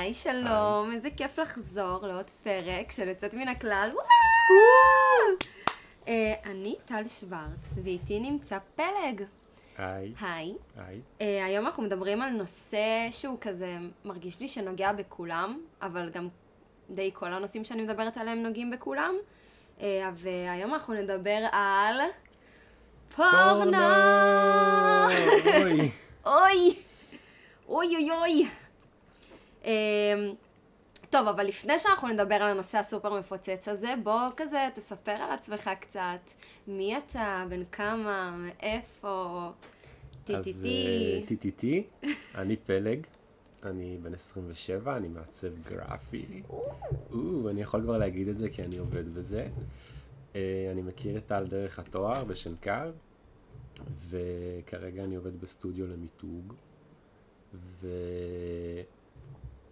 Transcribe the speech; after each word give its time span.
היי, 0.00 0.14
שלום, 0.14 0.90
איזה 0.92 1.08
כיף 1.16 1.38
לחזור 1.38 2.06
לעוד 2.06 2.30
פרק 2.42 2.92
של 2.92 3.08
יוצאת 3.08 3.34
מן 3.34 3.48
הכלל. 3.48 3.90
וואו! 3.94 5.36
אה, 6.08 6.34
אני 6.44 6.76
טל 6.84 7.08
שוורץ, 7.08 7.78
ואיתי 7.84 8.20
נמצא 8.20 8.58
פלג. 8.76 9.22
היי. 9.78 10.12
היי. 10.20 10.54
היי. 10.76 11.00
אה, 11.20 11.44
היום 11.44 11.66
אנחנו 11.66 11.82
מדברים 11.82 12.22
על 12.22 12.30
נושא 12.30 13.08
שהוא 13.10 13.38
כזה, 13.40 13.76
מרגיש 14.04 14.40
לי 14.40 14.48
שנוגע 14.48 14.92
בכולם, 14.92 15.60
אבל 15.82 16.10
גם 16.10 16.28
די 16.90 17.10
כל 17.14 17.32
הנושאים 17.32 17.64
שאני 17.64 17.82
מדברת 17.82 18.16
עליהם 18.16 18.42
נוגעים 18.42 18.70
בכולם. 18.70 19.14
אה, 19.80 20.10
והיום 20.14 20.74
אנחנו 20.74 20.94
נדבר 20.94 21.46
על 21.52 22.00
פורנו! 23.16 23.76
אוי. 25.62 25.90
אוי! 26.26 26.76
אוי 27.68 27.96
אוי 27.96 28.10
אוי! 28.10 28.48
אמ, 29.64 29.70
טוב, 31.10 31.28
אבל 31.28 31.46
לפני 31.46 31.78
שאנחנו 31.78 32.08
נדבר 32.08 32.34
על 32.34 32.50
הנושא 32.50 32.78
הסופר 32.78 33.18
מפוצץ 33.18 33.68
הזה, 33.68 33.94
בוא 34.02 34.20
כזה 34.36 34.68
תספר 34.74 35.10
על 35.10 35.30
עצמך 35.30 35.70
קצת. 35.80 36.20
מי 36.68 36.98
אתה? 36.98 37.44
בן 37.48 37.64
כמה? 37.72 38.36
מאיפה? 38.38 39.50
טי-טי-טי. 40.24 40.86
אה, 40.86 41.26
טי-טי-טי, 41.26 41.82
אני 42.34 42.56
פלג, 42.56 43.06
אני 43.64 43.98
בן 44.02 44.14
27, 44.14 44.96
אני 44.96 45.08
מעצב 45.08 45.48
גרפי. 45.68 46.42
או, 46.50 47.50
אני 47.50 47.62
יכול 47.62 47.82
כבר 47.82 47.98
להגיד 47.98 48.28
את 48.28 48.38
זה 48.38 48.48
כי 48.50 48.62
אני 48.62 48.78
עובד 48.78 49.14
בזה. 49.14 49.46
אה, 50.36 50.68
אני 50.72 50.82
מכיר 50.82 51.18
את 51.18 51.26
טל 51.26 51.46
דרך 51.46 51.78
התואר 51.78 52.24
בשנקר, 52.24 52.90
וכרגע 54.08 55.04
אני 55.04 55.16
עובד 55.16 55.40
בסטודיו 55.40 55.86
למיתוג. 55.86 56.54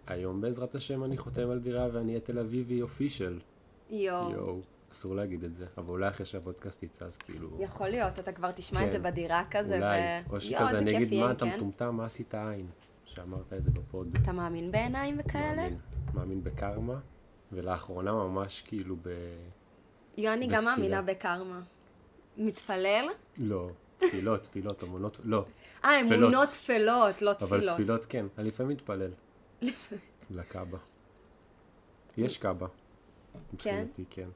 והיום 0.09 0.41
בעזרת 0.41 0.75
השם 0.75 1.03
אני 1.03 1.17
חותם 1.17 1.49
על 1.49 1.59
דירה 1.59 1.87
ואני 1.91 2.11
אהיה 2.11 2.19
תל 2.19 2.39
אביבי 2.39 2.81
אופישל. 2.81 3.39
יואו. 3.89 4.31
יואו, 4.31 4.61
אסור 4.91 5.15
להגיד 5.15 5.43
את 5.43 5.55
זה, 5.55 5.65
אבל 5.77 5.89
אולי 5.89 6.09
אחרי 6.09 6.25
שהפודקאסט 6.25 6.83
יצא 6.83 7.05
אז 7.05 7.17
כאילו... 7.17 7.49
יכול 7.59 7.89
להיות, 7.89 8.19
אתה 8.19 8.31
כבר 8.31 8.51
תשמע 8.51 8.85
את 8.85 8.91
זה 8.91 8.97
כן. 8.97 9.03
בדירה 9.03 9.43
כזה, 9.51 9.75
אולי, 9.75 9.99
ו... 9.99 10.29
או 10.29 10.35
יואו, 10.35 10.41
שכזה 10.41 10.77
אני 10.77 10.97
אגיד, 10.97 11.19
מה 11.19 11.31
אתה 11.31 11.45
כן? 11.45 11.55
מטומטם, 11.55 11.95
מה 11.95 12.05
עשית 12.05 12.35
עין? 12.35 12.67
שאמרת 13.05 13.53
את 13.53 13.63
זה 13.63 13.71
בפוד. 13.71 14.15
אתה 14.23 14.31
מאמין 14.31 14.71
בעיניים 14.71 15.17
וכאלה? 15.19 15.55
מאמין, 15.55 15.77
מאמין 16.13 16.43
בקרמה, 16.43 16.99
ולאחרונה 17.51 18.11
ממש 18.11 18.63
כאילו 18.67 18.95
ב... 19.01 19.09
יואו, 20.17 20.33
אני 20.33 20.47
גם. 20.47 20.63
מאמינה 20.63 21.01
בקרמה. 21.01 21.61
מתפלל? 22.37 23.05
לא, 23.37 23.69
תפילות, 23.97 24.43
תפילות, 24.43 24.83
אמונות, 24.89 25.19
לא, 25.23 25.45
אה. 25.85 26.01
אמונות 26.01 26.49
טפלות, 26.49 27.21
לא 27.21 27.31
אבל 27.31 27.57
תפילות. 27.57 27.75
תפילות 27.75 28.05
כן, 28.05 28.25
אני 28.37 28.47
לפעמים 28.47 28.71
מתפלל. 28.71 29.11
לקאבה. 30.31 30.77
יש 32.17 32.37
קאבה. 32.37 32.67
מבחינתי, 33.53 34.03
כן. 34.09 34.29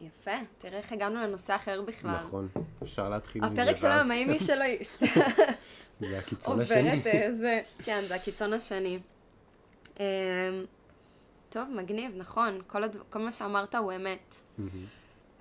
יפה, 0.00 0.30
תראה 0.58 0.78
איך 0.78 0.92
הגענו 0.92 1.14
לנושא 1.22 1.56
אחר 1.56 1.82
בכלל. 1.82 2.10
נכון, 2.26 2.48
אפשר 2.82 3.08
להתחיל 3.08 3.42
מזה. 3.44 3.62
הפרק 3.62 3.76
של 3.76 3.86
ואז- 3.86 4.10
היום, 4.10 4.28
מי 4.30 4.38
שלא 4.38 4.64
יסתכל. 4.64 5.20
זה 6.00 6.18
הקיצון 6.18 6.60
השני. 6.60 6.90
עוברת 6.96 7.06
אה, 7.06 7.32
זה, 7.32 7.60
כן, 7.84 8.00
זה 8.08 8.14
הקיצון 8.14 8.52
השני. 8.52 8.98
אמ, 10.00 10.04
טוב, 11.48 11.68
מגניב, 11.68 12.12
נכון, 12.16 12.60
כל, 12.66 12.84
הדבר, 12.84 13.02
כל 13.10 13.18
מה 13.18 13.32
שאמרת 13.32 13.74
הוא 13.74 13.92
אמת. 13.92 14.34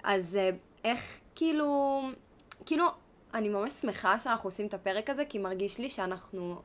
אז 0.03 0.35
אה, 0.35 0.49
איך, 0.83 1.19
כאילו, 1.35 2.01
כאילו, 2.65 2.85
אני 3.33 3.49
ממש 3.49 3.71
שמחה 3.71 4.19
שאנחנו 4.19 4.47
עושים 4.47 4.67
את 4.67 4.73
הפרק 4.73 5.09
הזה, 5.09 5.25
כי 5.25 5.39
מרגיש 5.39 5.77
לי 5.79 5.89
שאנחנו 5.89 6.61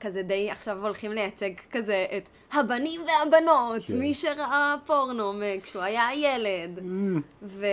כזה 0.00 0.22
די 0.22 0.50
עכשיו 0.50 0.84
הולכים 0.84 1.12
לייצג 1.12 1.50
כזה 1.70 2.06
את 2.16 2.28
הבנים 2.52 3.00
והבנות, 3.00 3.82
כן. 3.86 3.98
מי 3.98 4.14
שראה 4.14 4.76
פורנו 4.86 5.32
כשהוא 5.62 5.82
היה 5.82 6.08
ילד. 6.14 6.78
אמ, 6.78 7.20
ו... 7.42 7.66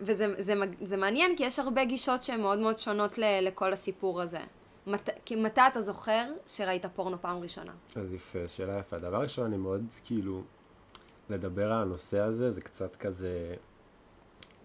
וזה 0.00 0.34
זה, 0.38 0.54
זה 0.80 0.96
מעניין, 0.96 1.36
כי 1.36 1.44
יש 1.44 1.58
הרבה 1.58 1.84
גישות 1.84 2.22
שהן 2.22 2.40
מאוד 2.40 2.58
מאוד 2.58 2.78
שונות 2.78 3.18
ל, 3.18 3.24
לכל 3.42 3.72
הסיפור 3.72 4.22
הזה. 4.22 4.38
מת, 4.86 5.08
כי 5.24 5.36
מתי 5.36 5.60
אתה 5.72 5.82
זוכר 5.82 6.24
שראית 6.46 6.86
פורנו 6.86 7.16
פעם 7.20 7.38
ראשונה? 7.38 7.72
אז 7.96 8.12
יפה, 8.12 8.38
שאלה 8.48 8.78
יפה. 8.78 8.98
דבר 8.98 9.22
ראשון, 9.22 9.44
אני 9.46 9.56
מאוד 9.56 9.84
כאילו, 10.04 10.42
לדבר 11.30 11.72
על 11.72 11.82
הנושא 11.82 12.18
הזה, 12.18 12.50
זה 12.50 12.60
קצת 12.60 12.96
כזה, 12.96 13.54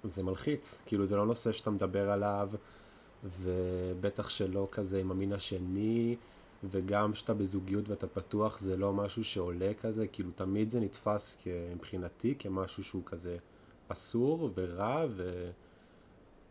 זה 0.03 0.23
מלחיץ. 0.23 0.81
כאילו, 0.85 1.05
זה 1.05 1.15
לא 1.15 1.25
נושא 1.25 1.51
שאתה 1.51 1.69
מדבר 1.69 2.11
עליו, 2.11 2.49
ובטח 3.23 4.29
שלא 4.29 4.67
כזה 4.71 4.99
עם 4.99 5.11
המין 5.11 5.33
השני, 5.33 6.15
וגם 6.71 7.11
כשאתה 7.11 7.33
בזוגיות 7.33 7.89
ואתה 7.89 8.07
פתוח, 8.07 8.59
זה 8.59 8.77
לא 8.77 8.93
משהו 8.93 9.23
שעולה 9.23 9.73
כזה, 9.73 10.07
כאילו, 10.07 10.31
תמיד 10.35 10.69
זה 10.69 10.79
נתפס 10.79 11.43
מבחינתי 11.75 12.35
כמשהו 12.39 12.83
שהוא 12.83 13.03
כזה 13.05 13.37
אסור 13.87 14.49
ורע, 14.55 15.05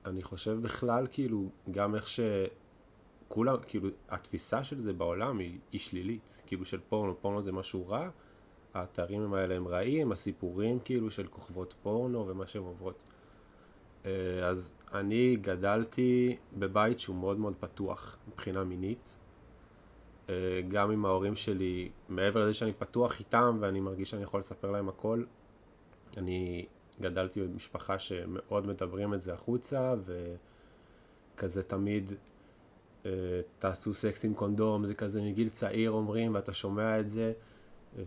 ואני 0.04 0.22
חושב 0.22 0.58
בכלל, 0.62 1.06
כאילו, 1.10 1.48
גם 1.70 1.94
איך 1.94 2.08
ש... 2.08 2.20
כולם, 3.28 3.56
כאילו, 3.66 3.88
התפיסה 4.08 4.64
של 4.64 4.80
זה 4.80 4.92
בעולם 4.92 5.38
היא, 5.38 5.58
היא 5.72 5.80
שלילית, 5.80 6.42
כאילו 6.46 6.64
של 6.64 6.80
פורנו, 6.88 7.14
פורנו 7.20 7.42
זה 7.42 7.52
משהו 7.52 7.88
רע, 7.88 8.10
האתרים 8.74 9.34
האלה 9.34 9.54
הם 9.54 9.68
רעים, 9.68 10.12
הסיפורים 10.12 10.78
כאילו 10.84 11.10
של 11.10 11.26
כוכבות 11.26 11.74
פורנו 11.82 12.26
ומה 12.28 12.46
שהן 12.46 12.62
עוברות. 12.62 13.02
אה, 14.06 14.46
אז 14.48 14.72
אני 14.92 15.36
גדלתי 15.36 16.36
בבית 16.58 17.00
שהוא 17.00 17.16
מאוד 17.16 17.38
מאוד 17.38 17.54
פתוח 17.60 18.16
מבחינה 18.28 18.64
מינית, 18.64 19.14
גם 20.68 20.90
עם 20.90 21.04
ההורים 21.04 21.36
שלי, 21.36 21.88
מעבר 22.08 22.44
לזה 22.44 22.54
שאני 22.54 22.72
פתוח 22.72 23.18
איתם 23.18 23.58
ואני 23.60 23.80
מרגיש 23.80 24.10
שאני 24.10 24.22
יכול 24.22 24.40
לספר 24.40 24.70
להם 24.70 24.88
הכל, 24.88 25.24
אני 26.16 26.66
גדלתי 27.00 27.40
במשפחה 27.40 27.98
שמאוד 27.98 28.66
מדברים 28.66 29.14
את 29.14 29.22
זה 29.22 29.32
החוצה, 29.32 29.94
וכזה 31.34 31.62
תמיד 31.62 32.12
אה, 33.06 33.10
תעשו 33.58 33.94
סקס 33.94 34.24
עם 34.24 34.34
קונדום, 34.34 34.84
זה 34.84 34.94
כזה 34.94 35.22
מגיל 35.22 35.48
צעיר 35.48 35.90
אומרים, 35.90 36.34
ואתה 36.34 36.52
שומע 36.52 37.00
את 37.00 37.10
זה, 37.10 37.32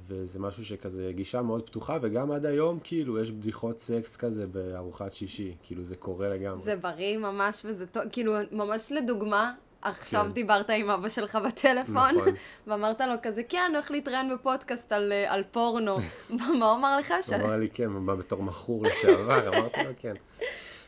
וזה 0.07 0.39
משהו 0.39 0.65
שכזה 0.65 1.11
גישה 1.15 1.41
מאוד 1.41 1.67
פתוחה, 1.67 1.97
וגם 2.01 2.31
עד 2.31 2.45
היום 2.45 2.79
כאילו 2.83 3.19
יש 3.19 3.31
בדיחות 3.31 3.79
סקס 3.79 4.15
כזה 4.15 4.47
בארוחת 4.47 5.13
שישי, 5.13 5.55
כאילו 5.63 5.83
זה 5.83 5.95
קורה 5.95 6.29
לגמרי. 6.29 6.61
זה 6.61 6.75
בריא 6.75 7.17
ממש 7.17 7.65
וזה 7.65 7.87
טוב, 7.87 8.03
כאילו, 8.11 8.33
ממש 8.51 8.91
לדוגמה, 8.91 9.53
עכשיו 9.89 10.25
כן. 10.25 10.31
דיברת 10.31 10.69
עם 10.69 10.89
אבא 10.89 11.09
שלך 11.09 11.35
בטלפון, 11.47 12.15
נכון. 12.15 12.33
ואמרת 12.67 13.01
לו 13.01 13.13
כזה, 13.21 13.43
כן, 13.43 13.71
הולך 13.73 13.91
להתראיין 13.91 14.35
בפודקאסט 14.35 14.91
על, 14.91 15.11
אה, 15.11 15.33
על 15.33 15.43
פורנו. 15.51 15.97
מה 16.29 16.47
הוא 16.47 16.75
אמר 16.75 16.97
לך? 16.97 17.13
ש... 17.21 17.29
הוא 17.29 17.41
אמר 17.41 17.57
לי 17.57 17.69
כן, 17.69 17.87
מה 17.87 18.15
בתור 18.15 18.43
מכור 18.43 18.83
לשעבר, 18.83 19.47
אמרתי 19.57 19.83
לו 19.83 19.91
כן. 19.97 20.13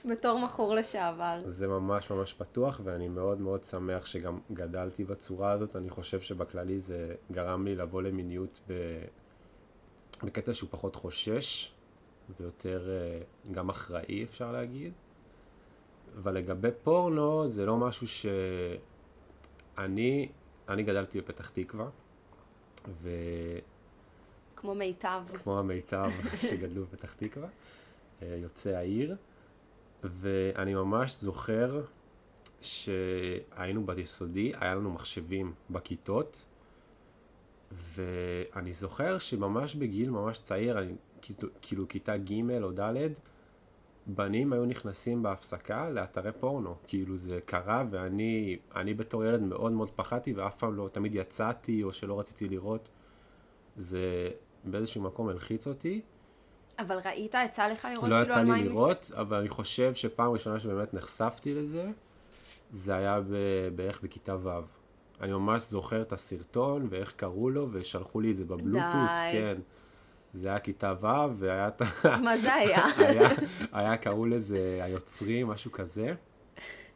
בתור 0.05 0.39
מכור 0.39 0.75
לשעבר. 0.75 1.41
זה 1.45 1.67
ממש 1.67 2.11
ממש 2.11 2.33
פתוח, 2.33 2.81
ואני 2.83 3.07
מאוד 3.07 3.41
מאוד 3.41 3.63
שמח 3.63 4.05
שגם 4.05 4.39
גדלתי 4.51 5.03
בצורה 5.03 5.51
הזאת. 5.51 5.75
אני 5.75 5.89
חושב 5.89 6.21
שבכללי 6.21 6.79
זה 6.79 7.15
גרם 7.31 7.65
לי 7.65 7.75
לבוא 7.75 8.01
למיניות 8.01 8.59
ב... 8.67 8.73
בקטע 10.23 10.53
שהוא 10.53 10.69
פחות 10.71 10.95
חושש, 10.95 11.71
ויותר 12.39 12.89
אה, 12.89 13.19
גם 13.51 13.69
אחראי, 13.69 14.23
אפשר 14.23 14.51
להגיד. 14.51 14.93
אבל 16.17 16.33
לגבי 16.33 16.69
פורנו, 16.83 17.47
זה 17.47 17.65
לא 17.65 17.77
משהו 17.77 18.07
שאני... 18.07 18.33
אני 19.79 20.83
גדלתי 20.83 21.21
בפתח 21.21 21.49
תקווה, 21.49 21.89
וכמו 23.01 23.11
כמו 24.55 24.75
מיטב. 24.75 25.21
המיטב 25.59 26.11
שגדלו 26.49 26.85
בפתח 26.85 27.13
תקווה, 27.13 27.47
אה, 28.21 28.37
יוצא 28.41 28.69
העיר, 28.69 29.15
ואני 30.03 30.73
ממש 30.73 31.15
זוכר 31.15 31.81
שהיינו 32.61 33.85
ביסודי, 33.85 34.51
היה 34.59 34.75
לנו 34.75 34.91
מחשבים 34.91 35.53
בכיתות, 35.69 36.45
ואני 37.71 38.73
זוכר 38.73 39.19
שממש 39.19 39.75
בגיל 39.75 40.09
ממש 40.09 40.39
צעיר, 40.39 40.79
אני, 40.79 40.93
כאילו, 41.21 41.49
כאילו 41.61 41.87
כיתה 41.87 42.17
ג' 42.17 42.63
או 42.63 42.71
ד', 42.71 43.09
בנים 44.15 44.53
היו 44.53 44.65
נכנסים 44.65 45.23
בהפסקה 45.23 45.89
לאתרי 45.89 46.31
פורנו, 46.31 46.75
כאילו 46.87 47.17
זה 47.17 47.39
קרה 47.45 47.83
ואני 47.89 48.57
אני 48.75 48.93
בתור 48.93 49.25
ילד 49.25 49.41
מאוד 49.41 49.71
מאוד 49.71 49.89
פחדתי 49.89 50.33
ואף 50.33 50.57
פעם 50.57 50.75
לא, 50.75 50.89
תמיד 50.91 51.15
יצאתי 51.15 51.83
או 51.83 51.93
שלא 51.93 52.19
רציתי 52.19 52.49
לראות, 52.49 52.89
זה 53.77 54.29
באיזשהו 54.63 55.01
מקום 55.01 55.29
הלחיץ 55.29 55.67
אותי. 55.67 56.01
אבל 56.79 56.99
ראית, 57.05 57.35
יצא 57.45 57.67
לך 57.67 57.87
לראות 57.91 58.09
לא 58.09 58.15
כאילו 58.15 58.29
יצא 58.29 58.39
על 58.39 58.45
מה 58.45 58.57
לי 58.57 58.63
לראות, 58.63 59.11
אבל 59.13 59.37
אני 59.37 59.49
חושב 59.49 59.93
שפעם 59.93 60.31
ראשונה 60.31 60.59
שבאמת 60.59 60.93
נחשפתי 60.93 61.53
לזה, 61.53 61.89
זה 62.71 62.95
היה 62.95 63.21
ב- 63.21 63.69
בערך 63.75 64.01
בכיתה 64.03 64.35
ו'. 64.43 64.49
אני 65.21 65.31
ממש 65.31 65.61
זוכר 65.61 66.01
את 66.01 66.13
הסרטון 66.13 66.87
ואיך 66.89 67.13
קראו 67.15 67.49
לו, 67.49 67.67
ושלחו 67.71 68.21
לי 68.21 68.31
את 68.31 68.35
זה 68.35 68.45
בבלוטוס, 68.45 69.11
די. 69.31 69.31
כן. 69.31 69.57
זה 70.33 70.47
היה 70.49 70.59
כיתה 70.59 70.93
ו', 71.01 71.39
והיה 71.39 71.67
את 71.67 71.81
ה... 71.81 71.85
מה 72.23 72.37
זה 72.37 72.53
היה? 72.53 72.85
היה, 72.97 73.29
היה, 73.71 73.97
קראו 73.97 74.25
לזה 74.25 74.79
היוצרים, 74.81 75.47
משהו 75.47 75.71
כזה. 75.71 76.13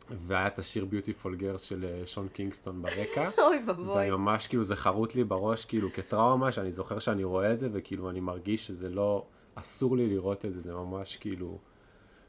והיה 0.09 0.47
את 0.47 0.59
השיר 0.59 0.85
ביוטיפול 0.85 1.35
גרס 1.35 1.61
של 1.61 1.85
אה, 1.85 2.07
שון 2.07 2.27
קינגסטון 2.27 2.81
ברקע. 2.81 3.29
אוי 3.47 3.63
ואבוי. 3.67 3.95
ואני 3.95 4.11
ממש, 4.11 4.47
כאילו, 4.47 4.63
זה 4.63 4.75
חרוט 4.75 5.15
לי 5.15 5.23
בראש, 5.23 5.65
כאילו, 5.65 5.89
כטראומה, 5.93 6.51
שאני 6.51 6.71
זוכר 6.71 6.99
שאני 6.99 7.23
רואה 7.23 7.53
את 7.53 7.59
זה, 7.59 7.69
וכאילו, 7.73 8.09
אני 8.09 8.19
מרגיש 8.19 8.67
שזה 8.67 8.89
לא, 8.89 9.25
אסור 9.55 9.97
לי 9.97 10.07
לראות 10.07 10.45
את 10.45 10.53
זה, 10.53 10.61
זה 10.61 10.73
ממש, 10.73 11.17
כאילו, 11.17 11.57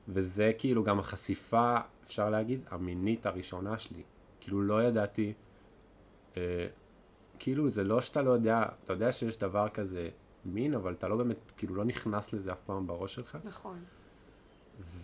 וזה 0.08 0.52
כאילו 0.58 0.84
גם 0.84 0.98
החשיפה, 0.98 1.76
אפשר 2.06 2.30
להגיד, 2.30 2.60
המינית 2.70 3.26
הראשונה 3.26 3.78
שלי. 3.78 4.02
כאילו, 4.40 4.62
לא 4.62 4.82
ידעתי, 4.82 5.32
אה, 6.36 6.66
כאילו, 7.38 7.68
זה 7.68 7.84
לא 7.84 8.00
שאתה 8.00 8.22
לא 8.22 8.30
יודע, 8.30 8.62
אתה 8.84 8.92
יודע 8.92 9.12
שיש 9.12 9.38
דבר 9.38 9.68
כזה 9.68 10.08
מין, 10.46 10.74
אבל 10.74 10.92
אתה 10.92 11.08
לא 11.08 11.16
באמת, 11.16 11.36
כאילו, 11.56 11.74
לא 11.74 11.84
נכנס 11.84 12.32
לזה 12.32 12.52
אף 12.52 12.60
פעם 12.66 12.86
בראש 12.86 13.14
שלך. 13.14 13.38
נכון. 13.44 13.78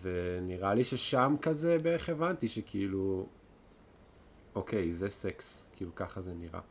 ונראה 0.01 0.73
לי 0.73 0.83
ששם 0.83 1.35
כזה 1.41 1.77
בערך 1.83 2.09
הבנתי 2.09 2.47
שכאילו, 2.47 3.25
אוקיי, 4.55 4.91
זה 4.91 5.09
סקס, 5.09 5.67
כאילו 5.75 5.95
ככה 5.95 6.21
זה 6.21 6.33
נראה. 6.33 6.61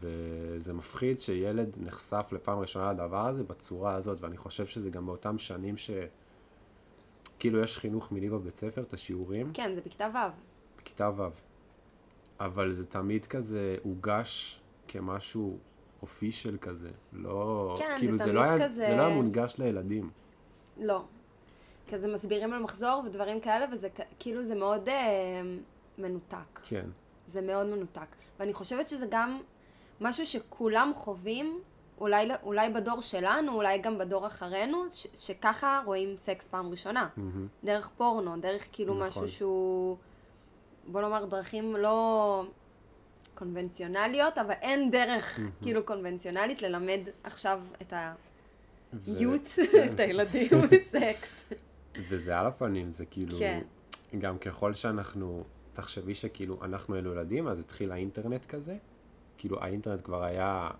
וזה 0.00 0.72
מפחיד 0.72 1.20
שילד 1.20 1.68
נחשף 1.76 2.28
לפעם 2.32 2.58
ראשונה 2.58 2.92
לדבר 2.92 3.26
הזה 3.26 3.44
בצורה 3.44 3.94
הזאת, 3.94 4.20
ואני 4.20 4.36
חושב 4.36 4.66
שזה 4.66 4.90
גם 4.90 5.06
באותם 5.06 5.38
שנים 5.38 5.76
ש... 5.76 5.90
כאילו 7.38 7.60
יש 7.62 7.78
חינוך 7.78 8.12
מיני 8.12 8.30
בבית 8.30 8.56
ספר, 8.56 8.82
את 8.82 8.94
השיעורים, 8.94 9.52
כן, 9.54 9.72
זה 9.74 9.80
בכיתה 9.80 10.08
ו'. 10.14 10.80
בכיתה 10.82 11.10
ו', 11.16 11.28
אבל 12.40 12.72
זה 12.72 12.86
תמיד 12.86 13.26
כזה 13.26 13.76
הוגש 13.82 14.60
כמשהו 14.88 15.58
אופישל 16.02 16.56
כזה, 16.60 16.90
לא... 17.12 17.74
כן, 17.78 17.88
זה 17.94 17.98
כאילו 17.98 18.18
תמיד 18.18 18.34
לא 18.34 18.40
היה, 18.40 18.54
כזה- 18.56 18.74
זה 18.74 18.94
לא 18.96 19.02
היה 19.02 19.14
מונגש 19.16 19.54
לילדים. 19.58 20.10
לא. 20.80 21.02
כזה 21.92 22.08
מסבירים 22.14 22.52
על 22.52 22.62
מחזור 22.62 23.02
ודברים 23.06 23.40
כאלה, 23.40 23.66
וזה 23.72 23.88
כאילו 24.18 24.42
זה 24.42 24.54
מאוד 24.54 24.88
אה, 24.88 25.42
מנותק. 25.98 26.60
כן, 26.62 26.86
זה 27.28 27.40
מאוד 27.40 27.66
מנותק. 27.66 28.06
ואני 28.40 28.52
חושבת 28.54 28.86
שזה 28.88 29.06
גם 29.10 29.38
משהו 30.00 30.26
שכולם 30.26 30.92
חווים, 30.94 31.60
אולי, 32.00 32.28
אולי 32.42 32.68
בדור 32.72 33.00
שלנו, 33.00 33.52
אולי 33.54 33.78
גם 33.78 33.98
בדור 33.98 34.26
אחרינו, 34.26 34.90
ש- 34.90 35.06
שככה 35.14 35.82
רואים 35.84 36.16
סקס 36.16 36.48
פעם 36.48 36.70
ראשונה. 36.70 37.08
מהמם. 37.16 37.46
דרך 37.64 37.88
פורנו, 37.96 38.36
דרך 38.40 38.68
כאילו 38.72 38.94
נכון. 38.94 39.06
משהו 39.08 39.28
שהוא, 39.28 39.96
בוא 40.88 41.00
נאמר, 41.00 41.24
דרכים 41.24 41.76
לא 41.76 42.44
קונבנציונליות, 43.40 44.38
אבל 44.38 44.54
אין 44.60 44.90
דרך 44.90 45.40
כאילו 45.62 45.84
קונבנציונלית 45.84 46.62
ללמד 46.62 47.00
עכשיו 47.24 47.60
את 47.82 47.92
היוט, 49.06 49.48
כן. 49.72 49.88
את 49.94 50.00
הילדים 50.00 50.50
סקס. 50.92 51.52
וזה 52.08 52.38
על 52.38 52.46
הפנים, 52.46 52.90
זה 52.90 53.06
כאילו, 53.06 53.38
כן. 53.38 53.60
גם 54.18 54.38
ככל 54.38 54.74
שאנחנו, 54.74 55.44
תחשבי 55.72 56.14
שכאילו 56.14 56.64
אנחנו 56.64 56.94
היינו 56.94 57.12
ילדים, 57.12 57.48
אז 57.48 57.60
התחיל 57.60 57.92
האינטרנט 57.92 58.46
כזה, 58.46 58.76
כאילו 59.38 59.62
האינטרנט 59.62 60.04
כבר 60.04 60.24
היה, 60.24 60.70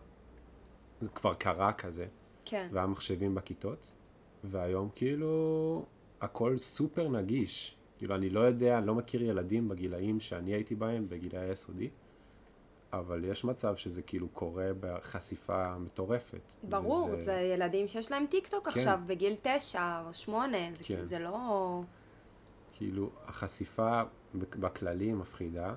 כבר 1.15 1.35
קרה 1.35 1.73
כזה, 1.73 2.07
כן, 2.45 2.69
והיה 2.73 2.87
מחשבים 2.87 3.35
בכיתות, 3.35 3.93
והיום 4.45 4.89
כאילו 4.95 5.85
הכל 6.21 6.59
סופר 6.59 7.09
נגיש, 7.09 7.77
כאילו 7.99 8.15
אני 8.15 8.31
לא 8.31 8.41
יודע, 8.41 8.79
אני 8.79 8.87
לא 8.87 8.95
מכיר 8.95 9.23
ילדים 9.23 9.69
בגילאים 9.69 10.21
שאני 10.21 10.55
הייתי 10.55 10.75
בהם, 10.75 11.09
בגילאי 11.09 11.41
היסודי, 11.41 11.91
אבל 12.93 13.25
יש 13.25 13.45
מצב 13.45 13.77
שזה 13.77 14.03
כאילו 14.03 14.29
קורה 14.29 14.67
בחשיפה 14.81 15.79
מטורפת. 15.79 16.41
ברור, 16.63 17.09
וזה- 17.13 17.23
זה 17.23 17.33
ילדים 17.55 17.89
שיש 17.89 18.11
להם 18.13 18.27
טיק 18.27 18.49
טוק 18.49 18.69
כן. 18.69 18.71
עכשיו, 18.81 19.01
בגיל 19.07 19.35
תשע 19.43 20.03
או 20.07 20.13
שמונה, 20.13 20.59
זה 20.79 20.85
כן. 20.85 21.05
זה 21.07 21.19
לא... 21.19 21.81
כאילו, 22.73 23.11
החשיפה 23.27 24.03
בכללי 24.35 25.13
מפחידה, 25.13 25.75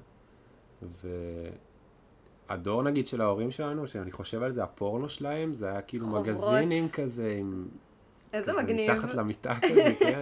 והדור 2.50 2.84
נגיד 2.84 3.08
של 3.08 3.22
ההורים 3.22 3.52
שלנו, 3.52 3.88
שאני 3.88 4.12
חושב 4.12 4.44
על 4.44 4.54
זה, 4.54 4.64
הפורנו 4.64 5.10
שלהם, 5.10 5.54
זה 5.54 5.70
היה 5.70 5.82
כאילו 5.82 6.06
חוברות. 6.06 6.28
מגזינים 6.28 6.90
כזה, 6.90 7.36
עם... 7.40 7.68
איזה 8.34 8.52
כזה 8.52 8.62
מגניב. 8.64 8.92
מתחת 8.92 9.14
למיטה 9.14 9.56
כזה, 9.62 9.94
כן. 10.00 10.22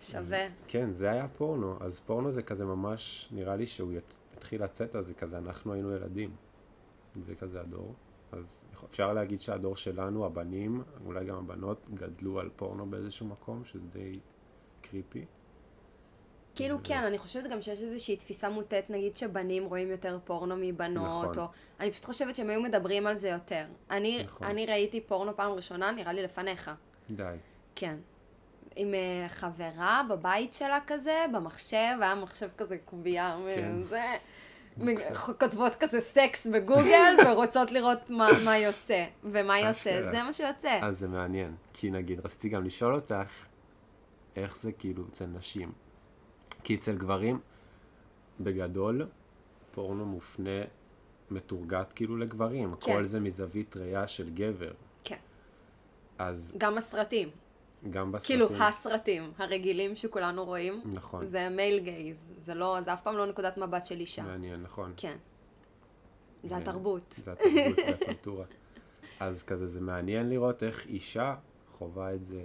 שווה. 0.00 0.46
כן, 0.68 0.90
זה 0.92 1.10
היה 1.10 1.28
פורנו. 1.28 1.76
אז 1.80 2.00
פורנו 2.00 2.30
זה 2.30 2.42
כזה 2.42 2.64
ממש, 2.64 3.28
נראה 3.32 3.56
לי 3.56 3.66
שהוא 3.66 3.92
ית- 3.92 4.18
יתחיל 4.44 4.64
לצאת, 4.64 4.96
אז 4.96 5.06
זה 5.06 5.14
כזה, 5.14 5.38
אנחנו 5.38 5.72
היינו 5.72 5.96
ילדים. 5.96 6.36
זה 7.26 7.34
כזה 7.34 7.60
הדור. 7.60 7.94
אז 8.32 8.60
אפשר 8.84 9.12
להגיד 9.12 9.40
שהדור 9.40 9.76
שלנו, 9.76 10.26
הבנים, 10.26 10.82
אולי 11.04 11.24
גם 11.24 11.36
הבנות, 11.36 11.86
גדלו 11.94 12.40
על 12.40 12.50
פורנו 12.56 12.86
באיזשהו 12.86 13.26
מקום, 13.26 13.64
שזה 13.64 13.86
די 13.92 14.18
קריפי. 14.82 15.24
כאילו 16.54 16.78
כן, 16.84 17.04
אני 17.04 17.18
חושבת 17.18 17.50
גם 17.50 17.62
שיש 17.62 17.82
איזושהי 17.82 18.16
תפיסה 18.16 18.48
מוטעת, 18.48 18.90
נגיד 18.90 19.16
שבנים 19.16 19.64
רואים 19.64 19.90
יותר 19.90 20.18
פורנו 20.24 20.54
מבנות, 20.58 21.30
נכון. 21.30 21.44
או... 21.44 21.48
אני 21.80 21.90
פשוט 21.90 22.04
חושבת 22.04 22.36
שהם 22.36 22.50
היו 22.50 22.60
מדברים 22.60 23.06
על 23.06 23.14
זה 23.14 23.28
יותר. 23.28 23.64
אני, 23.90 24.22
נכון. 24.24 24.46
אני 24.46 24.66
ראיתי 24.66 25.00
פורנו 25.00 25.36
פעם 25.36 25.52
ראשונה, 25.52 25.90
נראה 25.90 26.12
לי 26.12 26.22
לפניך. 26.22 26.70
די. 27.10 27.36
כן. 27.74 27.96
עם 28.76 28.94
אה, 28.94 29.28
חברה 29.28 30.02
בבית 30.10 30.52
שלה 30.52 30.78
כזה, 30.86 31.24
במחשב, 31.32 31.96
היה 32.00 32.14
מחשב 32.14 32.48
כזה 32.56 32.78
קובייה, 32.84 33.36
כן. 33.54 33.82
זה... 33.84 34.02
כותבות 35.38 35.74
כזה 35.74 36.00
סקס 36.00 36.46
בגוגל 36.46 37.16
ורוצות 37.26 37.72
לראות 37.72 38.10
מה, 38.10 38.28
מה 38.44 38.58
יוצא. 38.58 39.04
ומה 39.24 39.60
יוצא. 39.60 40.10
זה 40.10 40.22
מה 40.22 40.32
שיוצא. 40.32 40.78
אז 40.82 40.98
זה 40.98 41.08
מעניין, 41.08 41.54
כי 41.72 41.90
נגיד, 41.90 42.20
רציתי 42.24 42.48
גם 42.48 42.64
לשאול 42.64 42.94
אותך, 42.94 43.32
איך 44.36 44.56
זה 44.56 44.72
כאילו 44.72 45.04
אצל 45.12 45.26
נשים? 45.26 45.72
כי 46.64 46.74
אצל 46.74 46.96
גברים, 46.96 47.40
בגדול, 48.40 49.06
פורנו 49.70 50.06
מופנה, 50.06 50.60
מתורגת 51.30 51.92
כאילו 51.92 52.16
לגברים. 52.16 52.74
כן. 52.74 52.92
כל 52.92 53.04
זה 53.04 53.20
מזווית 53.20 53.76
ראייה 53.76 54.08
של 54.08 54.30
גבר. 54.30 54.72
כן. 55.04 55.16
אז 56.18 56.54
גם 56.58 56.78
הסרטים. 56.78 57.28
גם 57.90 58.12
בסרטים... 58.12 58.46
כאילו, 58.46 58.64
הסרטים 58.64 59.32
הרגילים 59.38 59.94
שכולנו 59.94 60.44
רואים, 60.44 60.80
נכון, 60.84 61.26
זה 61.26 61.48
מייל 61.48 61.78
גייז. 61.78 62.26
זה 62.38 62.54
לא, 62.54 62.78
זה 62.84 62.92
אף 62.92 63.02
פעם 63.02 63.16
לא 63.16 63.26
נקודת 63.26 63.58
מבט 63.58 63.84
של 63.84 64.00
אישה. 64.00 64.22
מעניין, 64.22 64.62
נכון. 64.62 64.92
כן. 64.96 65.16
זה. 66.44 66.56
התרבות. 66.56 67.14
זה 67.24 67.32
התרבות 67.32 67.78
והקולטורה. 68.00 68.44
אז 69.20 69.42
כזה 69.42 69.66
זה 69.66 69.80
מעניין 69.80 70.28
לראות 70.28 70.62
איך 70.62 70.86
אישה 70.86 71.34
חווה 71.72 72.14
את 72.14 72.24
זה, 72.24 72.44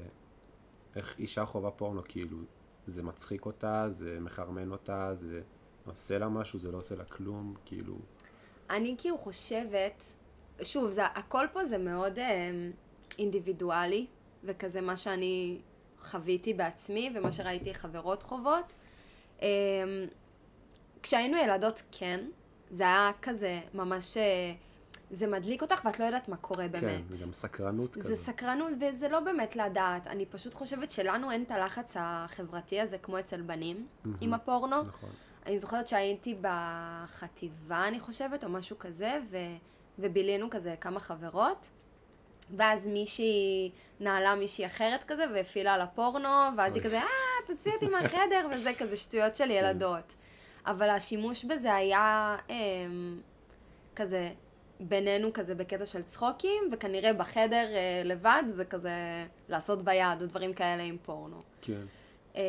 איך 0.95 1.15
אישה 1.19 1.45
חווה 1.45 1.71
פורנו, 1.71 2.01
כאילו, 2.05 2.37
זה 2.87 3.03
מצחיק 3.03 3.45
אותה, 3.45 3.89
זה 3.89 4.17
מחרמן 4.21 4.71
אותה, 4.71 5.15
זה 5.15 5.41
עושה 5.85 6.17
לה 6.17 6.29
משהו, 6.29 6.59
זה 6.59 6.71
לא 6.71 6.77
עושה 6.77 6.95
לה 6.95 7.05
כלום, 7.05 7.53
כאילו, 7.65 7.95
אני 8.69 8.95
כאילו 8.97 9.17
חושבת, 9.17 10.03
שוב, 10.63 10.89
זה, 10.89 11.05
הכל 11.05 11.45
פה 11.53 11.65
זה 11.65 11.77
מאוד 11.77 12.19
אה, 12.19 12.51
אינדיבידואלי, 13.19 14.07
וכזה 14.43 14.81
מה 14.81 14.97
שאני 14.97 15.57
חוויתי 15.99 16.53
בעצמי, 16.53 17.13
ומה 17.15 17.31
שראיתי 17.31 17.73
חברות 17.73 18.23
חוות. 18.23 18.73
אה, 19.41 19.47
כשהיינו 21.03 21.37
ילדות, 21.37 21.81
כן, 21.91 22.19
זה 22.71 22.83
היה 22.83 23.11
כזה 23.21 23.59
ממש, 23.73 24.17
אה, 24.17 24.53
זה 25.11 25.27
מדליק 25.27 25.61
אותך 25.61 25.85
ואת 25.85 25.99
לא 25.99 26.05
יודעת 26.05 26.29
מה 26.29 26.37
קורה 26.37 26.67
באמת. 26.67 26.83
כן, 26.83 27.15
זה 27.15 27.25
גם 27.25 27.33
סקרנות 27.33 27.93
זה 27.93 28.01
כזה. 28.01 28.15
סקרנות, 28.15 28.71
וזה 28.81 29.09
לא 29.09 29.19
באמת 29.19 29.55
לדעת. 29.55 30.07
אני 30.07 30.25
פשוט 30.25 30.53
חושבת 30.53 30.91
שלנו 30.91 31.31
אין 31.31 31.43
את 31.43 31.51
הלחץ 31.51 31.95
החברתי 31.99 32.81
הזה 32.81 32.97
כמו 32.97 33.19
אצל 33.19 33.41
בנים 33.41 33.87
עם 34.21 34.33
הפורנו. 34.33 34.81
נכון. 34.83 35.09
אני 35.45 35.59
זוכרת 35.59 35.87
שהייתי 35.87 36.35
בחטיבה, 36.41 37.87
אני 37.87 37.99
חושבת, 37.99 38.43
או 38.43 38.49
משהו 38.49 38.79
כזה, 38.79 39.19
ו... 39.31 39.37
ובילינו 39.99 40.49
כזה 40.49 40.75
כמה 40.81 40.99
חברות, 40.99 41.69
ואז 42.57 42.87
מישהי 42.87 43.71
נעלה 43.99 44.35
מישהי 44.35 44.65
אחרת 44.65 45.03
כזה, 45.03 45.25
והפעילה 45.33 45.73
על 45.73 45.81
הפורנו, 45.81 46.29
ואז 46.57 46.75
היא. 46.75 46.83
כזה, 46.83 46.97
אה, 46.97 47.07
תוציא 47.47 47.71
אותי 47.71 47.87
מהחדר, 47.87 48.47
וזה 48.51 48.73
כזה 48.73 48.97
שטויות 48.97 49.35
של 49.35 49.51
ילדות. 49.51 50.15
אבל 50.65 50.89
השימוש 50.89 51.45
בזה 51.45 51.73
היה 51.73 52.37
אמ, 52.49 53.21
כזה 53.95 54.29
בינינו 54.79 55.33
כזה 55.33 55.55
בקטע 55.55 55.85
של 55.85 56.03
צחוקים, 56.03 56.63
וכנראה 56.71 57.13
בחדר 57.13 57.67
אה, 57.75 58.01
לבד 58.05 58.43
זה 58.53 58.65
כזה 58.65 58.91
לעשות 59.49 59.81
ביד, 59.81 60.21
או 60.21 60.27
דברים 60.27 60.53
כאלה 60.53 60.83
עם 60.83 60.97
פורנו. 61.03 61.41
כן, 61.61 61.81
אמ, 62.35 62.41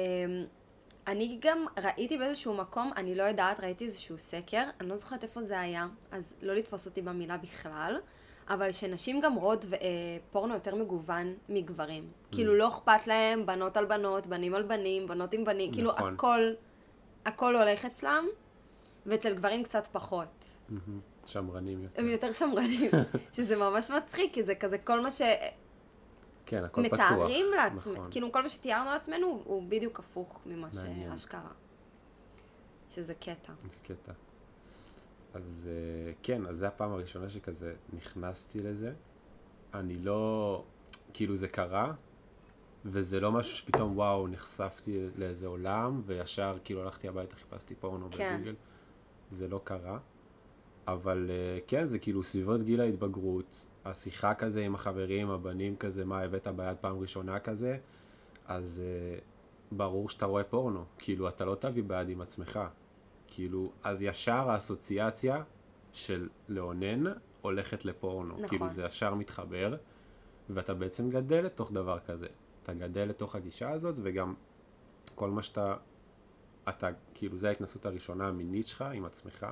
אני 1.07 1.39
גם 1.41 1.67
ראיתי 1.79 2.19
באיזשהו 2.19 2.55
מקום, 2.55 2.91
אני 2.97 3.15
לא 3.15 3.23
יודעת, 3.23 3.61
ראיתי 3.61 3.85
איזשהו 3.85 4.19
סקר, 4.19 4.65
אני 4.81 4.89
לא 4.89 4.97
זוכרת 4.97 5.23
איפה 5.23 5.43
זה 5.43 5.61
היה, 5.61 5.87
אז 6.11 6.35
לא 6.43 6.55
לתפוס 6.55 6.87
אותי 6.87 7.03
במילה 7.03 7.37
בכלל, 7.37 7.97
אבל 8.51 8.73
שנשים 8.73 9.21
גם 9.21 9.35
רואות 9.35 9.65
אה, 9.65 9.79
פורנו 10.31 10.55
יותר 10.55 10.75
מגוון 10.75 11.35
מגברים. 11.49 12.05
Mm. 12.05 12.35
כאילו 12.35 12.55
לא 12.55 12.69
אכפת 12.69 13.07
להם 13.07 13.47
בנות 13.47 13.77
על 13.77 13.85
בנות, 13.85 14.27
בנים 14.27 14.55
על 14.55 14.63
בנים, 14.63 15.07
בנות 15.07 15.33
עם 15.33 15.45
בנים, 15.45 15.73
כאילו 15.73 15.93
נכון. 15.93 16.15
הכל, 16.15 16.41
הכל 17.25 17.57
הולך 17.57 17.85
אצלם, 17.85 18.25
ואצל 19.07 19.35
גברים 19.35 19.63
קצת 19.63 19.89
פחות. 19.93 20.45
מהמם. 20.69 21.01
שמרנים 21.27 21.83
יותר. 21.83 22.01
הם 22.03 22.09
יותר 22.09 22.33
שמרנים, 22.33 22.91
שזה 23.37 23.57
ממש 23.57 23.91
מצחיק, 23.91 24.35
כי 24.35 24.43
זה 24.43 24.55
כזה 24.55 24.79
כל 24.79 25.01
מה 25.01 25.11
ש... 25.11 25.23
כן, 26.47 26.65
הכל 26.65 26.83
פתוח. 26.87 27.01
מתארים 27.01 27.47
לעצמנו, 27.57 27.95
נכון. 27.97 28.11
כאילו 28.11 28.33
כל 28.33 28.43
מה 28.43 28.49
שתיארנו 28.49 28.91
לעצמנו 28.91 29.43
הוא 29.45 29.63
בדיוק 29.69 29.99
הפוך 29.99 30.41
ממה. 30.47 30.69
שאשכרה. 30.73 31.51
שזה 32.89 33.15
קטע. 33.15 33.53
זה 33.71 33.77
קטע. 33.83 34.13
אז 35.35 35.69
אה, 35.71 36.13
כן, 36.23 36.47
אז 36.47 36.59
זה 36.59 36.69
הפעם 36.69 36.93
הראשונה 36.93 37.31
שכזה 37.31 37.75
נכנסתי 37.93 38.59
לזה. 38.59 38.93
אני 39.75 39.97
לא, 39.99 40.65
כאילו 41.13 41.37
זה 41.37 41.49
קרה, 41.49 41.93
וזה 42.85 43.21
לא 43.21 43.33
משהו 43.33 43.57
שפתאום 43.57 43.97
וואו, 43.97 44.29
נחשפתי 44.29 45.07
לאיזה 45.17 45.47
עולם, 45.47 46.03
וישר 46.07 46.59
כאילו 46.65 46.83
הלכתי 46.83 47.09
הביתה, 47.09 47.37
חיפשתי 47.37 47.75
פורנו 47.75 48.09
כן. 48.11 48.35
בגוגל. 48.37 48.55
זה 49.31 49.49
לא 49.49 49.61
קרה. 49.65 49.99
אבל 50.87 51.31
אה, 51.31 51.59
כן, 51.67 51.85
זה 51.85 51.99
כאילו 51.99 52.23
סביבות 52.23 52.63
גיל 52.63 52.81
ההתבגרות, 52.81 53.65
השיחה 53.85 54.35
כזה 54.35 54.65
עם 54.65 54.75
החברים, 54.75 55.31
הבנים 55.31 55.77
כזה, 55.77 56.05
מה 56.05 56.21
הבאת 56.21 56.49
ביד 56.49 56.77
פעם 56.81 56.99
ראשונה 56.99 57.39
כזה, 57.39 57.79
אז 58.47 58.83
אה, 58.85 59.19
ברור 59.73 60.09
שאתה 60.09 60.27
רואה 60.27 60.45
פורנו, 60.45 60.85
כאילו 60.99 61.29
אתה 61.29 61.45
לא 61.45 61.55
תביא 61.55 61.83
ביד 61.83 62.09
עם 62.09 62.21
עצמך, 62.21 62.61
כאילו, 63.41 63.73
אז 63.83 64.03
ישר 64.03 64.51
האסוציאציה 64.51 65.43
של 65.93 66.29
לאונן 66.49 67.13
הולכת 67.41 67.85
לפורנו, 67.85 68.35
נכון. 68.35 68.49
כאילו 68.49 68.71
זה 68.71 68.85
ישר 68.85 69.15
מתחבר, 69.15 69.77
ואתה 70.51 70.75
בעצם 70.75 71.11
גדל 71.11 71.45
לתוך 71.45 71.73
דבר 71.73 71.99
כזה, 71.99 72.27
אתה 72.63 72.75
גדל 72.75 73.05
לתוך 73.05 73.35
הגישה 73.35 73.71
הזאת, 73.71 73.95
וגם 74.03 74.35
כל 75.15 75.31
מה 75.31 75.43
שאתה, 75.43 75.77
אתה, 76.69 76.89
כאילו 77.15 77.37
זה 77.37 77.49
ההתנסות 77.49 77.87
הראשונה 77.87 78.29
המינית 78.29 78.67
שלך 78.67 78.85
עם 78.95 79.05
עצמך, 79.05 79.47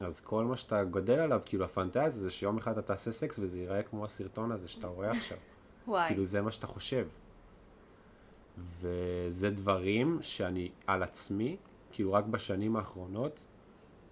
אז 0.00 0.20
כל 0.20 0.44
מה 0.44 0.56
שאתה 0.56 0.84
גודל 0.84 1.18
עליו, 1.20 1.42
כאילו 1.44 1.64
הפנטזיה 1.64 2.10
זה 2.10 2.30
שיום 2.30 2.58
אחד 2.58 2.72
אתה 2.72 2.82
תעשה 2.82 3.12
סקס 3.12 3.38
וזה 3.38 3.60
ייראה 3.60 3.82
כמו 3.82 4.04
הסרטון 4.04 4.52
הזה 4.52 4.68
שאתה 4.68 4.86
רואה 4.86 5.10
עכשיו. 5.10 5.38
וואי. 5.88 6.08
כאילו 6.08 6.24
זה 6.24 6.42
מה 6.42 6.52
שאתה 6.52 6.66
חושב. 6.66 7.08
וזה 8.80 9.50
דברים 9.50 10.18
שאני 10.22 10.70
על 10.86 11.02
עצמי, 11.02 11.56
כאילו 11.96 12.12
רק 12.12 12.24
בשנים 12.24 12.76
האחרונות, 12.76 13.46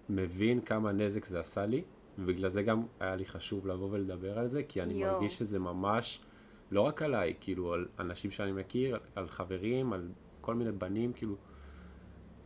מבין 0.09 0.61
כמה 0.61 0.91
נזק 0.91 1.25
זה 1.25 1.39
עשה 1.39 1.65
לי, 1.65 1.83
ובגלל 2.19 2.49
זה 2.49 2.63
גם 2.63 2.85
היה 2.99 3.15
לי 3.15 3.25
חשוב 3.25 3.67
לבוא 3.67 3.87
ולדבר 3.91 4.39
על 4.39 4.47
זה, 4.47 4.63
כי 4.63 4.81
אני 4.81 4.93
יואו. 4.93 5.13
מרגיש 5.13 5.37
שזה 5.37 5.59
ממש, 5.59 6.21
לא 6.71 6.81
רק 6.81 7.01
עליי, 7.01 7.33
כאילו 7.39 7.73
על 7.73 7.87
אנשים 7.99 8.31
שאני 8.31 8.51
מכיר, 8.51 8.99
על 9.15 9.27
חברים, 9.29 9.93
על 9.93 10.09
כל 10.41 10.55
מיני 10.55 10.71
בנים, 10.71 11.13
כאילו, 11.13 11.35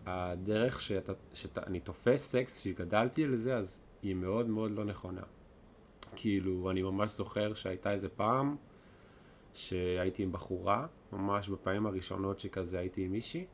הדרך 0.06 0.82
שאתה, 0.82 1.14
שאני 1.34 1.80
תופס 1.80 2.32
סקס, 2.32 2.60
שגדלתי 2.60 3.24
על 3.24 3.36
זה, 3.36 3.58
אז 3.58 3.82
היא 4.02 4.16
מאוד 4.16 4.50
מאוד 4.50 4.72
לא 4.72 4.86
נכונה. 4.86 5.24
כאילו, 6.16 6.72
אני 6.72 6.82
ממש 6.82 7.12
זוכר 7.12 7.54
שהייתה 7.54 7.92
איזה 7.92 8.10
פעם, 8.10 8.56
שהייתי 9.54 10.24
עם 10.24 10.32
בחורה, 10.32 10.88
ממש 11.14 11.50
בפעמים 11.50 11.86
הראשונות 11.86 12.40
שכזה 12.40 12.80
הייתי 12.80 13.02
עם 13.02 13.12
מישהי, 13.12 13.46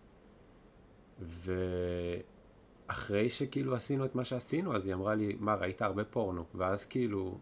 ואחרי 2.90 3.30
שכאילו 3.30 3.76
עשינו 3.76 4.06
את 4.06 4.16
מה 4.16 4.24
שעשינו, 4.24 4.76
אז 4.76 4.86
היא 4.86 4.94
אמרה 4.94 5.16
לי, 5.16 5.36
מה, 5.40 5.56
ראית 5.56 5.82
הרבה 5.82 6.04
פורנו? 6.04 6.44
ואז 6.56 6.86
כאילו, 6.86 7.38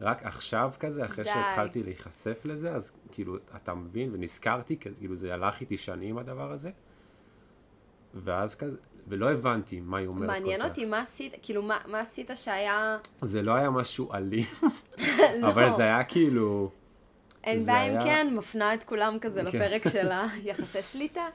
רק 0.00 0.26
עכשיו 0.26 0.72
כזה, 0.80 1.04
אחרי 1.04 1.24
די. 1.24 1.30
שהתחלתי 1.30 1.82
להיחשף 1.82 2.40
לזה, 2.44 2.72
אז 2.72 2.92
כאילו, 3.12 3.36
אתה 3.56 3.74
מבין, 3.74 4.10
ונזכרתי, 4.12 4.76
כאילו 4.76 5.16
זה 5.16 5.34
הלך 5.34 5.60
איתי 5.60 5.76
שנים 5.76 6.18
הדבר 6.18 6.52
הזה, 6.52 6.70
ואז 8.14 8.54
כזה, 8.54 8.76
ולא 9.08 9.30
הבנתי 9.30 9.80
מה 9.80 9.98
היא 9.98 10.06
אומרת. 10.06 10.26
מעניין 10.28 10.62
אותי 10.62 10.84
מה 10.84 10.98
עשית, 11.00 11.34
כאילו 11.42 11.62
מה, 11.62 11.78
מה 11.86 12.00
עשית 12.00 12.30
שהיה... 12.34 12.98
זה 13.22 13.42
לא 13.42 13.52
היה 13.52 13.70
משהו 13.70 14.12
אלים, 14.14 14.44
לא, 15.40 15.48
אבל 15.48 15.68
זה 15.76 15.82
היה 15.82 16.04
כאילו... 16.04 16.70
אין 17.44 17.66
בעיה 17.66 17.86
אם 17.86 17.90
היה- 17.92 18.02
כן, 18.04 18.34
מפנה 18.36 18.74
את 18.74 18.84
כולם 18.84 19.16
כזה 19.20 19.40
כן. 19.40 19.46
לפרק 19.46 19.88
של 19.88 20.08
היחסי 20.44 20.82
שליטה. 20.82 21.26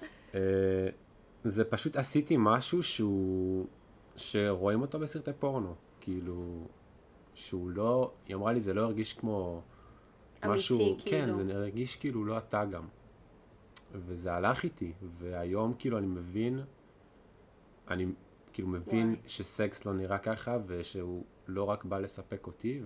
זה 1.44 1.64
פשוט 1.66 1.96
עשיתי 1.96 2.36
משהו 2.40 2.84
שהוא... 2.84 3.66
שרואים 4.16 4.82
אותו 4.82 5.00
בסרטי 5.00 5.32
פורנו. 5.40 5.76
כאילו, 6.00 6.68
שהוא 7.34 7.70
לא... 7.70 8.12
היא 8.28 8.36
אמרה 8.36 8.54
לי, 8.54 8.60
זה 8.60 8.74
לא 8.74 8.82
הרגיש 8.82 9.14
כמו... 9.14 9.62
אמיתי, 10.46 10.58
משהו... 10.58 10.78
כאילו. 10.78 10.98
כן, 11.38 11.46
זה 11.46 11.56
הרגיש 11.56 11.96
כאילו 11.96 12.26
לא 12.26 12.38
אתה 12.38 12.66
גם. 12.66 12.88
וזה 13.94 14.34
הלך 14.34 14.64
איתי, 14.64 14.94
והיום 15.20 15.74
כאילו 15.80 15.98
אני 15.98 16.08
מבין, 16.08 16.62
אני 17.88 18.06
כאילו 18.54 18.68
מבין 18.68 19.08
וואי. 19.08 19.20
שסקס 19.28 19.86
לא 19.86 19.94
נראה 19.94 20.18
ככה, 20.18 20.58
ושהוא 20.66 21.24
לא 21.48 21.64
רק 21.64 21.84
בא 21.84 22.00
לספק 22.00 22.48
אותי, 22.48 22.82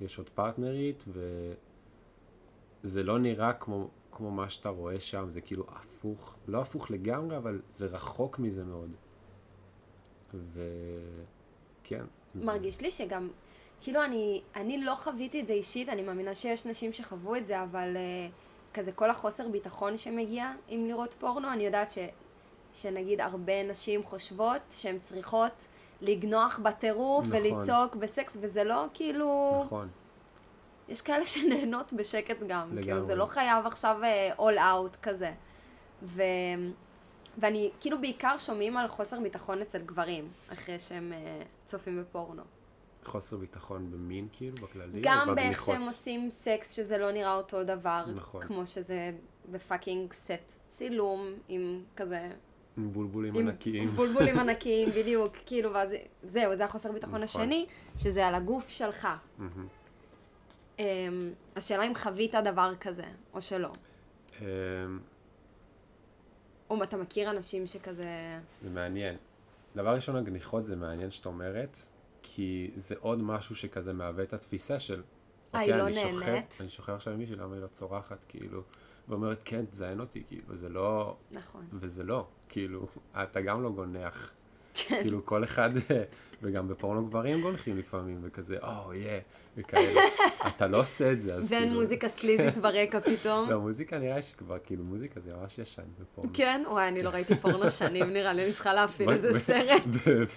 ויש 0.00 0.18
עוד 0.18 0.28
פרטנרית, 0.28 1.04
וזה 2.82 3.02
לא 3.02 3.18
נראה 3.18 3.52
כמו, 3.52 3.90
כמו 4.12 4.30
מה 4.30 4.48
שאתה 4.48 4.68
רואה 4.68 5.00
שם, 5.00 5.28
זה 5.28 5.40
כאילו 5.40 5.64
הפוך, 5.68 6.34
לא 6.48 6.60
הפוך 6.60 6.90
לגמרי, 6.90 7.36
אבל 7.36 7.60
זה 7.72 7.86
רחוק 7.86 8.38
מזה 8.38 8.64
מאוד. 8.64 8.90
וכן. 10.34 12.04
זה- 12.34 12.44
מרגיש 12.46 12.80
לי 12.80 12.90
שגם, 12.90 13.28
כאילו 13.80 14.04
אני, 14.04 14.42
אני 14.56 14.84
לא 14.84 14.94
חוויתי 14.94 15.40
את 15.40 15.46
זה 15.46 15.52
אישית, 15.52 15.88
אני 15.88 16.02
מאמינה 16.02 16.34
שיש 16.34 16.66
נשים 16.66 16.92
שחוו 16.92 17.36
את 17.36 17.46
זה, 17.46 17.62
אבל 17.62 17.96
uh, 17.96 18.32
כזה 18.74 18.92
כל 18.92 19.10
החוסר 19.10 19.48
ביטחון 19.48 19.96
שמגיע 19.96 20.52
עם 20.68 20.86
לראות 20.86 21.14
פורנו, 21.14 21.52
אני 21.52 21.64
יודעת 21.66 21.90
ש, 21.90 21.98
שנגיד 22.72 23.20
הרבה 23.20 23.62
נשים 23.62 24.02
חושבות 24.02 24.62
שהן 24.70 24.98
צריכות 25.02 25.52
לגנוח 26.00 26.60
בטירוף 26.62 27.26
נכון. 27.26 27.36
ולצעוק 27.40 27.96
בסקס, 27.96 28.36
וזה 28.40 28.64
לא 28.64 28.84
כאילו... 28.94 29.62
נכון. 29.66 29.88
יש 30.88 31.00
כאלה 31.00 31.26
שנהנות 31.26 31.92
בשקט 31.92 32.42
גם, 32.48 32.68
כאילו 32.68 32.82
לגמרי. 32.82 33.06
זה 33.06 33.14
לא 33.14 33.26
חייב 33.26 33.66
עכשיו 33.66 34.00
uh, 34.02 34.38
all 34.38 34.58
out 34.58 34.96
כזה. 35.02 35.32
ו... 36.02 36.22
ואני, 37.38 37.70
כאילו 37.80 38.00
בעיקר 38.00 38.38
שומעים 38.38 38.76
על 38.76 38.88
חוסר 38.88 39.20
ביטחון 39.20 39.62
אצל 39.62 39.78
גברים, 39.78 40.28
אחרי 40.52 40.78
שהם 40.78 41.12
uh, 41.12 41.44
צופים 41.64 42.00
בפורנו. 42.00 42.42
חוסר 43.04 43.36
ביטחון 43.36 43.90
במין 43.90 44.28
כאילו, 44.32 44.54
בכללי, 44.54 45.00
גם 45.02 45.34
באיך? 45.34 45.64
שהם 45.66 45.82
עושים 45.82 46.30
סקס, 46.30 46.72
שזה 46.72 46.98
לא 46.98 47.12
נראה 47.12 47.36
אותו 47.36 47.64
דבר, 47.64 48.04
נכון. 48.14 48.42
כמו 48.42 48.66
שזה 48.66 49.12
ב 49.50 49.58
fucking 49.58 50.12
סט 50.12 50.52
צילום, 50.68 51.26
עם 51.48 51.82
כזה... 51.96 52.30
עם 52.78 52.92
בולבולים 52.92 53.34
עם 53.34 53.48
ענקיים. 53.48 53.90
בולבולים 53.96 54.38
ענקיים, 54.40 54.88
בדיוק, 54.90 55.32
כאילו, 55.46 55.72
ואז 55.72 55.90
זהו, 56.22 56.56
זה 56.56 56.64
החוסר 56.64 56.92
ביטחון 56.92 57.22
נכון. 57.22 57.42
השני, 57.42 57.66
שזה 57.96 58.26
על 58.26 58.34
הגוף 58.34 58.68
שלך. 58.68 59.08
מהמם. 59.38 59.66
אמ, 60.82 61.32
השאלה 61.56 61.86
אם 61.86 61.94
חווית 61.94 62.34
דבר 62.34 62.72
כזה, 62.80 63.04
או 63.34 63.42
שלא. 63.42 63.70
אמ, 64.40 64.46
או 66.70 66.82
אתה 66.82 66.96
מכיר 66.96 67.30
אנשים 67.30 67.66
שכזה... 67.66 68.38
זה 68.62 68.70
מעניין. 68.70 69.16
דבר 69.76 69.94
ראשון, 69.94 70.16
הגניחות 70.16 70.64
זה 70.64 70.76
מעניין 70.76 71.10
שאת 71.10 71.26
אומרת, 71.26 71.78
כי 72.22 72.70
זה 72.76 72.94
עוד 73.00 73.22
משהו 73.22 73.56
שכזה 73.56 73.92
מהווה 73.92 74.24
את 74.24 74.32
התפיסה 74.32 74.80
של... 74.80 75.02
אה, 75.54 75.60
אוקיי, 75.60 75.72
היא 75.72 75.82
לא 75.82 75.88
נהנית? 75.88 76.58
אני 76.60 76.68
שוכב 76.68 76.92
עכשיו 76.92 77.16
מישהי, 77.16 77.36
למה 77.36 77.54
היא 77.54 77.62
לא 77.62 77.66
צורחת, 77.66 78.18
כאילו, 78.28 78.62
ואומרת, 79.08 79.42
כן, 79.44 79.64
תזיין 79.66 80.00
אותי, 80.00 80.22
כאילו, 80.26 80.56
זה 80.56 80.68
לא... 80.68 81.16
נכון. 81.30 81.66
וזה 81.72 82.02
לא, 82.02 82.26
כאילו, 82.48 82.86
אתה 83.22 83.40
גם 83.40 83.62
לא 83.62 83.70
גונח. 83.70 84.32
כן. 84.74 85.02
כאילו, 85.02 85.26
כל 85.26 85.44
אחד, 85.44 85.70
וגם 86.42 86.68
בפורנו 86.68 87.06
גברים 87.06 87.40
גונחים 87.40 87.78
לפעמים, 87.78 88.18
וכזה, 88.22 88.56
או, 88.62 88.94
יא, 88.94 89.20
וכאלה. 89.56 90.00
אתה 90.48 90.66
לא 90.66 90.80
עושה 90.80 91.12
את 91.12 91.20
זה, 91.20 91.34
אז 91.34 91.52
ואין 91.52 91.62
כאילו... 91.62 91.80
מוזיקה 91.80 92.08
סליזית 92.08 92.58
ברקע 92.58 93.00
פתאום. 93.16 93.50
לא, 93.50 93.60
מוזיקה 93.60 93.98
נראה 93.98 94.16
לי 94.16 94.22
שכבר, 94.22 94.56
כאילו, 94.64 94.84
מוזיקה 94.84 95.20
זה 95.20 95.32
ממש 95.34 95.58
ישן 95.58 95.82
בפורנו. 95.98 96.30
כן? 96.34 96.62
וואי, 96.70 96.88
אני 96.88 97.02
לא 97.02 97.10
ראיתי 97.10 97.36
פורנו 97.36 97.70
שנים, 97.70 98.12
נראה 98.12 98.32
לי, 98.32 98.44
אני 98.44 98.52
צריכה 98.52 98.74
להפעיל 98.74 99.10
איזה 99.10 99.40
סרט. 99.40 99.82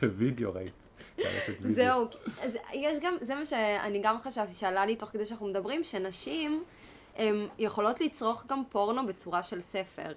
בווידאו 0.02 0.54
ראית. 0.54 0.74
קלטת 1.16 1.62
וידאו. 1.62 1.74
זהו, 1.74 2.08
יש 2.74 3.00
גם, 3.02 3.16
זה 3.22 3.36
מה 3.36 3.46
שאני 3.46 4.02
גם 4.04 4.20
חשבתי, 4.20 4.54
שעלה 4.54 4.86
לי 4.86 4.96
תוך 4.96 5.10
כדי 5.10 5.26
שאנחנו 5.26 5.48
מדברים, 5.48 5.84
שנשים 5.84 6.64
הן 7.16 7.36
יכולות 7.60 8.02
לצרוך 8.02 8.44
גם 8.48 8.64
פורנו 8.70 9.08
בצורה 9.08 9.44
של 9.44 9.62
ספר. 9.62 10.14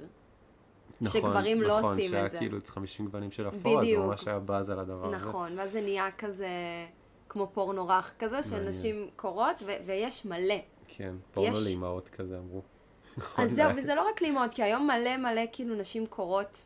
נכון, 1.01 1.21
שגברים 1.21 1.63
לא 1.63 1.79
נכון, 1.79 1.93
עושים 1.93 2.11
שהיה 2.11 2.27
את 2.27 2.31
זה. 2.31 2.39
כאילו 2.39 2.59
את 2.59 2.69
50 2.69 3.07
גוונים 3.07 3.31
של 3.31 3.49
אפור, 3.49 3.79
אז 3.81 3.85
בדיוק. 3.85 4.05
ממש 4.07 4.29
היה 4.29 4.39
באז 4.39 4.71
על 4.71 4.79
הדבר 4.79 5.07
הזה. 5.07 5.17
נכון, 5.17 5.59
ואז 5.59 5.73
זה 5.73 5.81
נהיה 5.81 6.09
כזה 6.19 6.49
כמו 7.29 7.51
פורנו 7.53 7.89
רך 7.89 8.15
כזה. 8.19 8.43
שנשים 8.43 9.09
קוראות, 9.17 9.63
ו- 9.67 9.87
ויש 9.87 10.27
מלא. 10.27 10.55
כן, 10.89 11.15
פורנו 11.33 11.57
יש- 11.59 11.65
לאימהות 11.65 12.09
כזה 12.09 12.39
אמרו. 12.39 12.63
נכון, 13.19 13.45
אז 13.45 13.51
זה 13.51 13.57
זהו, 13.57 13.71
וזה 13.77 13.95
לא 13.95 14.09
רק 14.09 14.23
לאימהות, 14.23 14.55
כי 14.55 14.63
היום 14.63 14.87
מלא 14.87 15.17
מלא 15.17 15.43
כאילו 15.53 15.75
נשים 15.75 16.07
קוראות. 16.07 16.65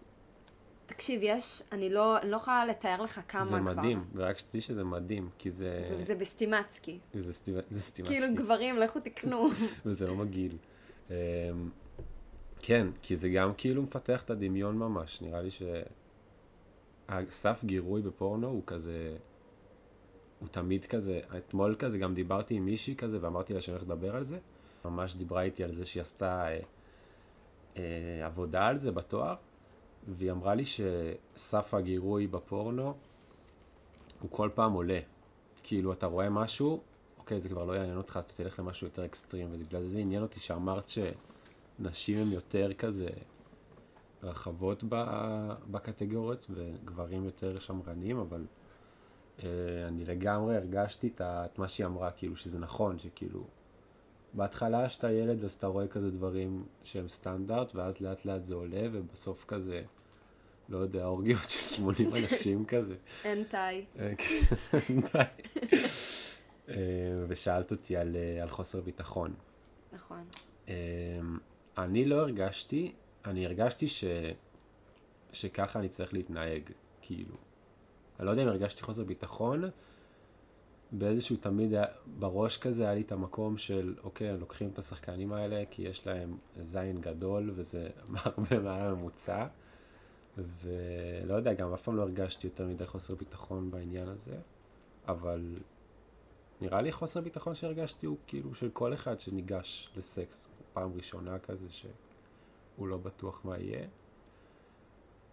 תקשיב, 0.86 1.20
יש, 1.22 1.62
אני 1.72 1.90
לא, 1.90 2.18
אני 2.18 2.30
לא 2.30 2.36
יכולה 2.36 2.66
לתאר 2.66 3.02
לך 3.02 3.20
כמה 3.28 3.44
זה 3.44 3.50
כבר. 3.50 3.60
מדהים, 3.74 4.04
ורק 4.14 4.38
שתדעי 4.38 4.60
שזה 4.60 4.84
מדהים, 4.84 5.28
כי 5.38 5.50
זה... 5.50 5.90
וזה 5.98 6.14
בסטימצקי. 6.14 6.98
זה 7.14 7.30
סטימ- 7.32 7.64
זה 7.70 7.80
סטימצקי, 7.82 8.02
כאילו 8.20 8.34
גברים, 8.34 8.76
לכו 8.78 9.00
תקנו. 9.00 9.48
וזה 9.86 10.06
לא 10.06 10.14
מגעיל. 10.14 10.56
כן, 12.62 12.87
כי 13.02 13.16
זה 13.16 13.28
גם 13.28 13.54
כאילו 13.59 13.83
מפתח 13.83 14.23
את 14.23 14.31
הדמיון 14.31 14.78
ממש, 14.78 15.23
נראה 15.23 15.42
לי 15.42 15.49
שהסף 17.11 17.64
גירוי 17.64 18.02
בפורנו 18.02 18.49
הוא 18.49 18.62
כזה, 18.66 19.16
הוא 20.40 20.49
תמיד 20.49 20.85
כזה, 20.85 21.21
אתמול 21.37 21.76
כזה 21.78 21.99
גם 21.99 22.14
דיברתי 22.14 22.54
עם 22.54 22.64
מישהי 22.64 22.97
כזה 22.97 23.19
ואמרתי 23.21 23.54
לה 23.54 23.61
שאני 23.61 23.76
הולך 23.76 23.88
לדבר 23.88 24.16
על 24.16 24.25
זה, 24.25 24.38
ממש 24.85 25.16
דיברה 25.16 25.42
איתי 25.42 25.64
על 25.64 25.75
זה 25.75 25.87
שהיא 25.87 26.00
עשתה 26.00 26.49
אה, 26.49 26.61
אה, 27.76 28.26
עבודה 28.26 28.69
על 28.69 28.76
זה 28.76 28.92
בתואר, 28.92 29.35
והיא 30.09 30.31
אמרה 30.31 30.54
לי 30.54 30.64
שסף 30.64 31.75
הגירוי 31.75 32.26
בפורנו 32.26 32.95
הוא 34.21 34.31
כל 34.31 34.50
פעם 34.54 34.73
עולה. 34.73 35.00
כאילו, 35.62 35.92
אתה 35.92 36.07
רואה 36.07 36.31
משהו, 36.31 36.81
אוקיי, 37.19 37.40
זה 37.40 37.49
כבר 37.49 37.64
לא 37.64 37.73
יעניין 37.73 37.97
אותך, 37.97 38.16
אז 38.16 38.25
אתה 38.25 38.33
תלך 38.35 38.59
למשהו 38.59 38.87
יותר 38.87 39.04
אקסטרים, 39.04 39.49
ובגלל 39.52 39.85
זה 39.85 39.99
עניין 39.99 40.23
אותי 40.23 40.40
שאמרת 40.40 40.88
שנשים 41.78 42.18
הן 42.18 42.32
יותר 42.32 42.72
כזה 42.72 43.08
רחבות 44.22 44.84
בקטגוריות, 45.70 46.46
וגברים 46.50 47.24
יותר 47.24 47.58
שמרנים, 47.58 48.18
אבל 48.18 48.46
אה, 49.42 49.48
אני 49.88 50.04
לגמרי 50.04 50.56
הרגשתי 50.56 51.08
את, 51.14 51.20
את 51.24 51.58
מה 51.58 51.68
שהיא 51.68 51.86
אמרה, 51.86 52.10
כאילו, 52.10 52.36
שזה 52.36 52.58
נכון, 52.58 52.98
שכאילו, 52.98 53.44
בהתחלה 54.34 54.88
שאתה 54.88 55.12
ילד 55.12 55.44
אז 55.44 55.52
אתה 55.52 55.66
רואה 55.66 55.88
כזה 55.88 56.10
דברים 56.10 56.64
שהם 56.84 57.08
סטנדרט, 57.08 57.74
ואז 57.74 58.00
לאט 58.00 58.24
לאט 58.24 58.44
זה 58.44 58.54
עולה, 58.54 58.82
ובסוף 58.92 59.44
כזה, 59.48 59.82
לא 60.68 60.78
יודע, 60.78 61.04
אורגיות 61.04 61.50
של 61.50 61.60
80 61.60 62.08
אנשים 62.22 62.64
כזה. 62.64 62.94
אין 63.24 63.44
תאי. 63.44 63.84
אה, 63.98 64.12
כן, 64.18 65.00
די. 65.12 65.22
אה, 66.68 66.74
ושאלת 67.28 67.70
אותי 67.70 67.96
על, 67.96 68.16
על 68.42 68.48
חוסר 68.48 68.80
ביטחון. 68.80 69.34
נכון. 69.92 70.24
אני 71.78 72.04
לא 72.04 72.20
הרגשתי, 72.20 72.92
אני 73.24 73.46
הרגשתי 73.46 73.88
ש, 73.88 74.04
שככה 75.32 75.78
אני 75.78 75.88
צריך 75.88 76.12
להתנהג, 76.12 76.62
כאילו. 77.00 77.34
אני 78.18 78.26
לא 78.26 78.30
יודע 78.30 78.42
אם 78.42 78.48
הרגשתי 78.48 78.82
חוסר 78.82 79.04
ביטחון, 79.04 79.64
באיזשהו 80.92 81.36
תמיד 81.36 81.72
בראש 82.18 82.58
כזה 82.58 82.82
היה 82.82 82.94
לי 82.94 83.00
את 83.00 83.12
המקום 83.12 83.58
של, 83.58 83.94
אוקיי, 84.04 84.38
לוקחים 84.38 84.68
את 84.68 84.78
השחקנים 84.78 85.32
האלה 85.32 85.62
כי 85.70 85.82
יש 85.82 86.06
להם 86.06 86.36
זין 86.62 87.00
גדול 87.00 87.50
וזה 87.54 87.88
הרבה 88.14 88.58
מעל 88.58 88.80
הממוצע, 88.90 89.46
ולא 90.36 91.34
יודע, 91.34 91.52
גם 91.52 91.72
אף 91.72 91.82
פעם 91.82 91.96
לא 91.96 92.02
הרגשתי 92.02 92.46
יותר 92.46 92.66
מדי 92.66 92.86
חוסר 92.86 93.14
ביטחון 93.14 93.70
בעניין 93.70 94.08
הזה, 94.08 94.36
אבל 95.08 95.56
נראה 96.60 96.82
לי 96.82 96.92
חוסר 96.92 97.20
ביטחון 97.20 97.54
שהרגשתי 97.54 98.06
הוא 98.06 98.16
כאילו 98.26 98.54
של 98.54 98.70
כל 98.72 98.94
אחד 98.94 99.20
שניגש 99.20 99.90
לסקס 99.96 100.48
פעם 100.72 100.92
ראשונה 100.96 101.38
כזה, 101.38 101.70
שהוא 101.70 102.88
לא 102.88 102.96
בטוח 102.96 103.44
מה 103.44 103.58
יהיה. 103.58 103.86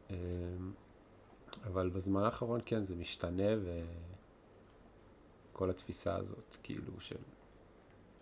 אמ, 0.09 0.15
אבל 1.63 1.89
בזמן 1.89 2.23
האחרון 2.23 2.61
כן, 2.65 2.85
זה 2.85 2.95
משתנה 2.95 3.51
וכל 5.53 5.69
התפיסה 5.69 6.15
הזאת, 6.15 6.57
כאילו, 6.63 6.99
של 6.99 7.17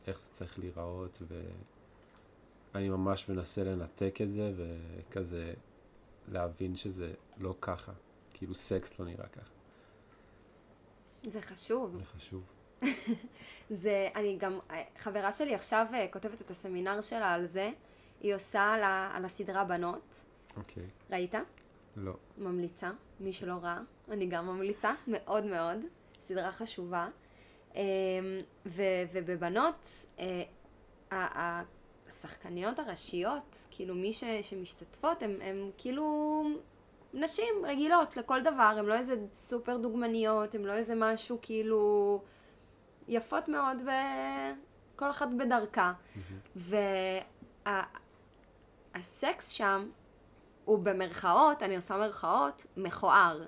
איך 0.08 0.20
זה 0.20 0.28
צריך 0.32 0.60
להיראות, 0.60 1.22
ואני 2.74 2.90
ממש 2.90 3.30
מנסה 3.30 3.64
לנתק 3.64 4.20
את 4.24 4.32
זה 4.32 4.54
וכזה 4.56 5.54
להבין 6.28 6.76
שזה 6.76 7.14
לא 7.38 7.56
ככה, 7.62 7.92
כאילו 8.34 8.54
סקס 8.54 9.00
לא 9.00 9.06
נראה 9.06 9.28
ככה, 9.28 9.52
זה 11.24 11.42
חשוב. 11.42 11.96
זה 11.98 12.06
חשוב. 12.06 12.44
זה, 13.70 14.08
אני 14.16 14.38
גם, 14.38 14.60
חברה 14.98 15.32
שלי 15.32 15.56
עכשיו 15.56 15.86
אה, 15.94 16.08
כותבת 16.12 16.42
את 16.42 16.52
הסמינר 16.52 17.02
שלה 17.02 17.32
על 17.34 17.46
זה, 17.46 17.72
היא 18.22 18.36
עושה 18.36 18.62
על, 18.62 18.84
ה, 18.84 19.12
על 19.14 19.26
הסדרה 19.26 19.64
בנות, 19.64 20.24
אוקיי, 20.58 20.84
ראית? 21.12 21.36
לא. 21.96 22.14
ממליצה, 22.38 22.92
מי 23.20 23.34
שלא 23.34 23.54
ראה, 23.62 23.80
אני 24.12 24.26
גם 24.28 24.48
ממליצה, 24.48 24.94
מאוד 25.08 25.46
מאוד, 25.46 25.78
סדרה 26.22 26.52
חשובה. 26.52 27.08
אמ, 27.76 27.82
ו- 28.66 28.82
ובבנות, 29.14 29.88
אה, 30.20 30.42
השחקניות 32.08 32.80
הראשיות, 32.80 33.58
כאילו 33.72 33.96
מי 33.96 34.14
ש- 34.14 34.24
שמשתתפות, 34.42 35.24
הן 35.24 35.72
כאילו 35.78 36.44
נשים 37.14 37.54
רגילות 37.64 38.18
לכל 38.18 38.42
דבר, 38.42 38.76
הן 38.78 38.86
לא 38.86 38.94
איזה 38.94 39.16
סופר 39.34 39.78
דוגמניות, 39.78 40.56
הן 40.56 40.62
לא 40.62 40.74
איזה 40.74 40.94
משהו 40.98 41.38
כאילו 41.42 42.22
יפות 43.08 43.48
מאוד 43.48 43.78
וכל 44.96 45.10
אחת 45.10 45.28
בדרכה. 45.38 45.94
והסקס 48.96 49.50
שם 49.50 49.90
הוא 50.66 50.80
במרכאות, 50.80 51.64
אני 51.64 51.76
עושה 51.76 51.98
מרכאות, 51.98 52.66
מכוער. 52.78 53.46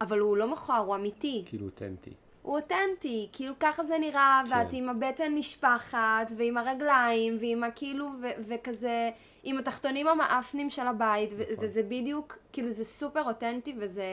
אבל 0.00 0.18
הוא 0.18 0.36
לא 0.36 0.52
מכוער, 0.52 0.78
הוא 0.78 0.94
אמיתי. 0.94 1.42
כאילו 1.46 1.66
אותנטי. 1.66 2.10
הוא 2.42 2.56
אותנטי, 2.56 3.28
כאילו 3.32 3.54
ככה 3.60 3.84
זה 3.84 3.98
נראה, 3.98 4.42
כן. 4.46 4.52
ואת 4.52 4.72
עם 4.72 4.88
הבטן 4.88 5.34
נשפחת, 5.34 6.32
ועם 6.36 6.58
הרגליים, 6.58 7.36
ועם 7.40 7.64
הכאילו, 7.64 8.10
ו- 8.22 8.42
וכזה, 8.48 9.10
עם 9.42 9.58
התחתונים 9.58 10.08
המאפנים 10.08 10.70
של 10.70 10.86
הבית, 10.86 11.30
נכון. 11.32 11.64
וזה 11.64 11.82
בדיוק, 11.82 12.38
כאילו 12.52 12.70
זה 12.70 12.84
סופר 12.84 13.22
אותנטי, 13.22 13.74
וזה, 13.78 14.04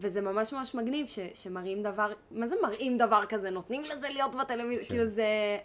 וזה 0.00 0.20
ממש 0.20 0.52
ממש 0.52 0.74
מגניב, 0.74 1.06
ש- 1.06 1.18
שמראים 1.34 1.82
דבר, 1.82 2.12
מה 2.30 2.48
זה 2.48 2.54
מראים 2.62 2.98
דבר 2.98 3.24
כזה? 3.28 3.50
נותנים 3.50 3.84
לזה 3.84 4.08
להיות 4.08 4.34
בטלוויזיה, 4.34 4.84
כן. 4.84 4.88
כאילו 4.88 5.06
זה, 5.10 5.58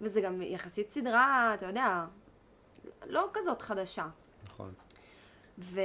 וזה 0.00 0.20
גם 0.20 0.42
יחסית 0.42 0.90
סדרה, 0.90 1.54
אתה 1.54 1.66
יודע, 1.66 2.04
לא 3.06 3.28
כזאת 3.32 3.62
חדשה. 3.62 4.06
נכון. 4.44 4.72
ו... 5.58 5.80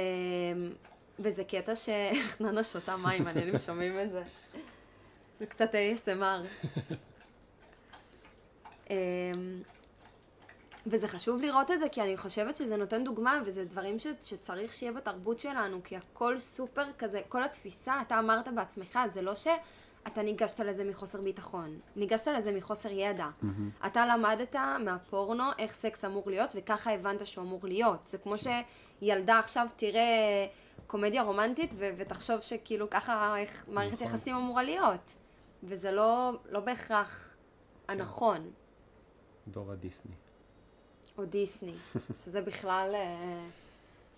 וזה 1.18 1.44
קטע 1.44 1.72
שחננה 1.74 2.64
שותה 2.64 2.96
מים, 2.96 3.24
מעניין 3.24 3.48
אם 3.48 3.58
שומעים 3.58 4.00
את 4.00 4.12
זה. 4.12 4.22
זה 5.38 5.46
קצת 5.46 5.70
ASMR. 5.74 6.46
וזה 10.86 11.08
חשוב 11.08 11.40
לראות 11.40 11.70
את 11.70 11.80
זה, 11.80 11.88
כי 11.88 12.02
אני 12.02 12.16
חושבת 12.16 12.56
שזה 12.56 12.76
נותן 12.76 13.04
דוגמה, 13.04 13.40
וזה 13.44 13.64
דברים 13.64 13.98
ש... 13.98 14.06
שצריך 14.22 14.72
שיהיה 14.72 14.92
בתרבות 14.92 15.38
שלנו, 15.38 15.80
כי 15.84 15.96
הכל 15.96 16.38
סופר 16.38 16.84
כזה, 16.98 17.20
כל 17.28 17.44
התפיסה, 17.44 18.00
אתה 18.06 18.18
אמרת 18.18 18.48
בעצמך, 18.54 18.98
זה 19.12 19.22
לא 19.22 19.34
שאתה 19.34 20.22
ניגשת 20.22 20.60
לזה 20.60 20.84
מחוסר 20.84 21.20
ביטחון, 21.20 21.78
ניגשת 21.96 22.28
לזה 22.28 22.52
מחוסר 22.52 22.90
ידע. 22.90 23.26
אתה 23.86 24.06
למדת 24.06 24.56
מהפורנו 24.84 25.44
איך 25.58 25.72
סקס 25.72 26.04
אמור 26.04 26.22
להיות, 26.26 26.50
וככה 26.54 26.92
הבנת 26.92 27.26
שהוא 27.26 27.44
אמור 27.44 27.60
להיות. 27.62 28.00
זה 28.06 28.18
כמו 28.18 28.34
שילדה 28.38 29.38
עכשיו 29.38 29.68
תראה 29.76 30.46
קומדיה 30.86 31.22
רומנטית, 31.22 31.74
ו- 31.76 31.90
ותחשוב 31.96 32.40
שכאילו 32.40 32.90
ככה 32.90 33.36
איך 33.38 33.64
מערכת 33.68 33.94
נכון. 33.94 34.06
יחסים 34.06 34.36
אמורה 34.36 34.62
להיות. 34.62 35.12
וזה 35.62 35.90
לא, 35.90 36.32
לא 36.50 36.60
בהכרח 36.60 37.34
הנכון. 37.88 38.50
דור 39.48 39.72
הדיסני. 39.72 40.25
או 41.18 41.24
דיסני, 41.24 41.74
שזה 42.24 42.40
בכלל 42.40 42.92
אה, 42.94 43.46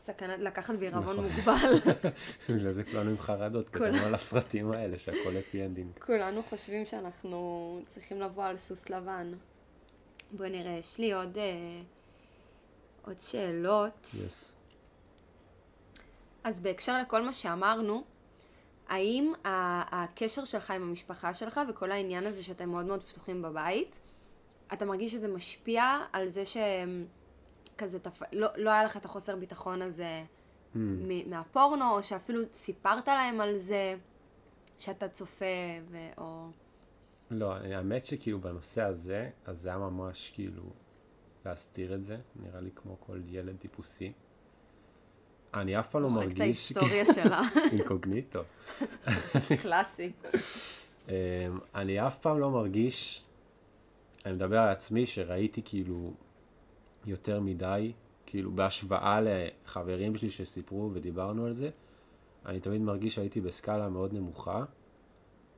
סכנה, 0.05 0.37
לקחת 0.37 0.75
בעירבון 0.75 1.17
נכון. 1.17 1.25
מוגבל. 1.25 1.93
בגלל 2.49 2.73
זה 2.73 2.85
כולנו 2.85 3.11
עם 3.11 3.19
חרדות. 3.19 3.71
גדלנו 3.71 4.07
על 4.07 4.15
הסרטים 4.15 4.73
האלה 4.73 4.99
שהכל 4.99 5.37
happy 5.37 5.64
ending. 5.64 5.90
כולנו 6.07 6.43
חושבים 6.43 6.87
שאנחנו 6.87 7.81
צריכים 7.87 8.21
לבוא 8.21 8.45
על 8.45 8.59
סוס 8.59 8.91
לבן. 8.91 9.33
בואי 10.33 10.51
נראה, 10.51 10.73
יש 10.73 10.99
לי 10.99 11.13
עוד, 11.13 11.39
אה, 11.39 11.81
עוד 13.05 13.19
שאלות. 13.19 14.11
אז 16.45 16.61
בהקשר 16.61 16.99
לכל 16.99 17.23
מה 17.23 17.33
שאמרנו, 17.33 18.05
האם 18.89 19.33
הקשר 19.45 20.45
שלך 20.45 20.71
עם 20.71 20.83
המשפחה 20.83 21.35
שלך 21.35 21.61
וכל 21.69 21.91
העניין 21.91 22.27
הזה 22.27 22.43
שאתם 22.43 22.69
מאוד 22.69 22.87
מאוד 22.87 23.03
פתוחים 23.03 23.43
בבית, 23.43 23.99
אתה 24.72 24.85
מרגיש 24.85 25.12
שזה 25.12 25.28
משפיע 25.28 25.98
על 26.12 26.28
זה 26.28 26.42
שכזה, 26.44 27.98
תפ... 27.98 28.22
לא, 28.33 28.48
לא 28.57 28.70
היה 28.70 28.85
לך 28.85 28.96
את 28.96 29.04
החוסר 29.04 29.37
ביטחון 29.37 29.83
הזה 29.83 30.24
Mm. 30.74 30.78
מהפורנו, 31.26 31.90
או 31.90 32.02
שאפילו 32.02 32.40
סיפרת 32.52 33.09
להם 33.09 33.40
על 33.40 33.59
זה, 33.59 33.94
שאתה 34.78 35.09
צופה, 35.09 35.44
ו... 35.90 35.96
או... 36.18 36.48
לא, 37.31 37.52
האמת 37.52 38.04
שכאילו 38.04 38.40
בנושא 38.40 38.83
הזה, 38.83 39.31
אז 39.46 39.61
זה 39.61 39.68
היה 39.68 39.78
ממש 39.78 40.33
כאילו 40.35 40.62
להסתיר 41.46 41.94
את 41.94 42.04
זה, 42.04 42.16
נראה 42.37 42.61
לי 42.61 42.70
כמו 42.74 42.96
כל 43.00 43.20
ילד 43.28 43.57
טיפוסי. 43.57 44.12
אני 45.54 45.78
אף 45.78 45.88
פעם 45.90 46.02
לא 46.02 46.11
מוחק 46.11 46.22
את 46.22 46.28
מרגיש... 46.28 46.72
ההיסטוריה 46.72 47.04
שלה, 47.14 47.40
אינקוגניטו. 47.72 48.40
קלאסי. 49.62 50.12
אמ, 51.09 51.12
אני 51.74 52.07
אף 52.07 52.18
פעם 52.18 52.38
לא 52.38 52.50
מרגיש, 52.50 53.24
אני 54.29 54.37
מדבר 54.37 54.59
על 54.59 54.69
עצמי, 54.69 55.07
שראיתי 55.07 55.62
כאילו 55.64 56.12
יותר 57.07 57.41
מדי, 57.41 57.93
כאילו 58.27 58.53
בהשוואה 58.53 59.21
לחברים 59.21 60.17
שלי 60.17 60.31
שסיפרו 60.31 60.91
ודיברנו 60.93 61.47
על 61.47 61.53
זה, 61.53 61.71
אני 62.47 62.61
תמיד 62.61 62.81
מרגיש 62.81 63.14
שהייתי 63.14 63.41
בסקאלה 63.41 63.88
מאוד 63.88 64.12
נמוכה, 64.12 64.64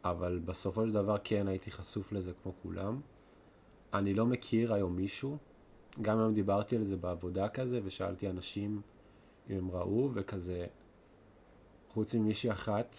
אבל 0.05 0.41
בסופו 0.45 0.87
של 0.87 0.93
דבר 0.93 1.17
כן 1.25 1.49
הייתי 1.49 1.71
חשוף 1.71 2.13
לזה 2.13 2.33
כמו 2.43 2.53
כולם. 2.63 3.01
אני 3.95 4.15
לא 4.15 4.27
מכיר 4.27 4.75
היום 4.75 4.97
מישהו, 4.97 5.37
גם 6.03 6.19
היום 6.19 6.35
דיברתי 6.35 6.77
על 6.77 6.85
זה 6.85 6.97
בעבודה 6.97 7.49
כזה, 7.49 7.81
ושאלתי 7.85 8.31
אנשים 8.31 8.81
אם 9.51 9.57
הם 9.57 9.71
ראו, 9.71 10.11
וכזה, 10.15 10.67
חוץ 11.89 12.15
ממישהי 12.15 12.53
אחת, 12.53 12.97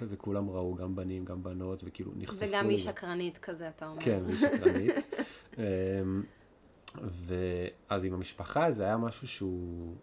כזה 0.00 0.16
כולם 0.16 0.50
ראו, 0.50 0.74
גם 0.74 0.96
בנים, 0.96 1.24
גם 1.24 1.42
בנות, 1.42 1.82
וכאילו 1.86 2.12
נחשפו. 2.16 2.46
וגם 2.48 2.68
היא 2.68 2.78
שקרנית 2.78 3.38
כזה, 3.38 3.68
אתה 3.68 3.88
אומר. 3.88 4.02
כן, 4.02 4.22
היא 4.26 4.36
שקרנית. 4.36 4.94
אמ, 5.58 6.22
ואז 7.26 8.04
עם 8.04 8.14
המשפחה 8.14 8.70
זה 8.70 8.84
היה 8.84 8.96
משהו 8.96 9.28
שהוא... 9.28 9.94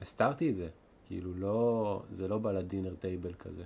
הסתרתי 0.00 0.50
את 0.50 0.54
זה. 0.54 0.68
כאילו 1.06 1.34
לא, 1.34 2.02
זה 2.10 2.28
לא 2.28 2.38
בא 2.38 2.52
לדינר 2.52 2.94
טייבל 2.94 3.34
כזה, 3.34 3.64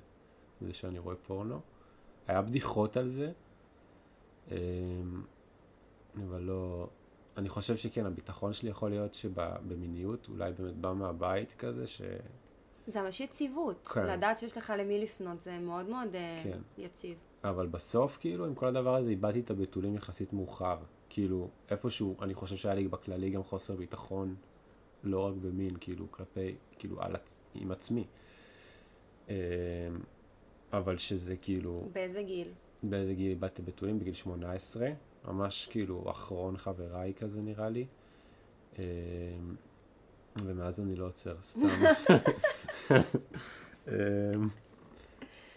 זה 0.60 0.72
שאני 0.72 0.98
רואה 0.98 1.16
פורנו. 1.16 1.60
היה 2.26 2.42
בדיחות 2.42 2.96
על 2.96 3.08
זה, 3.08 3.32
אמ, 4.50 4.56
אבל 6.16 6.42
לא, 6.42 6.88
אני 7.36 7.48
חושב 7.48 7.76
שכן, 7.76 8.06
הביטחון 8.06 8.52
שלי 8.52 8.70
יכול 8.70 8.90
להיות 8.90 9.14
שבמיניות, 9.14 10.28
אולי 10.28 10.52
באמת 10.52 10.76
בא 10.76 10.92
מהבית 10.92 11.52
כזה, 11.52 11.86
ש... 11.86 12.02
זה 12.86 13.02
ממש 13.02 13.20
יציבות. 13.20 13.88
כן. 13.94 14.06
לדעת 14.06 14.38
שיש 14.38 14.56
לך 14.58 14.72
למי 14.78 15.02
לפנות, 15.02 15.40
זה 15.40 15.58
מאוד 15.58 15.88
מאוד 15.88 16.14
אה, 16.14 16.40
כן. 16.44 16.58
יציב. 16.78 17.18
אבל 17.44 17.66
בסוף, 17.66 18.18
כאילו, 18.20 18.46
עם 18.46 18.54
כל 18.54 18.66
הדבר 18.66 18.94
הזה, 18.96 19.10
איבדתי 19.10 19.40
את 19.40 19.50
הבתולים 19.50 19.94
יחסית 19.96 20.32
מאוחר. 20.32 20.78
כאילו, 21.08 21.48
איפשהו, 21.70 22.16
אני 22.22 22.34
חושב 22.34 22.56
שהיה 22.56 22.74
לי 22.74 22.88
בכללי 22.88 23.30
גם 23.30 23.42
חוסר 23.42 23.76
ביטחון, 23.76 24.34
לא 25.04 25.20
רק 25.26 25.34
במין, 25.34 25.76
כאילו, 25.80 26.06
כלפי, 26.10 26.54
כאילו, 26.78 27.02
על, 27.02 27.14
עצ- 27.16 27.34
עם 27.54 27.72
עצמי. 27.72 28.04
אמ, 29.28 29.34
אבל 30.72 30.98
שזה 30.98 31.36
כאילו, 31.36 31.88
באיזה 31.92 32.22
גיל? 32.22 32.48
באיזה 32.82 33.14
גיל 33.14 33.30
איבדתי 33.30 33.62
בתולים? 33.62 33.98
בגיל 33.98 34.14
18. 34.14 34.88
ממש 35.28 35.68
כאילו 35.70 36.10
אחרון 36.10 36.56
חבריי 36.56 37.14
כזה 37.14 37.40
נראה 37.42 37.68
לי. 37.68 37.86
ומאז 40.40 40.80
אני 40.80 40.96
לא 40.96 41.06
עוצר, 41.06 41.36
סתם. 41.42 41.68
אמ, 43.88 43.92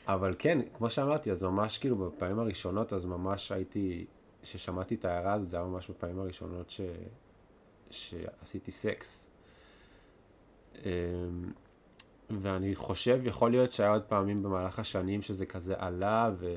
אבל 0.07 0.35
כן, 0.39 0.59
כמו 0.73 0.89
שאמרתי, 0.89 1.31
אז 1.31 1.43
ממש 1.43 1.77
כאילו 1.77 1.95
בפעמים 1.95 2.39
הראשונות, 2.39 2.93
אז 2.93 3.05
ממש 3.05 3.51
הייתי, 3.51 4.05
כששמעתי 4.41 4.95
את 4.95 5.05
ההערה 5.05 5.33
הזאת, 5.33 5.49
זה 5.49 5.57
היה 5.57 5.65
ממש 5.65 5.89
בפעמים 5.89 6.19
הראשונות 6.19 6.69
ש... 6.69 6.81
שעשיתי 7.89 8.71
סקס. 8.71 9.29
אמ, 10.75 11.51
ואני 12.29 12.75
חושב, 12.75 13.21
יכול 13.25 13.51
להיות 13.51 13.71
שהיה 13.71 13.89
עוד 13.89 14.03
פעמים 14.03 14.43
במהלך 14.43 14.79
השנים 14.79 15.21
שזה 15.21 15.45
כזה 15.45 15.75
עלה, 15.77 16.31
ו... 16.38 16.55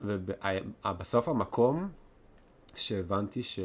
ובסוף 0.00 1.28
המקום 1.28 1.88
שהבנתי 2.74 3.42
ש... 3.42 3.60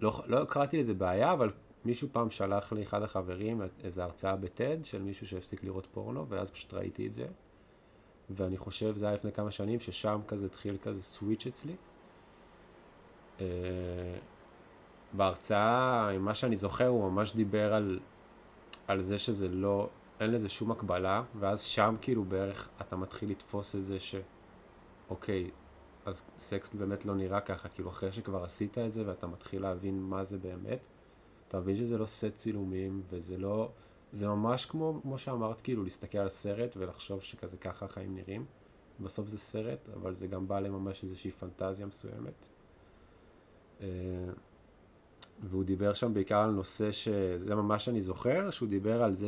לא, 0.00 0.22
לא 0.26 0.44
קראתי 0.44 0.80
לזה 0.80 0.94
בעיה, 0.94 1.32
אבל 1.32 1.50
מישהו 1.84 2.08
פעם 2.12 2.30
שלח 2.30 2.72
לי, 2.72 2.82
אחד 2.82 3.02
החברים, 3.02 3.62
איזו 3.84 4.02
הרצאה 4.02 4.36
בטד 4.36 4.84
של 4.84 5.02
מישהו 5.02 5.26
שהפסיק 5.26 5.64
לראות 5.64 5.86
פורנו, 5.86 6.28
ואז 6.28 6.50
פשוט 6.50 6.74
ראיתי 6.74 7.06
את 7.06 7.14
זה. 7.14 7.26
ואני 8.30 8.56
חושב, 8.56 8.96
זה 8.96 9.06
היה 9.06 9.14
לפני 9.14 9.32
כמה 9.32 9.50
שנים, 9.50 9.80
ששם 9.80 10.20
כזה 10.28 10.46
התחיל 10.46 10.76
כזה 10.82 11.02
סוויץ' 11.02 11.46
אצלי. 11.46 11.76
אה, 13.40 13.46
בהרצאה, 15.12 16.18
מה 16.18 16.34
שאני 16.34 16.56
זוכר, 16.56 16.86
הוא 16.86 17.10
ממש 17.10 17.34
דיבר 17.34 17.74
על, 17.74 18.00
על 18.86 19.02
זה 19.02 19.18
שזה 19.18 19.48
לא, 19.48 19.88
אין 20.20 20.30
לזה 20.30 20.48
שום 20.48 20.70
הקבלה, 20.70 21.22
ואז 21.38 21.62
שם 21.62 21.96
כאילו 22.00 22.24
בערך 22.24 22.68
אתה 22.80 22.96
מתחיל 22.96 23.30
לתפוס 23.30 23.74
את 23.74 23.84
זה 23.84 24.00
ש... 24.00 24.14
אוקיי, 25.10 25.50
אז 26.08 26.22
סקס 26.38 26.74
באמת 26.74 27.04
לא 27.04 27.14
נראה 27.14 27.40
ככה, 27.40 27.68
כאילו 27.68 27.90
אחרי 27.90 28.12
שכבר 28.12 28.44
עשית 28.44 28.78
את 28.78 28.92
זה 28.92 29.02
ואתה 29.06 29.26
מתחיל 29.26 29.62
להבין 29.62 30.02
מה 30.02 30.24
זה 30.24 30.38
באמת, 30.38 30.80
אתה 31.48 31.60
מבין 31.60 31.76
שזה 31.76 31.98
לא 31.98 32.06
סט 32.06 32.34
צילומים, 32.34 33.02
וזה 33.10 33.38
לא... 33.38 33.70
זה 34.12 34.28
ממש 34.28 34.66
כמו, 34.66 35.00
כמו 35.02 35.18
שאמרת, 35.18 35.60
כאילו 35.60 35.84
להסתכל 35.84 36.18
על 36.18 36.28
סרט 36.28 36.76
ולחשוב 36.76 37.22
שכזה 37.22 37.56
ככה 37.56 37.86
החיים 37.86 38.14
נראים. 38.14 38.44
בסוף 39.00 39.28
זה 39.28 39.38
סרט, 39.38 39.88
אבל 39.94 40.14
זה 40.14 40.26
גם 40.26 40.48
בא 40.48 40.60
לממש 40.60 41.04
איזושהי 41.04 41.30
פנטזיה 41.30 41.86
מסוימת. 41.86 42.48
אה, 43.80 43.86
והוא 45.42 45.64
דיבר 45.64 45.94
שם 45.94 46.14
בעיקר 46.14 46.38
על 46.38 46.50
נושא 46.50 46.92
שזה 46.92 47.54
ממש 47.54 47.88
אני 47.88 48.02
זוכר, 48.02 48.50
שהוא 48.50 48.68
דיבר 48.68 49.02
על 49.02 49.14
זה 49.14 49.26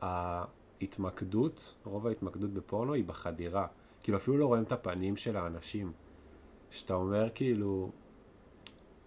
שההתמקדות, 0.00 1.74
רוב 1.84 2.06
ההתמקדות 2.06 2.50
בפורנו 2.50 2.92
היא 2.92 3.04
בחדירה. 3.04 3.66
כאילו 4.06 4.18
אפילו 4.18 4.36
לא 4.36 4.46
רואים 4.46 4.62
את 4.62 4.72
הפנים 4.72 5.16
של 5.16 5.36
האנשים. 5.36 5.92
שאתה 6.70 6.94
אומר 6.94 7.28
כאילו, 7.34 7.90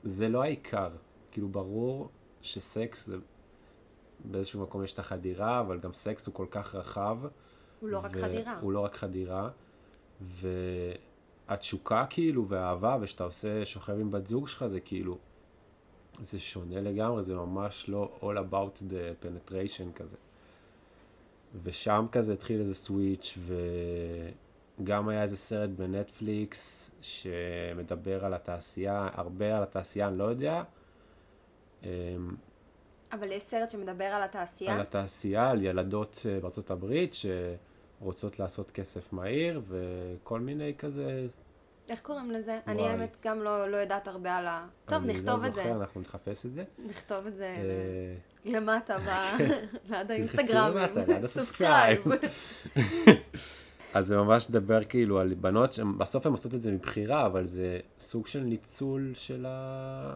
זה 0.04 0.30
לא 0.30 0.44
העיקר. 0.44 0.90
כאילו 1.32 1.50
ברור 1.50 2.10
שסקס 2.42 3.06
זה, 3.06 3.18
באיזשהו 4.26 4.62
מקום 4.62 4.84
יש 4.84 4.94
את 4.94 5.00
החדירה, 5.00 5.60
אבל 5.60 5.80
גם 5.80 5.94
סקס 5.94 6.28
הוא 6.28 6.36
כל 6.36 6.46
כך 6.52 6.76
רחב. 6.76 7.18
הוא 7.80 7.90
לא 7.90 8.00
רק 8.00 8.18
חדירה. 8.18 8.60
הוא 8.60 8.72
לא 8.72 8.80
רק 8.80 8.96
חדירה. 8.96 9.50
והתשוקה 11.48 12.06
כאילו, 12.10 12.48
והאהבה, 12.48 12.98
ושאתה 13.02 13.24
עושה, 13.24 13.66
שוכב 13.66 13.94
עם 14.00 14.12
בת 14.12 14.28
זוג 14.28 14.48
שלך, 14.48 14.68
זה 14.68 14.80
כאילו, 14.80 15.18
זה 16.22 16.40
שונה 16.40 16.82
לגמרי, 16.82 17.24
זה 17.24 17.36
ממש 17.36 17.90
לא 17.90 18.20
all 18.22 18.52
about 18.52 18.82
the 18.90 19.26
penetration 19.26 19.94
כזה. 19.96 20.18
ושם 21.64 22.06
כזה 22.12 22.34
התחיל 22.34 22.60
איזה 22.60 22.76
סוויץ', 22.76 23.38
וגם 24.80 25.10
היה 25.10 25.24
איזה 25.24 25.38
סרט 25.38 25.70
בנטפליקס 25.70 26.92
שמדבר 27.02 28.26
על 28.26 28.34
התעשייה, 28.34 29.10
הרבה 29.14 29.58
על 29.58 29.64
התעשייה, 29.64 30.08
אני 30.08 30.18
לא 30.18 30.24
יודע. 30.24 30.64
אמ, 31.84 31.90
אבל 33.12 33.32
יש 33.32 33.44
סרט 33.44 33.70
שמדבר 33.70 34.04
על 34.04 34.24
התעשייה? 34.24 34.74
על 34.74 34.82
התעשייה, 34.82 35.50
על 35.50 35.62
ילדות 35.62 36.26
אה, 36.30 36.40
בארצות 36.40 36.72
הברית 36.72 37.16
שרוצות 38.00 38.40
לעשות 38.40 38.72
כסף 38.72 39.14
מהיר, 39.14 39.62
וכל 39.68 40.40
מיני 40.40 40.74
כזה... 40.78 41.28
איך 41.90 42.02
קוראים 42.02 42.32
לזה? 42.32 42.52
וואי. 42.52 42.76
אני 42.76 42.88
האמת 42.88 43.18
גם 43.26 43.42
לא, 43.42 43.68
לא 43.68 43.78
יודעת 43.78 44.08
הרבה 44.08 44.36
על 44.36 44.48
ה... 44.48 44.68
טוב, 44.86 45.04
נכתוב 45.04 45.42
לא 45.42 45.48
את 45.48 45.54
זה. 45.54 45.72
אנחנו 45.72 46.02
נחפש 46.02 46.46
את 46.46 46.54
זה. 46.54 46.64
נכתוב 46.86 47.28
את 47.28 47.36
זה 47.36 47.46
אה, 47.46 48.16
למטה, 48.46 48.98
ליד 49.90 50.12
ליד 51.08 51.26
subscribe. 51.26 52.02
אז 53.94 54.08
זה 54.08 54.18
ממש 54.18 54.50
מדבר 54.50 54.84
כאילו 54.84 55.20
על 55.20 55.34
בנות 55.34 55.74
שבסוף 55.74 56.26
הן 56.26 56.32
עושות 56.32 56.56
את 56.56 56.62
זה 56.62 56.72
מבחירה, 56.72 57.26
אבל 57.26 57.48
זה 57.48 57.80
סוג 58.00 58.28
של 58.28 58.40
ניצול 58.40 59.12
של 59.14 59.46
ה... 59.50 60.16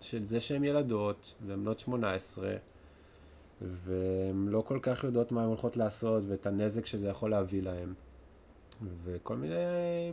של 0.00 0.24
זה 0.24 0.40
שהן 0.40 0.64
ילדות, 0.64 1.34
והן 1.46 1.60
בנות 1.60 1.78
18, 1.78 2.56
והן 3.62 4.48
לא 4.48 4.64
כל 4.66 4.78
כך 4.82 5.04
יודעות 5.04 5.32
מה 5.32 5.42
הן 5.42 5.48
הולכות 5.48 5.76
לעשות, 5.76 6.22
ואת 6.28 6.46
הנזק 6.46 6.86
שזה 6.86 7.08
יכול 7.08 7.30
להביא 7.30 7.62
להן. 7.62 7.92
וכל 9.04 9.36
מיני 9.36 9.54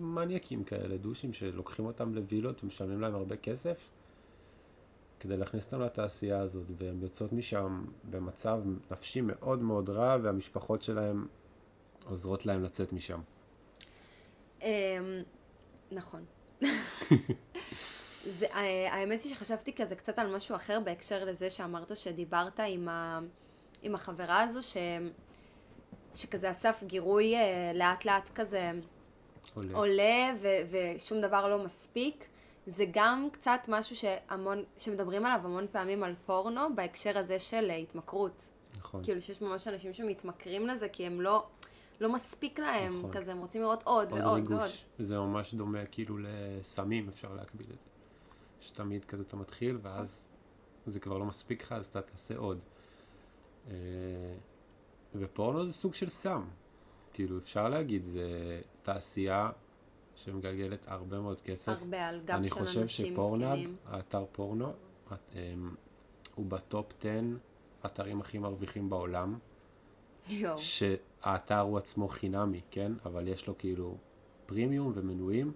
מניאקים 0.01 0.63
כאלה, 0.63 0.97
דושים, 0.97 1.33
שלוקחים 1.33 1.85
אותם 1.85 2.15
לווילות 2.15 2.63
ומשלמים 2.63 3.01
להם 3.01 3.15
הרבה 3.15 3.35
כסף, 3.35 3.89
כדי 5.19 5.37
להכניס 5.37 5.65
אותם 5.65 5.81
לתעשייה 5.81 6.39
הזאת, 6.39 6.71
והן 6.77 7.01
יוצאות 7.01 7.33
משם 7.33 7.85
במצב 8.09 8.61
נפשי 8.91 9.21
מאוד 9.21 9.61
מאוד 9.61 9.89
רע, 9.89 10.17
והמשפחות 10.21 10.81
שלהם 10.81 11.25
עוזרות 12.11 12.45
להם 12.45 12.63
לצאת 12.63 12.93
משם. 12.93 13.19
אמ, 14.61 14.67
נכון. 15.91 16.25
זה, 18.39 18.45
אה, 18.53 18.93
האמת 18.93 19.21
היא 19.21 19.35
שחשבתי 19.35 19.73
כזה 19.73 19.95
קצת 19.95 20.19
על 20.19 20.35
משהו 20.35 20.55
אחר 20.55 20.79
בהקשר 20.79 21.25
לזה 21.25 21.49
שאמרת 21.49 21.97
שדיברת 21.97 22.59
עם, 22.67 22.89
ה, 22.89 23.19
עם 23.81 23.95
החברה 23.95 24.41
הזו 24.41 24.63
ש, 24.63 24.77
שכזה 26.15 26.51
אסף 26.51 26.83
גירוי 26.83 27.35
אה, 27.35 27.71
לאט 27.73 28.05
לאט 28.05 28.29
כזה 28.35 28.71
עולה. 29.53 29.77
עולה 29.77 30.33
ו, 30.41 30.47
ושום 30.69 31.21
דבר 31.21 31.49
לא 31.49 31.63
מספיק. 31.63 32.25
זה 32.67 32.85
גם 32.91 33.27
קצת 33.31 33.59
משהו 33.67 33.95
שהמון, 33.95 34.63
שמדברים 34.77 35.25
עליו 35.25 35.39
המון 35.43 35.67
פעמים 35.71 36.03
על 36.03 36.15
פורנו 36.25 36.75
בהקשר 36.75 37.17
הזה 37.17 37.39
של 37.39 37.67
אה, 37.69 37.75
התמכרות. 37.75 38.49
נכון. 38.79 39.03
כאילו 39.03 39.21
שיש 39.21 39.41
ממש 39.41 39.67
אנשים 39.67 39.93
שמתמכרים 39.93 40.67
לזה 40.67 40.89
כי 40.89 41.05
הם 41.05 41.21
לא, 41.21 41.47
לא 42.01 42.13
מספיק 42.13 42.59
להם, 42.59 42.99
נכון. 42.99 43.11
כזה 43.11 43.31
הם 43.31 43.37
רוצים 43.37 43.61
לראות 43.61 43.83
עוד 43.83 44.11
עוד 44.11 44.21
ועוד 44.21 44.51
ועוד. 44.51 44.51
ריגוש. 44.61 44.85
זה 44.99 45.17
ממש 45.19 45.53
דומה 45.53 45.85
כאילו 45.85 46.17
לסמים, 46.17 47.09
אפשר 47.09 47.33
להקביל 47.33 47.67
את 47.73 47.79
זה. 47.79 47.85
שתמיד 48.59 49.05
כזה 49.05 49.23
אתה 49.27 49.35
מתחיל, 49.35 49.77
ואז 49.81 50.27
זה 50.87 50.99
כבר 50.99 51.17
לא 51.17 51.25
מספיק 51.25 51.63
לך, 51.63 51.71
אז 51.71 51.85
אתה 51.85 52.01
תעשה 52.01 52.37
עוד. 52.37 52.63
אה, 53.67 53.73
ופורנו 55.15 55.65
זה 55.65 55.73
סוג 55.73 55.93
של 55.93 56.09
סם. 56.09 56.43
כאילו, 57.13 57.37
אפשר 57.37 57.69
להגיד, 57.69 58.05
זה 58.05 58.61
תעשייה 58.83 59.51
שמגלגלת 60.15 60.85
הרבה 60.87 61.19
מאוד 61.19 61.41
כסף. 61.41 61.71
הרבה 61.81 62.07
על 62.07 62.21
גב 62.25 62.35
אני 62.35 62.49
של 62.49 62.55
חושב 62.55 62.79
אנשים 62.79 63.13
שפורנאב, 63.13 63.49
מסכנים. 63.49 63.75
האתר 63.85 64.25
פורנו, 64.31 64.73
אמ, 65.11 65.75
הוא 66.35 66.45
בטופ 66.45 66.93
10 66.99 67.09
אתרים 67.85 68.21
הכי 68.21 68.37
מרוויחים 68.37 68.89
בעולם. 68.89 69.39
יואו. 70.29 70.57
שהאתר 71.23 71.59
הוא 71.59 71.77
עצמו 71.77 72.07
חינמי, 72.07 72.61
כן? 72.71 72.91
אבל 73.05 73.27
יש 73.27 73.47
לו 73.47 73.57
כאילו 73.57 73.97
פרימיום 74.45 74.91
ומנויים, 74.95 75.51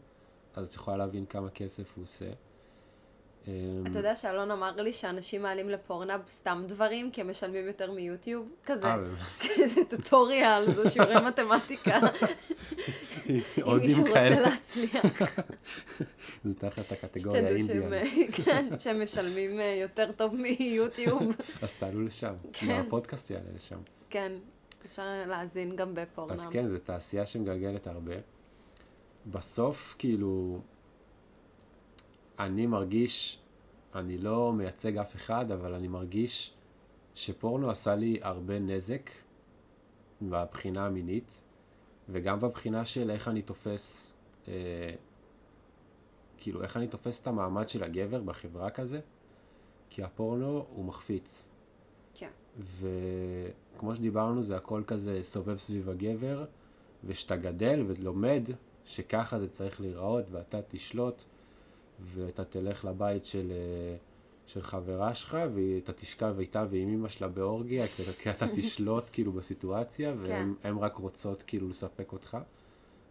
אז 0.55 0.67
את 0.67 0.73
יכולה 0.73 0.97
להבין 0.97 1.25
כמה 1.25 1.49
כסף 1.49 1.93
הוא 1.95 2.03
עושה. 2.03 2.25
אמ, 3.47 3.83
אתה 3.91 3.99
יודע 3.99 4.15
שאלון 4.15 4.51
אמר 4.51 4.81
לי 4.81 4.93
שאנשים 4.93 5.41
מעלים 5.41 5.69
לפורנאב 5.69 6.21
סתם 6.27 6.63
דברים, 6.67 7.11
כי 7.11 7.21
הם 7.21 7.29
משלמים 7.29 7.67
יותר 7.67 7.91
מיוטיוב? 7.91 8.49
כזה, 8.65 8.85
אה? 8.85 8.97
כזה 9.43 9.85
טוטוריאל, 9.89 10.73
זה 10.73 10.89
שיעורי 10.89 11.15
מתמטיקה, 11.27 11.99
אם 13.29 13.77
מישהו 13.79 14.03
רוצה 14.03 14.29
להצליח. 14.29 15.03
זה 16.45 16.53
תחת 16.59 16.91
הקטגוריה 16.91 17.41
שהם, 17.67 17.93
האינדיאן. 17.93 18.31
כן, 18.31 18.65
שהם 18.79 19.03
משלמים 19.03 19.59
אה, 19.59 19.77
יותר 19.81 20.11
טוב 20.11 20.35
מיוטיוב. 20.35 21.23
אז 21.61 21.73
תעלו 21.79 22.01
לשם. 22.01 22.33
כן. 22.53 22.71
הפודקאסט 22.71 23.29
יעלה 23.29 23.49
לשם. 23.55 23.79
כן, 24.09 24.31
אפשר 24.85 25.23
להאזין 25.27 25.75
גם 25.75 25.95
בפורנאב. 25.95 26.39
אז 26.39 26.47
כן, 26.47 26.69
זו 26.69 26.77
תעשייה 26.79 27.25
שמגלגלת 27.25 27.87
הרבה. 27.87 28.13
בסוף, 29.31 29.95
כאילו, 29.97 30.59
אני 32.39 32.67
מרגיש, 32.67 33.39
אני 33.95 34.17
לא 34.17 34.53
מייצג 34.53 34.97
אף 34.97 35.15
אחד, 35.15 35.51
אבל 35.51 35.73
אני 35.73 35.87
מרגיש 35.87 36.53
שפורנו 37.15 37.69
עשה 37.69 37.95
לי 37.95 38.19
הרבה 38.21 38.59
נזק 38.59 39.09
בבחינה 40.21 40.85
המינית, 40.85 41.43
וגם 42.09 42.39
בבחינה 42.39 42.85
של 42.85 43.11
איך 43.11 43.27
אני 43.27 43.41
תופס, 43.41 44.13
אה, 44.47 44.53
כאילו, 46.37 46.63
איך 46.63 46.77
אני 46.77 46.87
תופס 46.87 47.21
את 47.21 47.27
המעמד 47.27 47.69
של 47.69 47.83
הגבר 47.83 48.21
בחברה 48.21 48.69
כזה, 48.69 48.99
כי 49.89 50.03
הפורנו 50.03 50.65
הוא 50.69 50.85
מחפיץ. 50.85 51.49
כן. 52.13 52.29
וכמו 53.75 53.95
שדיברנו, 53.95 54.43
זה 54.43 54.57
הכל 54.57 54.83
כזה 54.87 55.19
סובב 55.21 55.57
סביב 55.57 55.89
הגבר, 55.89 56.45
ושאתה 57.03 57.35
גדל 57.35 57.83
ולומד 57.87 58.49
שככה 58.85 59.39
זה 59.39 59.49
צריך 59.49 59.81
להיראות, 59.81 60.25
ואתה 60.31 60.59
תשלוט, 60.69 61.23
ואתה 62.13 62.45
תלך 62.45 62.85
לבית 62.85 63.25
של, 63.25 63.51
אה, 63.51 63.95
של 64.45 64.61
חברה 64.61 65.15
שלך, 65.15 65.37
ואתה 65.53 65.93
תשכב 65.93 66.35
איתה 66.39 66.65
ועם 66.69 66.89
אמא 66.89 67.09
שלה 67.09 67.27
באורגיה, 67.27 67.87
כי, 67.87 68.29
אתה 68.29 68.45
תשלוט 68.55 69.09
כאילו 69.11 69.31
בסיטואציה, 69.31 70.13
והן 70.17 70.53
הן 70.63 70.77
רק 70.77 70.95
רוצות 70.95 71.43
כאילו 71.43 71.69
לספק 71.69 72.11
אותך. 72.11 72.37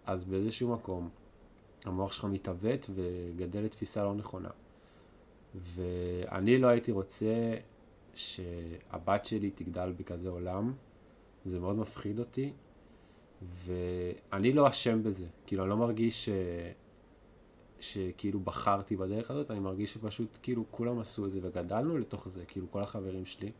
אז 0.06 0.24
באיזשהו 0.24 0.72
מקום, 0.72 1.08
המוח 1.84 2.12
שלך 2.12 2.24
מתעוות 2.24 2.90
וגדל 2.94 3.60
לתפיסה 3.60 4.04
לא 4.04 4.14
נכונה. 4.14 4.50
ואני 5.54 6.58
לא 6.58 6.66
הייתי 6.66 6.92
רוצה 6.92 7.54
שהבת 8.14 9.24
שלי 9.24 9.50
תגדל 9.50 9.92
בכזה 9.96 10.28
עולם, 10.28 10.72
זה 11.44 11.60
מאוד 11.60 11.76
מפחיד 11.76 12.18
אותי, 12.18 12.52
ואני 13.66 14.52
לא 14.52 14.68
אשם 14.68 15.02
בזה, 15.02 15.26
כאילו 15.46 15.62
אני 15.62 15.70
לא 15.70 15.76
מרגיש 15.76 16.24
ש... 16.24 16.28
שכאילו 17.80 18.40
בחרתי 18.40 18.96
בדרך 18.96 19.30
הזאת, 19.30 19.50
אני 19.50 19.58
מרגיש 19.58 19.92
שפשוט 19.94 20.38
כאילו 20.42 20.64
כולם 20.70 21.00
עשו 21.00 21.26
את 21.26 21.30
זה 21.32 21.38
וגדלנו 21.42 21.98
לתוך 21.98 22.28
זה, 22.28 22.44
כאילו 22.48 22.66
כל 22.70 22.82
החברים 22.82 23.26
שלי. 23.26 23.50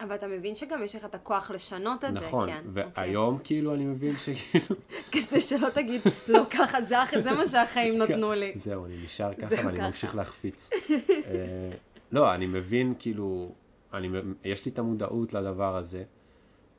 אבל 0.00 0.14
אתה 0.14 0.26
מבין 0.28 0.54
שגם 0.54 0.84
יש 0.84 0.96
לך 0.96 1.04
את 1.04 1.14
הכוח 1.14 1.50
לשנות 1.50 2.04
את 2.04 2.10
נכון, 2.10 2.48
זה, 2.48 2.52
כן. 2.54 2.62
והיום 2.72 3.38
כאילו 3.44 3.74
אני 3.74 3.84
מבין 3.84 4.14
שכאילו, 4.16 4.66
כזה 5.12 5.40
שלא 5.40 5.68
תגיד, 5.68 6.00
לא 6.28 6.42
ככה, 6.50 6.82
זה, 6.82 7.02
אח- 7.02 7.18
זה 7.20 7.32
מה 7.32 7.46
שהחיים 7.46 7.98
נתנו 8.02 8.32
לי. 8.32 8.52
זהו, 8.56 8.84
אני 8.86 8.96
נשאר 9.04 9.34
ככה 9.34 9.54
ואני. 9.66 9.80
ממשיך 9.80 10.14
להחפיץ. 10.14 10.70
אה, 11.26 11.70
לא, 12.12 12.34
אני 12.34 12.46
מבין, 12.46 12.94
כאילו, 12.98 13.52
אני, 13.92 14.08
יש 14.44 14.64
לי 14.64 14.70
את 14.72 14.78
המודעות 14.78 15.34
לדבר 15.34 15.76
הזה, 15.76 16.04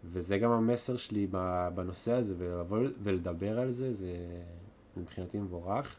וזה 0.04 0.38
גם 0.38 0.52
המסר 0.52 0.98
שלי 0.98 1.28
בנושא 1.76 2.12
הזה, 2.12 2.36
ולבוא 2.38 2.80
ולדבר 3.04 3.60
על 3.60 3.72
זה, 3.72 3.94
זה 3.94 4.14
מבחינתי 4.98 5.40
מבורך. 5.40 5.96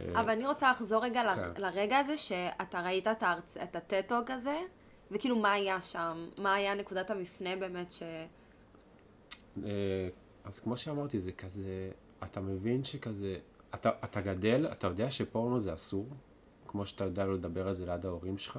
אה, 0.00 0.20
אבל 0.20 0.30
אני 0.30 0.46
רוצה 0.46 0.70
לחזור 0.70 1.04
רגע 1.04 1.34
כן. 1.34 1.62
לרגע 1.62 1.98
הזה 1.98 2.16
שאתה 2.16 2.80
ראית 2.80 3.06
את 3.06 3.22
ההרצ- 3.22 3.62
את 3.62 3.76
הטטוג 3.76 4.30
הזה, 4.30 4.58
וכאילו 5.10 5.36
מה 5.36 5.52
היה 5.52 5.80
שם? 5.80 6.26
מה 6.42 6.54
היה 6.54 6.74
נקודת 6.74 7.10
המפנה 7.10 7.56
באמת 7.56 7.90
ש... 7.90 8.02
אה, 9.64 10.08
אז 10.44 10.60
כמו 10.60 10.76
שאמרתי, 10.76 11.20
זה 11.20 11.32
כזה, 11.32 11.90
אתה 12.22 12.40
מבין 12.40 12.84
שכזה, 12.84 13.38
אתה, 13.74 13.90
אתה 14.04 14.20
גדל, 14.20 14.68
אתה 14.72 14.86
יודע 14.86 15.10
שפורנו 15.10 15.60
זה 15.60 15.74
אסור, 15.74 16.06
כמו 16.68 16.86
שאתה 16.86 17.04
יודע 17.04 17.26
לא 17.26 17.34
לדבר 17.34 17.68
על 17.68 17.74
זה 17.74 17.86
ליד 17.86 18.06
ההורים 18.06 18.38
שלך, 18.38 18.58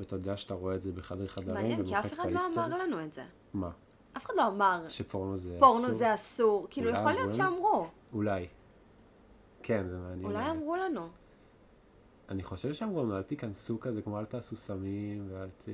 ואתה 0.00 0.16
יודע 0.16 0.36
שאתה 0.36 0.54
רואה 0.54 0.74
את 0.74 0.82
זה 0.82 0.92
בחדרי 0.92 1.28
חדרים, 1.28 1.54
מעניין, 1.54 1.86
כי 1.86 1.98
אף 1.98 2.12
אחד 2.12 2.30
לא. 2.30 2.40
אמר 2.46 2.68
לנו 2.68 3.04
את 3.04 3.12
זה. 3.12 3.24
מה? 3.54 3.70
אף 4.16 4.26
אחד 4.26 4.34
לא 4.36 4.46
אמר, 4.46 4.88
שפורנו 4.88 5.38
זה 5.38 5.56
פורנו 5.60 5.86
אסור? 5.86 5.98
זה 5.98 6.14
אסור. 6.14 6.66
כאילו, 6.70 6.90
יכול 6.90 7.12
להיות 7.12 7.20
אמרו 7.20 7.34
שאמרו. 7.34 7.86
אולי. 8.12 8.46
כן, 9.62 9.88
זה 9.88 9.98
מעניין. 9.98 10.24
אולי 10.24 10.50
אמרו 10.50 10.76
לנו. 10.76 11.08
אני 12.28 12.42
חושב 12.42 12.72
שאמרו 12.72 13.02
לנו, 13.02 13.16
אל 13.16 13.22
תיכנסו 13.22 13.80
כזה, 13.80 14.02
כמו 14.02 14.18
אל 14.18 14.24
תעשו 14.24 14.56
סמים, 14.56 15.28
ואל 15.30 15.48
ת... 15.48 15.68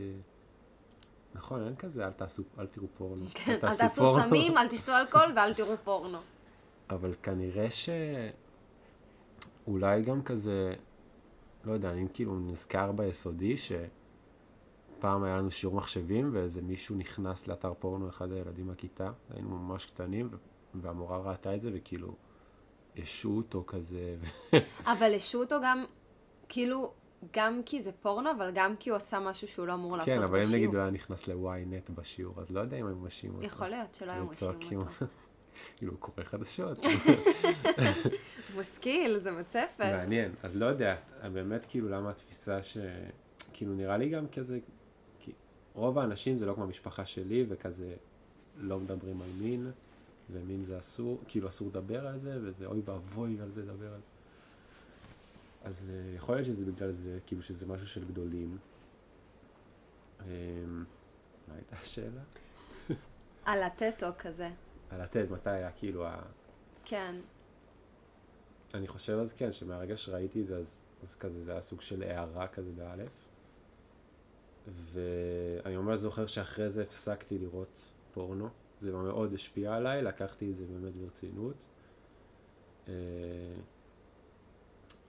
נכון, 1.34 1.66
אין 1.66 1.76
כזה, 1.76 2.06
אל 2.06 2.12
תעשו, 2.12 2.42
אל 2.58 2.66
תראו 2.66 2.86
פורנו. 2.98 3.24
כן, 3.34 3.58
אל 3.64 3.76
תעשו 3.76 4.18
סמים, 4.20 4.58
אל 4.58 4.68
תשתו 4.68 4.92
אלכוהול 4.92 5.32
ואל 5.36 5.54
תראו 5.54 5.76
פורנו. 5.84 6.18
אבל 6.90 7.14
כנראה 7.22 7.70
ש... 7.70 7.88
אולי 9.66 10.02
גם 10.02 10.22
כזה, 10.22 10.74
לא 11.64 11.72
יודע, 11.72 11.90
אני 11.90 12.06
כאילו 12.12 12.38
נזכר 12.38 12.92
ביסודי, 12.92 13.56
שפעם 14.98 15.24
היה 15.24 15.36
לנו 15.36 15.50
שיעור 15.50 15.74
מחשבים, 15.74 16.30
ואיזה 16.32 16.62
מישהו 16.62 16.96
נכנס 16.96 17.46
לאתר 17.46 17.74
פורנו, 17.74 18.08
אחד 18.08 18.32
הילדים 18.32 18.66
מהכיתה, 18.66 19.10
היינו 19.30 19.48
ממש 19.48 19.86
קטנים, 19.86 20.28
והמורה 20.74 21.18
ראתה 21.18 21.54
את 21.54 21.60
זה, 21.60 21.70
וכאילו, 21.74 22.14
השעו 22.96 23.36
אותו 23.36 23.64
כזה, 23.66 24.16
אבל 24.92 25.14
השעו 25.14 25.42
אותו 25.42 25.56
גם, 25.62 25.84
כאילו, 26.48 26.92
גם 27.32 27.60
כי 27.66 27.82
זה 27.82 27.92
פורנו, 27.92 28.30
אבל 28.30 28.50
גם 28.54 28.76
כי 28.76 28.90
הוא 28.90 28.96
עשה 28.96 29.20
משהו 29.20 29.48
שהוא 29.48 29.66
לא 29.66 29.74
אמור 29.74 29.96
לעשות 29.96 30.14
כן, 30.14 30.20
בשיעור. 30.20 30.36
אבל 30.36 30.42
אם 30.42 30.54
נגיד 30.54 30.74
הוא 30.74 30.82
היה 30.82 30.90
נכנס 30.90 31.28
ל-ynet 31.28 31.92
בשיעור, 31.92 32.40
אז 32.40 32.50
לא 32.50 32.60
יודע 32.60 32.76
אם 32.76 32.86
הם 32.86 33.02
מאשימים 33.02 33.36
אותו. 33.36 33.46
יכול 33.46 33.68
להיות 33.68 33.94
שלא 33.94 34.12
היו 34.12 34.28
צועקים. 34.32 34.78
אותו. 34.78 34.90
כאילו, 35.76 35.92
הוא 35.92 36.00
קורא 36.00 36.24
חדשות. 36.24 36.78
משכיל, 38.58 39.18
זה 39.18 39.32
בית 39.32 39.50
ספר. 39.50 39.96
מעניין, 39.96 40.34
אז 40.42 40.56
לא 40.56 40.66
יודע, 40.66 40.96
באמת 41.32 41.66
כאילו 41.68 41.88
למה 41.88 42.10
התפיסה 42.10 42.62
ש... 42.62 42.78
כאילו 43.52 43.74
נראה 43.74 43.96
לי 43.96 44.08
גם 44.08 44.28
כזה, 44.28 44.58
רוב 45.76 45.98
האנשים 45.98 46.36
זה 46.36 46.46
לא 46.46 46.54
כמו 46.54 46.64
המשפחה 46.64 47.06
שלי 47.06 47.44
וכזה 47.48 47.94
לא 48.56 48.80
מדברים 48.80 49.22
על 49.22 49.28
מין, 49.38 49.70
ומין 50.30 50.64
זה 50.64 50.78
אסור, 50.78 51.20
כאילו 51.28 51.48
אסור 51.48 51.68
לדבר 51.68 52.06
על 52.06 52.18
זה, 52.18 52.38
וזה 52.42 52.66
אוי 52.66 52.80
ואבוי 52.84 53.36
על 53.40 53.50
זה 53.50 53.62
לדבר 53.62 53.94
על 53.94 54.00
זה. 54.00 54.06
אז 55.64 55.92
אה, 55.94 56.14
יכול 56.16 56.34
להיות 56.34 56.46
שזה 56.46 56.64
בגלל 56.64 56.92
זה, 56.92 57.18
כאילו 57.26 57.42
שזה 57.42 57.66
משהו 57.66 57.86
של 57.86 58.04
גדולים. 58.04 58.58
אמ, 60.20 60.84
מה 61.48 61.54
הייתה 61.54 61.76
השאלה? 61.82 62.22
על 63.44 63.62
הטטו 63.62 64.06
כזה. 64.18 64.50
על 64.90 65.02
לתת, 65.02 65.30
מתי 65.30 65.50
היה 65.50 65.70
כאילו 65.72 66.06
ה... 66.06 66.18
כן. 66.84 67.14
אני 68.74 68.86
חושב 68.86 69.12
אז 69.12 69.32
כן, 69.32 69.52
שמהרגע 69.52 69.96
שראיתי 69.96 70.42
את 70.42 70.46
זה, 70.46 70.56
אז, 70.56 70.80
אז 71.02 71.16
כזה 71.16 71.44
זה 71.44 71.52
היה 71.52 71.62
סוג 71.62 71.80
של 71.80 72.02
הערה 72.02 72.48
כזה 72.48 72.72
באלף. 72.72 73.25
ואני 74.92 75.76
ממש 75.76 75.98
זוכר 75.98 76.26
שאחרי 76.26 76.70
זה 76.70 76.82
הפסקתי 76.82 77.38
לראות 77.38 77.88
פורנו. 78.14 78.48
זה 78.82 78.92
מאוד 78.92 79.32
השפיע 79.32 79.74
עליי, 79.74 80.02
לקחתי 80.02 80.50
את 80.50 80.56
זה 80.56 80.64
באמת 80.66 80.96
ברצינות. 80.96 81.66
אה, 82.88 82.92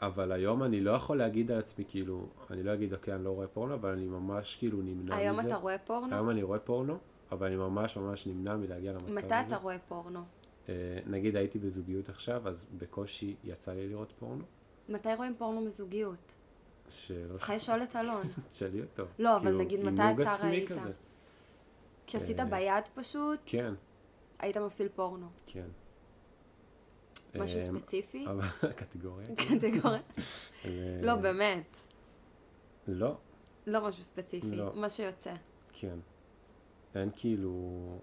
אבל 0.02 0.32
היום 0.32 0.64
אני 0.64 0.82
לא 0.82 0.92
יכול 0.92 1.18
להגיד 1.18 1.52
על 1.52 1.60
עצמי, 1.60 1.86
כאילו, 1.88 2.26
אני 2.50 2.64
לא 2.64 2.74
אגיד, 2.74 2.94
אוקיי, 2.94 3.16
אני 3.16 3.24
לא 3.24 3.30
רואה 3.30 3.48
פורנו, 3.48 3.74
אבל 3.74 3.90
אני 3.90 4.06
ממש 4.06 4.56
כאילו 4.60 4.82
נמנע 4.82 5.04
מזה. 5.04 5.16
היום 5.16 5.40
אתה 5.40 5.56
רואה 5.56 5.78
פורנו? 5.78 6.16
היום 6.16 6.30
אני 6.30 6.44
רואה 6.44 6.60
פורנו, 6.60 6.98
אבל 7.32 7.48
אני 7.48 7.56
ממש 7.56 7.98
ממש 7.98 8.28
נמנע 8.28 8.56
מלהגיע 8.56 8.92
למצב 8.92 9.06
הזה. 9.06 9.14
מתי 9.14 9.36
אתה 9.48 9.58
רואה 9.58 9.80
פורנו? 9.80 10.20
אה, 10.70 10.74
נגיד 11.06 11.36
הייתי 11.36 11.60
בזוגיות 11.60 12.10
עכשיו, 12.10 12.48
אז 12.48 12.66
בקושי 12.78 13.36
יצא 13.44 13.74
לי 13.74 13.90
לראות 13.90 14.14
פורנו. 14.20 14.44
מתי 14.90 15.16
רואים 15.18 15.36
פורנו 15.38 15.66
בזוגיות? 15.66 16.34
שלא 16.90 17.38
צריכה 17.38 17.56
לשאול 17.56 17.84
את 17.84 17.96
אלון. 17.96 18.28
תשאלי 18.50 18.82
אותו. 18.82 19.04
לא, 19.20 19.36
אבל 19.36 19.44
כאילו, 19.46 19.60
נגיד 19.60 19.80
מתי 19.80 20.22
אתה 20.22 20.48
ראית? 20.48 20.72
כשעשית 22.08 22.40
אה, 22.40 22.46
ביד 22.46 22.84
פשוט, 22.96 23.40
כן, 23.46 23.74
היית 24.40 24.58
מפעיל 24.58 24.90
פורנו. 24.96 25.28
כן. 25.46 25.68
משהו 27.36 27.60
אה, 27.60 27.66
ספציפי? 27.66 28.26
קטגוריה? 28.80 29.28
קטגוריה? 29.60 30.00
אה, 30.66 30.72
לא, 31.04 31.16
באמת. 31.16 31.78
לא, 32.88 33.18
לא 33.68 33.88
משהו 33.88 34.04
ספציפי. 34.04 34.56
לא. 34.56 34.72
מה 34.76 34.90
שיוצא. 34.90 35.34
כן. 35.74 36.00
אין 36.96 37.10
כאילו, 37.16 37.52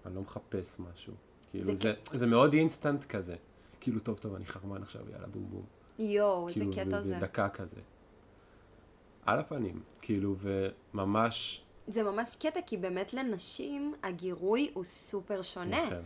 אני 0.05 0.15
לא 0.15 0.21
מחפש 0.21 0.79
משהו. 0.79 1.13
כאילו 1.51 1.65
זה 1.65 1.75
זה, 1.75 1.93
זה 2.19 2.27
מאוד 2.27 2.53
אינסטנט 2.53 3.05
כזה. 3.05 3.35
כאילו, 3.79 3.99
טוב, 3.99 4.17
טוב, 4.17 4.35
אני 4.35 4.45
חרמן 4.45 4.81
עכשיו, 4.81 5.09
יאללה, 5.11 5.27
בום 5.27 5.45
בום. 5.49 5.65
יואו, 5.99 6.47
איזה 6.47 6.59
כאילו, 6.59 6.73
קטע 6.73 7.01
זה. 7.01 7.17
בדקה 7.17 7.49
כזה. 7.49 7.81
על 9.25 9.39
הפנים, 9.39 9.81
כאילו, 10.01 10.35
וממש... 10.41 11.61
זה 11.87 12.03
ממש 12.03 12.35
קטע, 12.35 12.59
כי 12.65 12.77
באמת 12.77 13.13
לנשים 13.13 13.93
הגירוי 14.03 14.71
הוא 14.73 14.83
סופר 14.83 15.41
שונה. 15.41 15.85
נכון. 15.85 16.03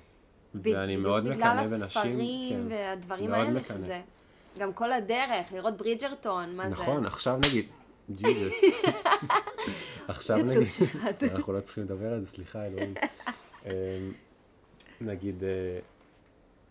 ואני 0.56 0.96
מאוד 0.96 1.24
בגלל 1.24 1.36
מקנא 1.36 1.64
בנשים, 1.64 1.84
הספרים 1.84 2.60
כן. 2.60 2.76
והדברים 2.76 3.34
האלה 3.34 3.50
מקנא. 3.50 3.64
שזה... 3.64 4.02
גם 4.60 4.74
כל 4.74 4.92
הדרך, 4.92 5.54
לראות 5.54 5.78
ברידג'רטון, 5.78 6.56
מה 6.56 6.64
זה? 6.64 6.70
נכון, 6.70 7.06
עכשיו 7.06 7.38
נגיד, 7.38 7.66
ג'יזוס. 8.12 8.54
עכשיו 10.08 10.38
נגיד. 10.38 10.68
אנחנו 11.34 11.54
לא 11.54 11.60
צריכים 11.60 11.84
לדבר 11.84 12.14
על 12.14 12.20
זה, 12.20 12.28
סליחה 12.28 12.66
אלוהים. 12.66 12.94
אמ, 13.66 13.72
נגיד, 15.02 15.44
אה, 15.44 15.80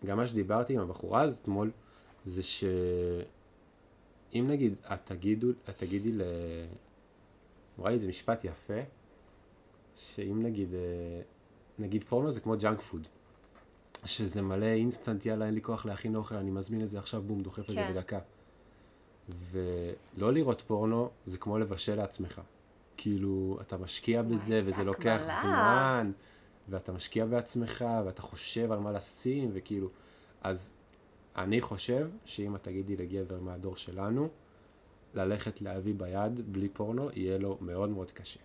גם 0.05 0.17
מה 0.17 0.27
שדיברתי 0.27 0.73
עם 0.73 0.79
הבחורה 0.79 1.21
הזאת 1.21 1.39
אתמול, 1.41 1.71
זה 2.25 2.43
שאם 4.31 4.47
נגיד, 4.47 4.73
את 4.93 4.99
תגידו, 5.05 5.47
את 5.69 5.77
תגידי 5.77 6.11
ל... 6.11 6.21
אמרה 7.79 7.89
לי 7.89 7.95
איזה 7.95 8.07
משפט 8.07 8.45
יפה, 8.45 8.81
שאם 9.95 10.43
נגיד, 10.43 10.73
אה, 10.73 11.21
נגיד 11.79 12.03
פורנו 12.03 12.31
זה 12.31 12.39
כמו 12.39 12.57
junk 12.57 12.81
food. 12.81 13.07
שזה 14.05 14.41
מלא 14.41 14.65
אינסטנט, 14.65 15.25
יאללה, 15.25 15.45
אין 15.45 15.53
לי 15.53 15.61
כוח 15.61 15.85
להכין 15.85 16.15
אוכל, 16.15 16.35
אני 16.35 16.51
מזמין 16.51 16.83
את 16.83 16.89
זה 16.89 16.99
עכשיו, 16.99 17.21
בום, 17.21 17.41
דוחף 17.41 17.69
את 17.69 17.75
זה 17.75 17.81
כן. 17.81 17.93
בדקה. 17.93 18.19
ולא 19.51 20.33
לראות 20.33 20.61
פורנו 20.61 21.09
זה 21.25 21.37
כמו 21.37 21.57
לבשל 21.57 21.95
לעצמך. 21.95 22.41
כאילו, 22.97 23.57
אתה 23.61 23.77
משקיע 23.77 24.21
בזה, 24.21 24.37
זה 24.37 24.61
וזה 24.65 24.83
לוקח 24.83 25.19
הקבלה. 25.21 25.41
זמן, 25.41 26.11
ואתה 26.69 26.91
משקיע 26.91 27.25
בעצמך, 27.25 27.85
ואתה 28.05 28.21
חושב 28.21 28.71
על 28.71 28.79
מה 28.79 28.91
לשים, 28.91 29.49
וכאילו... 29.53 29.89
אז 30.41 30.71
אני 31.37 31.61
חושב 31.61 32.07
שאם 32.25 32.55
את 32.55 32.63
תגידי 32.63 32.95
לגבר 32.95 33.39
מהדור 33.39 33.75
שלנו, 33.75 34.29
ללכת 35.13 35.61
להביא 35.61 35.93
ביד 35.97 36.53
בלי 36.53 36.69
פורנו, 36.69 37.09
יהיה 37.13 37.37
לו 37.37 37.57
מאוד 37.61 37.89
מאוד 37.89 38.11
קשה. 38.11 38.39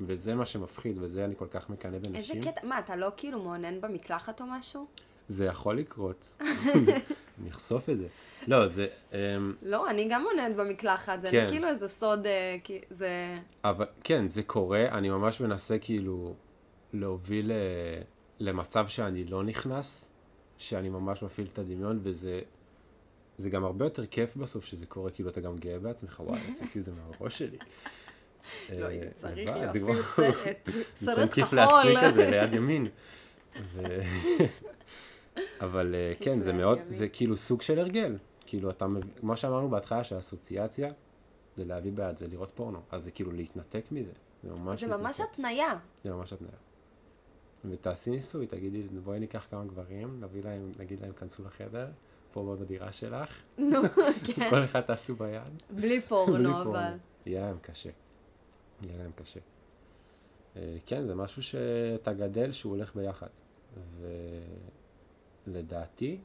וזה 0.00 0.34
מה 0.34 0.46
שמפחיד, 0.46 0.96
וזה 1.00 1.24
אני 1.24 1.34
כל 1.36 1.46
כך 1.50 1.70
מקנא 1.70 1.94
איזה 1.94 2.08
בנשים. 2.08 2.42
קטע, 2.42 2.66
מה, 2.66 2.78
אתה 2.78 2.96
לא 2.96 3.08
כאילו 3.16 3.42
מעונן 3.42 3.80
במקלחת 3.80 4.40
או 4.40 4.46
משהו? 4.48 4.86
זה 5.28 5.44
יכול 5.44 5.78
לקרות. 5.78 6.42
אני 7.40 7.50
אחשוף 7.50 7.88
את 7.90 7.98
זה. 7.98 8.06
לא, 8.46 8.68
זה... 8.68 8.86
אמ, 9.12 9.18
לא, 9.62 9.90
אני 9.90 10.08
גם 10.10 10.22
מעוננת 10.22 10.56
במקלחת, 10.56 11.20
זה 11.22 11.30
כן. 11.30 11.46
כאילו 11.48 11.68
איזה 11.68 11.88
סוד, 11.88 12.26
כי- 12.64 12.80
זה... 12.90 13.38
אבל 13.64 13.86
כן, 14.04 14.28
זה 14.28 14.42
קורה, 14.42 14.88
אני 14.88 15.10
ממש 15.10 15.40
מנסה 15.40 15.78
כאילו 15.78 16.34
להוביל 16.92 17.52
אה, 17.52 17.56
למצב 18.38 18.88
שאני 18.88 19.24
לא 19.24 19.42
נכנס, 19.42 20.09
שאני 20.60 20.88
ממש 20.88 21.22
מפעיל 21.22 21.46
את 21.52 21.58
הדמיון, 21.58 22.00
וזה 22.02 22.40
זה 23.38 23.50
גם 23.50 23.64
הרבה 23.64 23.86
יותר 23.86 24.06
כיף 24.06 24.36
בסוף 24.36 24.64
שזה 24.64 24.86
קורה, 24.86 25.10
כאילו 25.10 25.30
אתה 25.30 25.40
גם 25.40 25.56
גאה 25.56 25.78
בעצמך, 25.78 26.20
וואי, 26.26 26.40
עשיתי 26.48 26.78
את 26.80 26.84
זה 26.84 26.90
מהראש 26.92 27.38
שלי. 27.38 27.58
לא, 28.78 28.86
אה, 28.90 29.08
צריך 29.14 29.38
לבד, 29.38 29.56
להפעיל 29.56 29.84
וואו. 29.84 30.02
סרט, 30.02 30.36
ניתן 30.66 30.80
סרט 31.06 31.32
כיף 31.34 31.44
כחול. 31.44 31.58
לעצמי 31.58 31.94
כזה 32.10 32.30
ליד 32.30 32.52
ימין. 32.52 32.86
אבל 35.60 35.94
אה, 35.94 36.12
כן, 36.20 36.40
זה 36.40 36.52
מאוד. 36.52 36.78
זה 36.88 37.08
כאילו 37.08 37.36
סוג 37.36 37.62
של 37.62 37.78
הרגל. 37.78 38.16
כאילו 38.46 38.70
אתה, 38.70 38.86
מב- 38.86 39.18
כמו 39.20 39.36
שאמרנו 39.36 39.68
בהתחלה, 39.68 40.04
שהאסוציאציה 40.04 40.90
זה 41.56 41.64
להביא 41.64 41.92
בעד, 41.92 42.18
זה 42.18 42.26
לראות 42.26 42.50
פורנו. 42.54 42.80
אז 42.90 43.04
זה 43.04 43.10
כאילו 43.10 43.32
להתנתק 43.32 43.84
מזה. 43.90 44.12
זה 44.42 44.50
ממש 44.60 44.84
זה. 44.84 45.24
התניה. 45.24 45.78
זה 46.04 46.10
ממש 46.10 46.32
התניה. 46.32 46.50
ותעשי 47.64 48.10
ניסוי, 48.10 48.46
תגידי, 48.46 48.82
בואי 48.82 49.20
ניקח 49.20 49.46
כמה 49.50 49.64
גברים, 49.64 50.20
נביא 50.20 50.44
להם, 50.44 50.72
נגיד 50.78 51.00
להם, 51.00 51.12
כנסו 51.12 51.44
לחדר, 51.44 51.88
פה 52.32 52.56
בדירה 52.60 52.92
שלך, 52.92 53.42
נו, 53.58 53.78
כן. 54.26 54.50
כל 54.50 54.64
אחד 54.64 54.80
תעשו 54.80 55.16
ביד. 55.16 55.62
בלי 55.70 56.00
פורנו. 56.00 56.62
אבל. 56.62 56.92
יהיה 57.26 57.46
להם 57.46 57.58
קשה. 57.62 57.90
יהיה 58.82 58.98
להם 58.98 59.10
קשה. 59.14 59.40
אה, 60.56 60.76
כן, 60.86 61.06
זה 61.06 61.14
משהו 61.14 61.42
שאתה 61.42 62.12
גדל 62.12 62.52
שהוא 62.52 62.76
הולך 62.76 62.96
ביחד. 62.96 63.28
ולדעתי, 65.46 66.20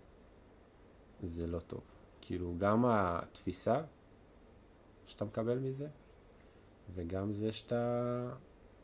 זה 1.24 1.48
לא 1.48 1.60
טוב. 1.60 1.82
כאילו, 2.21 2.54
גם 2.58 2.86
התפיסה 2.86 3.82
שאתה 5.06 5.26
מקבל 5.26 5.60
מזה, 5.60 5.88
וגם 6.95 7.32
זה 7.32 7.52
שאתה 7.52 8.30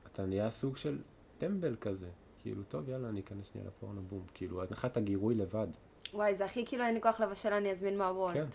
אתה 0.05 0.25
נהיה 0.25 0.51
סוג 0.51 0.77
של 0.77 0.97
טמבל 1.37 1.75
כזה. 1.81 2.09
כאילו, 2.41 2.63
טוב, 2.63 2.89
יאללה, 2.89 3.09
אני 3.09 3.19
אכנס 3.19 3.47
שנייה 3.51 3.67
לפורנו, 3.67 4.01
בום. 4.01 4.23
כאילו, 4.33 4.63
את 4.63 4.97
הגירוי 4.97 5.35
לבד. 5.35 5.67
וואי, 6.13 6.35
זה 6.35 6.45
הכי 6.45 6.65
כאילו 6.65 6.83
אין 6.83 6.93
לי 6.93 7.01
כוח 7.01 7.19
לבשל, 7.19 7.53
אני 7.53 7.71
אזמין 7.71 7.97
מהוולט. 7.97 8.35
כן. 8.35 8.45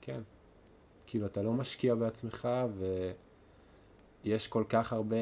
כן. 0.00 0.20
כאילו, 1.06 1.26
אתה 1.26 1.42
לא 1.42 1.52
משקיע 1.52 1.94
בעצמך, 1.94 2.48
ויש 4.24 4.48
כל 4.48 4.64
כך 4.68 4.92
הרבה... 4.92 5.16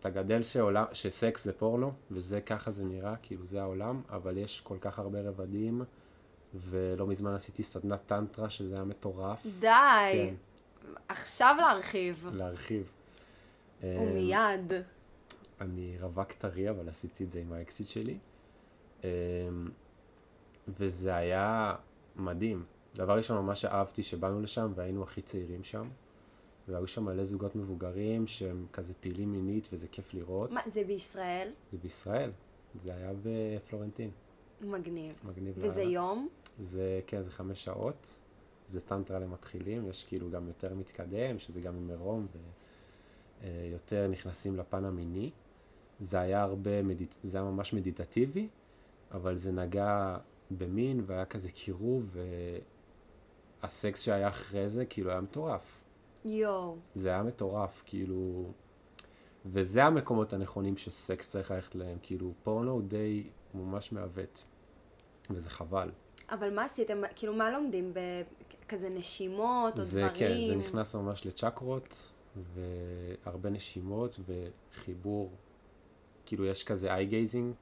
אתה 0.00 0.10
גדל 0.10 0.42
שעולם, 0.42 0.84
שסקס 0.92 1.44
זה 1.44 1.52
פורנו, 1.52 1.92
וזה 2.10 2.40
ככה 2.40 2.70
זה 2.70 2.84
נראה, 2.84 3.14
כאילו 3.22 3.46
זה 3.46 3.62
העולם, 3.62 4.02
אבל 4.10 4.38
יש 4.38 4.60
כל 4.60 4.76
כך 4.80 4.98
הרבה 4.98 5.20
רבדים, 5.20 5.82
ולא 6.54 7.06
מזמן 7.06 7.34
עשיתי 7.34 7.62
סדנת 7.62 8.00
טנטרה, 8.06 8.50
שזה 8.50 8.74
היה 8.74 8.84
מטורף. 8.84 9.46
די. 9.60 9.68
כן, 10.12 10.34
עכשיו 11.08 11.56
להרחיב. 11.60 12.28
להרחיב. 12.32 12.90
ומיד. 13.82 14.72
אני 15.60 15.96
רווק 16.00 16.32
טרי, 16.32 16.70
אבל 16.70 16.88
עשיתי 16.88 17.24
את 17.24 17.32
זה 17.32 17.40
עם 17.40 17.52
האקסיט 17.52 17.86
שלי. 17.86 18.18
אמ, 19.04 19.08
וזה 20.68 21.14
היה 21.14 21.74
מדהים. 22.16 22.64
דבר 22.94 23.16
ראשון, 23.16 23.44
ממש 23.44 23.64
אהבתי 23.64 24.02
שבאנו 24.02 24.40
לשם 24.40 24.72
והיינו 24.74 25.02
הכי 25.02 25.22
צעירים 25.22 25.64
שם. 25.64 25.88
והיו 26.68 26.86
שם 26.86 27.04
מלא 27.04 27.24
זוגות 27.24 27.56
מבוגרים 27.56 28.26
שהם 28.26 28.66
כזה 28.72 28.94
פעילים 28.94 29.32
מינית 29.32 29.68
וזה 29.72 29.88
כיף 29.88 30.14
לראות. 30.14 30.50
מה, 30.50 30.60
זה 30.66 30.84
בישראל? 30.84 31.52
זה 31.72 31.78
בישראל. 31.82 32.30
זה 32.84 32.94
היה 32.94 33.12
בפלורנטין. 33.22 34.10
מגניב. 34.60 35.14
מגניב. 35.24 35.54
וזה 35.56 35.80
לאללה. 35.80 35.92
יום? 35.92 36.28
זה, 36.58 37.00
כן, 37.06 37.22
זה 37.22 37.30
חמש 37.30 37.64
שעות. 37.64 38.18
זה 38.72 38.80
טנטרה 38.80 39.18
למתחילים, 39.18 39.88
יש 39.88 40.04
כאילו 40.04 40.30
גם 40.30 40.48
יותר 40.48 40.74
מתקדם, 40.74 41.38
שזה 41.38 41.60
גם 41.60 41.76
עם 41.76 41.88
מרום, 41.88 42.26
ויותר 43.42 44.08
נכנסים 44.08 44.56
לפן 44.56 44.84
המיני. 44.84 45.30
זה 46.00 46.20
היה 46.20 46.42
הרבה, 46.42 46.82
מדיט... 46.82 47.14
זה 47.24 47.38
היה 47.38 47.46
ממש 47.50 47.72
מדיטטיבי, 47.72 48.48
אבל 49.12 49.36
זה 49.36 49.52
נגע 49.52 50.16
במין, 50.50 51.02
והיה 51.06 51.24
כזה 51.24 51.50
קירוב, 51.50 52.16
והסקס 53.62 54.02
שהיה 54.02 54.28
אחרי 54.28 54.68
זה, 54.68 54.86
כאילו, 54.86 55.10
היה 55.10 55.20
מטורף. 55.20 55.82
יואו. 56.24 56.76
זה 56.96 57.08
היה 57.08 57.22
מטורף, 57.22 57.82
כאילו... 57.86 58.44
וזה 59.46 59.84
המקומות 59.84 60.32
הנכונים 60.32 60.76
שסקס 60.76 61.30
צריך 61.30 61.50
ללכת 61.50 61.74
להם, 61.74 61.98
כאילו, 62.02 62.32
פורנו 62.42 62.70
הוא 62.70 62.82
די 62.82 63.26
ממש 63.54 63.92
מעוות, 63.92 64.44
וזה 65.30 65.50
חבל. 65.50 65.90
אבל 66.30 66.54
מה 66.54 66.64
עשיתם? 66.64 67.02
כאילו, 67.14 67.34
מה 67.34 67.50
לומדים? 67.50 67.92
בכזה 68.66 68.88
נשימות 68.88 69.78
או 69.78 69.82
זה 69.82 70.00
דברים? 70.00 70.18
כן, 70.18 70.48
זה 70.48 70.68
נכנס 70.68 70.94
ממש 70.94 71.26
לצ'קרות, 71.26 72.14
והרבה 72.36 73.50
נשימות 73.50 74.20
וחיבור. 74.26 75.30
כאילו 76.30 76.44
יש 76.46 76.64
כזה 76.64 76.94
eye 76.94 77.06
gazing, 77.06 77.54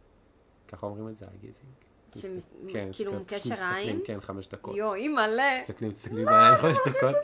ככה 0.69 0.87
אומרים 0.87 1.09
את 1.09 1.19
זה, 1.19 1.27
eye 1.31 1.39
gazing? 1.41 1.73
שמס- 2.15 2.49
כן, 2.73 2.89
כאילו 2.93 3.13
קשר 3.27 3.55
עין? 3.75 4.01
כן, 4.05 4.21
חמש 4.21 4.49
דקות. 4.49 4.77
יואו, 4.77 4.95
אימא'לה. 4.95 5.61
מסתכלים, 5.63 5.91
מסתכלים 5.91 6.25
בעיניים 6.27 6.57
חמש 6.57 6.77
דקות, 6.89 7.15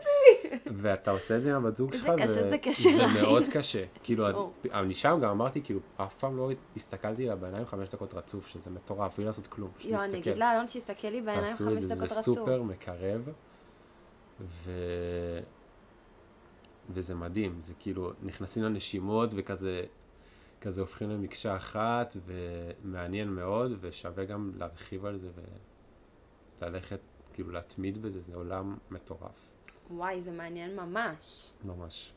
ואתה 0.76 1.10
עושה 1.10 1.36
את 1.36 1.42
זה 1.42 1.56
עם 1.56 1.64
הבת 1.66 1.76
זוג 1.76 1.94
שלך, 1.94 2.10
קשה 2.18 2.26
זה 2.50 2.58
קשר 2.58 2.90
זה. 3.14 3.22
מאוד 3.22 3.42
קשה. 3.52 3.84
כאילו. 4.02 4.52
אני 4.72 4.94
שם 4.94 5.18
גם 5.22 5.30
אמרתי, 5.30 5.62
כאילו, 5.64 5.80
אף 5.96 6.14
פעם 6.14 6.36
לא 6.36 6.50
הסתכלתי 6.76 7.26
לה 7.26 7.36
בעיניים 7.36 7.66
חמש 7.66 7.88
דקות 7.88 8.14
רצוף, 8.14 8.46
שזה 8.48 8.70
מטורף, 8.70 9.16
בלי 9.16 9.26
לעשות 9.26 9.46
כלום, 9.46 9.70
יואו, 9.84 10.02
אני. 10.04 10.18
אגיד 10.18 10.38
לאלון 10.38 10.68
שיסתכל 10.68 11.08
לי 11.08 11.20
בעיניים 11.22 11.56
חמש 11.56 11.82
זה, 11.82 11.94
דקות 11.94 12.08
זה 12.08 12.18
רצוף. 12.20 12.38
סופר 12.38 12.62
מקרב, 12.62 13.28
ו... 14.40 14.70
וזה 16.90 17.14
מדהים, 17.14 17.58
זה 17.62 17.72
כאילו, 17.78 18.12
נכנסים 18.22 18.62
לנשימות 18.62 19.30
וכזה, 19.34 19.82
כזה 20.64 20.80
הופכים 20.80 21.10
למקשה 21.10 21.56
אחת, 21.56 22.16
ומעניין 22.26 23.28
מאוד, 23.28 23.72
ושווה 23.80 24.24
גם 24.24 24.52
להרחיב 24.56 25.04
על 25.04 25.18
זה 25.18 25.28
וללכת, 26.60 27.00
כאילו 27.34 27.50
להתמיד 27.50 28.02
בזה, 28.02 28.20
זה 28.20 28.36
עולם 28.36 28.76
מטורף, 28.90 29.50
וואי, 29.90 30.22
זה 30.22 30.30
מעניין 30.32 30.76
ממש. 30.76 31.52
ממש. 31.64 32.12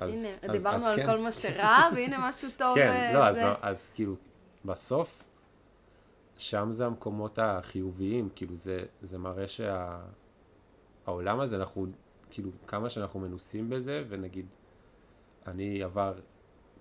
אז- 0.00 0.14
הנה, 0.14 0.28
אז- 0.42 0.50
דיברנו 0.50 0.76
אז 0.76 0.84
על 0.84 0.96
כן. 0.96 1.06
כל 1.06 1.18
מה 1.22 1.32
שרע, 1.32 1.78
והנה 1.94 2.28
משהו 2.28 2.48
טוב. 2.58 2.74
כן, 2.74 2.88
אה, 2.88 3.12
לא, 3.14 3.26
אז, 3.26 3.34
זה. 3.34 3.42
אז 3.62 3.90
כאילו, 3.94 4.14
בסוף, 4.64 5.22
שם 6.38 6.68
זה 6.70 6.86
המקומות 6.86 7.38
החיוביים, 7.38 8.28
כאילו 8.34 8.54
זה, 8.54 8.84
זה 9.02 9.18
מראה 9.18 9.44
שהעולם 11.04 11.40
הזה, 11.40 11.56
אנחנו, 11.56 11.86
כאילו, 12.30 12.50
כמה 12.66 12.90
שאנחנו 12.90 13.20
מנוסים 13.20 13.70
בזה, 13.70 14.04
ונגיד, 14.08 14.46
אני 15.46 15.82
עבר 15.82 16.14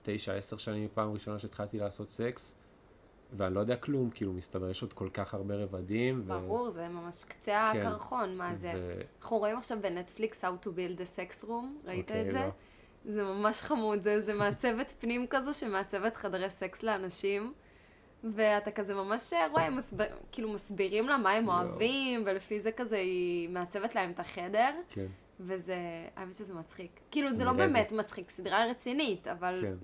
תשע, 0.05 0.33
עשר 0.33 0.57
שנים 0.57 0.87
פעם 0.93 1.13
ראשונה 1.13 1.39
שהתחלתי 1.39 1.79
לעשות 1.79 2.11
סקס, 2.11 2.55
ואני 3.37 3.55
לא 3.55 3.59
יודע 3.59 3.75
כלום, 3.75 4.09
כאילו, 4.09 4.33
מסתבר, 4.33 4.69
יש 4.69 4.81
עוד 4.81 4.93
כל 4.93 5.09
כך 5.13 5.33
הרבה 5.33 5.55
רבדים. 5.55 6.21
ו- 6.25 6.27
ברור, 6.27 6.69
זה 6.69 6.87
ממש 6.87 7.23
קצה 7.23 7.69
כן. 7.73 7.79
הקרחון, 7.79 8.37
מה 8.37 8.55
זה? 8.55 8.71
ו- 8.75 9.01
אנחנו 9.21 9.37
רואים 9.37 9.57
עכשיו 9.57 9.77
בנטפליקס 9.81 10.43
How 10.43 10.65
to 10.65 10.67
build 10.67 10.99
a 10.99 11.17
sex 11.17 11.43
room, 11.45 11.87
ראית 11.87 12.09
אוקיי, 12.09 12.21
את 12.27 12.31
זה? 12.31 12.39
לא. 12.39 12.49
זה 13.13 13.23
ממש 13.23 13.61
חמוד, 13.61 14.01
זה, 14.01 14.21
זה 14.21 14.33
מעצבת 14.33 14.93
פנים 14.99 15.27
כזו 15.29 15.53
שמעצבת 15.53 16.17
חדרי 16.17 16.49
סקס 16.49 16.83
לאנשים, 16.83 17.53
ואתה 18.35 18.71
כזה 18.71 18.93
ממש 18.95 19.33
רואה, 19.51 19.69
מסבר, 19.69 20.05
כאילו 20.31 20.51
מסבירים 20.53 21.09
לה 21.09 21.17
מה 21.17 21.31
הם 21.31 21.45
יואו. 21.45 21.55
אוהבים, 21.55 22.23
ולפי 22.25 22.59
זה 22.59 22.71
כזה 22.71 22.97
היא 22.97 23.49
מעצבת 23.49 23.95
להם 23.95 24.11
את 24.11 24.19
החדר, 24.19 24.71
כן, 24.89 25.05
וזה, 25.39 25.77
האמת 26.15 26.33
שזה 26.33 26.53
מצחיק. 26.53 26.99
כאילו 27.11 27.33
זה 27.33 27.45
לא 27.45 27.53
באמת 27.53 27.91
מצחיק, 27.91 28.29
סדרה 28.29 28.65
רצינית, 28.69 29.27
אבל 29.27 29.59
כן, 29.61 29.75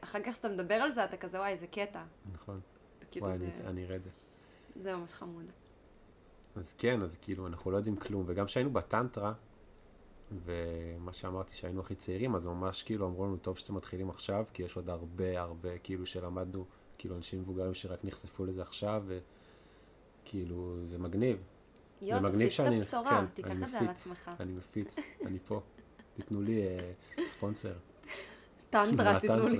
אחר 0.00 0.18
כך 0.24 0.34
שאתה 0.34 0.48
מדבר 0.48 0.74
על 0.74 0.90
זה, 0.90 1.04
אתה 1.04 1.16
כזה, 1.16 1.38
וואי, 1.38 1.58
זה 1.58 1.66
קטע. 1.66 2.02
נכון. 2.32 2.60
כאילו 3.10 3.26
וואי, 3.26 3.38
זה, 3.38 3.50
אני 3.66 3.84
אראה 3.84 3.96
את 3.96 4.04
זה. 4.04 4.10
זה 4.82 4.96
ממש 4.96 5.12
חמוד. 5.12 5.44
אז 6.56 6.74
כן, 6.78 7.02
אז 7.02 7.16
כאילו, 7.20 7.46
אנחנו 7.46 7.70
לא 7.70 7.76
יודעים 7.76 7.96
כלום. 7.96 8.24
וגם 8.26 8.46
כשהיינו 8.46 8.70
בטנטרה, 8.72 9.32
ומה 10.44 11.12
שאמרתי 11.12 11.54
שהיינו 11.54 11.80
הכי 11.80 11.94
צעירים, 11.94 12.34
אז 12.34 12.44
ממש 12.44 12.82
כאילו 12.82 13.06
אמרו 13.06 13.26
לנו, 13.26 13.36
טוב 13.36 13.58
שאתם 13.58 13.74
מתחילים 13.74 14.10
עכשיו, 14.10 14.44
כי 14.52 14.62
יש 14.62 14.76
עוד 14.76 14.90
הרבה 14.90 15.40
הרבה, 15.40 15.78
כאילו, 15.78 16.06
שלמדנו, 16.06 16.64
כאילו, 16.98 17.16
אנשים 17.16 17.40
מבוגרים 17.40 17.74
שרק 17.74 18.04
נחשפו 18.04 18.44
לזה 18.44 18.62
עכשיו, 18.62 19.04
וכאילו, 20.22 20.76
זה 20.84 20.98
מגניב. 20.98 21.42
יואו, 22.02 22.28
תפיץ 22.28 22.60
את 22.60 22.66
הבשורה, 22.72 23.24
תיקח 23.34 23.50
את 23.50 23.70
זה 23.70 23.78
על 23.78 23.88
עצמך. 23.88 24.30
אני 24.40 24.52
מפיץ, 24.52 24.96
אני 25.26 25.38
פה. 25.38 25.60
תיתנו 26.16 26.42
לי 26.42 26.62
אה, 26.62 27.26
ספונסר. 27.26 27.72
טנטרה, 28.70 29.20
תיתנו 29.20 29.48
לי. 29.48 29.58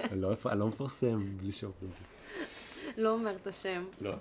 אני 0.00 0.20
לא- 0.20 0.34
אני 0.46 0.60
לא 0.60 0.66
מפרסם 0.66 1.36
בלי 1.36 1.52
שאומרים 1.52 1.90
לי. 1.90 3.02
לא 3.02 3.10
אומר 3.10 3.36
את 3.36 3.46
השם. 3.46 3.84
לא. 4.00 4.14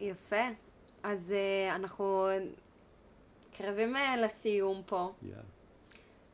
יפה. 0.00 0.48
אז 1.02 1.34
uh, 1.34 1.74
אנחנו 1.74 2.28
קרבים 3.52 3.96
uh, 3.96 3.98
לסיום 4.24 4.82
פה. 4.86 5.12
יאללה. 5.22 5.42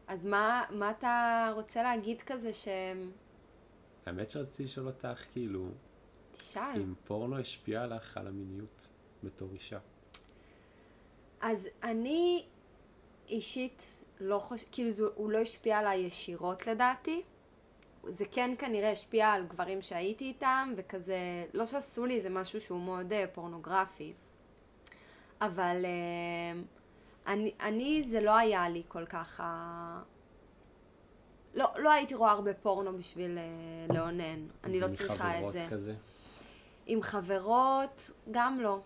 אז 0.06 0.24
מה, 0.24 0.64
מה 0.70 0.90
אתה 0.90 1.52
רוצה 1.54 1.82
להגיד 1.82 2.22
כזה 2.22 2.52
ש... 2.52 2.68
האמת 4.06 4.30
שרציתי 4.30 4.64
לשאול 4.64 4.86
אותך, 4.86 5.22
כאילו, 5.32 5.68
תשאל. 6.32 6.80
אם 6.80 6.94
פורנו 7.04 7.38
השפיע 7.38 7.82
עליך 7.82 8.16
על 8.16 8.26
המיניות 8.26 8.88
בתור 9.22 9.48
אישה. 9.52 9.78
אז 11.40 11.68
אני 11.82 12.44
אישית 13.28 14.02
לא 14.20 14.38
חושבת, 14.38 14.68
כאילו 14.72 14.90
זה, 14.90 15.04
הוא 15.14 15.30
לא 15.30 15.38
השפיע 15.38 15.78
עליי 15.78 15.98
ישירות 15.98 16.66
לדעתי. 16.66 17.22
זה 18.08 18.24
כן 18.30 18.54
כנראה 18.58 18.90
השפיע 18.90 19.28
על 19.28 19.46
גברים 19.46 19.82
שהייתי 19.82 20.24
איתם, 20.24 20.72
וכזה, 20.76 21.44
לא 21.54 21.64
שעשו 21.64 22.06
לי 22.06 22.16
איזה 22.16 22.30
משהו 22.30 22.60
שהוא 22.60 22.80
מאוד 22.80 23.12
uh, 23.12 23.14
פורנוגרפי. 23.34 24.12
אבל 25.40 25.84
uh, 25.84 27.28
אני, 27.30 27.54
אני, 27.60 28.02
זה 28.02 28.20
לא 28.20 28.36
היה 28.36 28.68
לי 28.68 28.82
כל 28.88 29.06
כך 29.06 29.40
ה... 29.40 30.02
לא, 31.54 31.66
לא 31.78 31.92
הייתי 31.92 32.14
רואה 32.14 32.30
הרבה 32.30 32.54
פורנו 32.54 32.98
בשביל 32.98 33.38
uh, 33.38 33.94
לאונן. 33.94 34.46
אני 34.64 34.80
לא 34.80 34.88
צריכה 34.94 35.40
את 35.40 35.52
זה. 35.52 35.66
כזה. 35.70 35.94
עם 36.86 37.02
חברות, 37.02 38.10
גם 38.30 38.60
לא. 38.60 38.80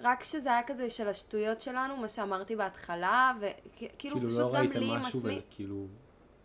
רק 0.00 0.24
שזה 0.24 0.48
היה 0.48 0.62
כזה 0.66 0.90
של 0.90 1.08
השטויות 1.08 1.60
שלנו, 1.60 1.96
מה 1.96 2.08
שאמרתי 2.08 2.56
בהתחלה, 2.56 3.32
וכאילו 3.40 3.92
כאילו 3.98 4.28
פשוט 4.28 4.40
לא 4.40 4.48
גם 4.48 4.54
ראיתם 4.54 4.78
לי 4.78 4.90
עם 4.90 5.00
משהו 5.00 5.18
עצמי. 5.18 5.40
וכאילו 5.48 5.86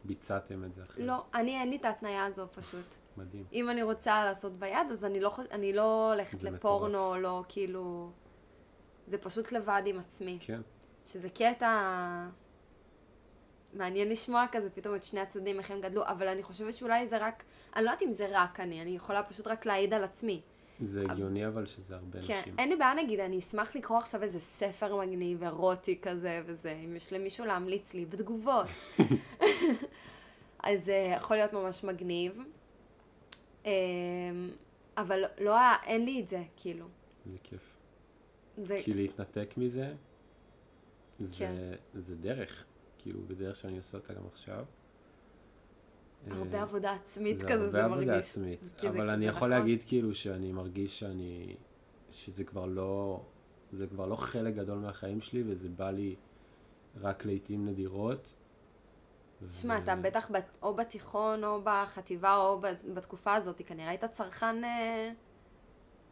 ביצעתם 0.04 0.64
את 0.64 0.76
זה 0.76 0.84
אחרי. 0.84 1.06
לא, 1.06 1.26
אני 1.34 1.60
אין 1.60 1.70
לי 1.70 1.76
את 1.76 1.86
ההתניה 1.86 2.26
הזו 2.26 2.48
פשוט. 2.52 2.86
מדהים. 3.18 3.46
אם 3.54 3.70
אני 3.70 3.84
רוצה 3.84 4.26
לעשות 4.26 4.54
ביד, 4.60 4.92
אז 4.92 5.06
אני 5.06 5.20
לא, 5.20 5.30
חוש... 5.30 5.46
אני 5.52 5.74
לא 5.74 6.12
הולכת 6.12 6.44
לפורנו, 6.44 7.16
לא 7.16 7.44
כאילו... 7.48 8.12
זה 9.08 9.18
פשוט 9.18 9.52
לבד 9.52 9.82
עם 9.86 10.00
עצמי. 10.00 10.38
כן. 10.42 10.62
שזה 11.06 11.30
קטע 11.30 11.70
מעניין 13.74 14.10
לשמוע 14.10 14.46
כזה 14.52 14.70
פתאום 14.70 14.96
את 14.96 15.04
שני 15.04 15.20
הצדדים, 15.20 15.60
איך 15.60 15.72
הם 15.72 15.82
גדלו, 15.82 16.06
אבל 16.06 16.28
אני 16.28 16.44
חושבת 16.44 16.74
שאולי 16.74 17.08
זה 17.08 17.18
רק, 17.18 17.44
אני 17.76 17.86
לא 17.86 17.90
יודעת 17.90 18.02
אם 18.02 18.12
זה 18.12 18.28
רק 18.32 18.60
אני, 18.60 18.82
אני 18.82 18.90
יכולה 18.90 19.24
פשוט 19.24 19.48
רק 19.48 19.66
להעיד 19.66 19.94
על 19.94 20.04
עצמי. 20.04 20.42
זה 20.82 21.04
הגיוני 21.10 21.48
אבל 21.48 21.66
שזה 21.66 21.96
הרבה 21.96 22.22
כן, 22.22 22.40
נשים. 22.40 22.56
אין 22.60 22.70
לי 22.70 22.76
בעיה 22.76 22.94
נגיד, 22.94 23.20
אני 23.20 23.40
אשמח 23.40 23.76
לקרוא 23.76 23.98
עכשיו 23.98 24.24
איזה 24.24 24.40
ספר 24.40 24.96
מגניב, 24.96 25.44
אירוטי 25.44 26.00
כזה 26.02 26.42
וזה, 26.46 26.72
אם 26.72 26.96
יש 26.96 27.14
למישהו 27.14 27.46
להמליץ 27.46 27.94
לי 27.94 28.06
בתגובות. 28.06 28.66
אז 30.64 30.86
זה 30.86 31.14
יכול 31.18 31.38
להיות 31.38 31.54
ממש 31.54 31.84
מגניב. 31.84 32.44
אמ, 33.66 33.72
אבל 34.98 35.24
לא, 35.40 35.56
אין 35.86 36.06
לי 36.06 36.22
את 36.22 36.28
זה, 36.28 36.44
כאילו. 36.56 36.86
זה 37.26 37.38
כיף. 37.44 37.78
זה, 38.58 38.80
כי 38.84 38.94
להתנתק 38.94 39.54
מזה, 39.58 39.94
זה, 41.20 41.36
כן. 41.38 41.56
זה 41.94 42.16
דרך. 42.16 42.66
כאילו, 42.98 43.20
בדרך 43.28 43.56
שאני 43.56 43.78
עושה 43.78 43.98
אותה 43.98 44.14
גם 44.14 44.24
עכשיו. 44.32 44.66
הרבה 46.30 46.58
אה, 46.58 46.62
עבודה 46.64 46.92
עצמית 46.94 47.40
זה 47.40 47.48
כזה, 47.48 47.70
זה 47.70 47.82
הרבה 47.82 47.96
מרגיש. 47.96 48.08
עבודה 48.08 48.20
עצמית. 48.20 48.60
כי 48.78 48.82
זה 48.82 48.90
אבל 48.90 49.10
אני 49.10 49.26
יכול 49.26 49.38
נכון. 49.38 49.50
להגיד 49.50 49.84
כאילו 49.88 50.16
שאני 50.16 50.52
מרגיש 50.52 51.00
שאני... 51.00 51.56
שזה 52.12 52.44
כבר 52.44 52.66
לא... 52.66 53.22
זה 53.72 53.88
כבר 53.88 54.06
לא 54.06 54.16
חלק 54.16 54.56
גדול 54.56 54.78
מהחיים 54.78 55.22
שלי, 55.22 55.44
וזה 55.48 55.70
בא 55.70 55.92
לי 55.92 56.16
רק 57.02 57.26
לעיתים 57.26 57.66
נדירות. 57.66 58.34
שמע, 59.52 59.74
ו- 59.74 59.84
אתה 59.84 59.96
בטח 59.96 60.32
בת- 60.32 60.58
או 60.64 60.74
בתיכון 60.74 61.44
או 61.44 61.62
בחטיבה 61.64 62.38
או 62.38 62.60
בת- 62.62 62.86
בתקופה 62.94 63.34
הזאת, 63.34 63.62
כנראה 63.66 63.90
היית 63.90 64.06
צרכן 64.06 64.64
אה, 64.64 65.12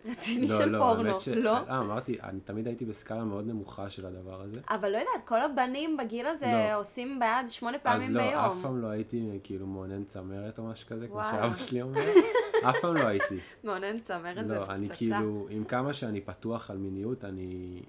רציני 0.06 0.48
לא, 0.48 0.58
של 0.58 0.70
לא, 0.70 0.80
פורנו, 0.80 1.20
ש... 1.20 1.28
לא? 1.28 1.58
אה, 1.58 1.80
אמרתי, 1.80 2.18
אני 2.24 2.40
תמיד 2.40 2.68
הייתי 2.68 2.86
בסקאלה 2.86 3.24
מאוד 3.24 3.48
נמוכה 3.48 3.90
של 3.90 4.06
הדבר 4.06 4.42
הזה. 4.42 4.62
אבל 4.70 4.92
לא 4.92 4.98
יודעת, 4.98 5.26
כל 5.28 5.42
הבנים 5.42 5.98
בגיל 5.98 6.26
הזה 6.26 6.46
לא. 6.46 6.76
עושים 6.80 7.20
ביד 7.20 7.50
שמונה 7.50 7.78
אז 7.78 7.84
פעמים 7.84 8.16
לא, 8.16 8.22
ביום. 8.22 8.44
אף 8.44 8.56
פעם 8.62 8.82
לא 8.82 8.88
הייתי 8.88 9.40
כאילו 9.44 9.68
מעונן 9.68 10.04
צמרת 10.04 10.60
או 10.60 10.64
משהו 10.64 10.88
כזה, 10.90 11.08
כמו 11.08 11.16
וואלה. 11.16 11.32
שאבא 11.32 11.58
שלי 11.58 11.82
אומר. 11.82 12.02
אף 12.70 12.76
פעם 12.82 12.96
לא 12.96 13.08
הייתי. 13.08 13.38
מעונן 13.64 14.00
צמרת 14.00 14.48
זה 14.48 14.56
לא, 14.56 14.66
אני 14.70 14.86
פצצה. 14.86 14.98
כאילו, 14.98 15.48
עם 15.50 15.64
כמה 15.64 15.94
שאני 15.94 16.22
פתוח 16.22 16.72
על 16.72 16.78
מיניות, 16.78 17.26
אני... 17.26 17.82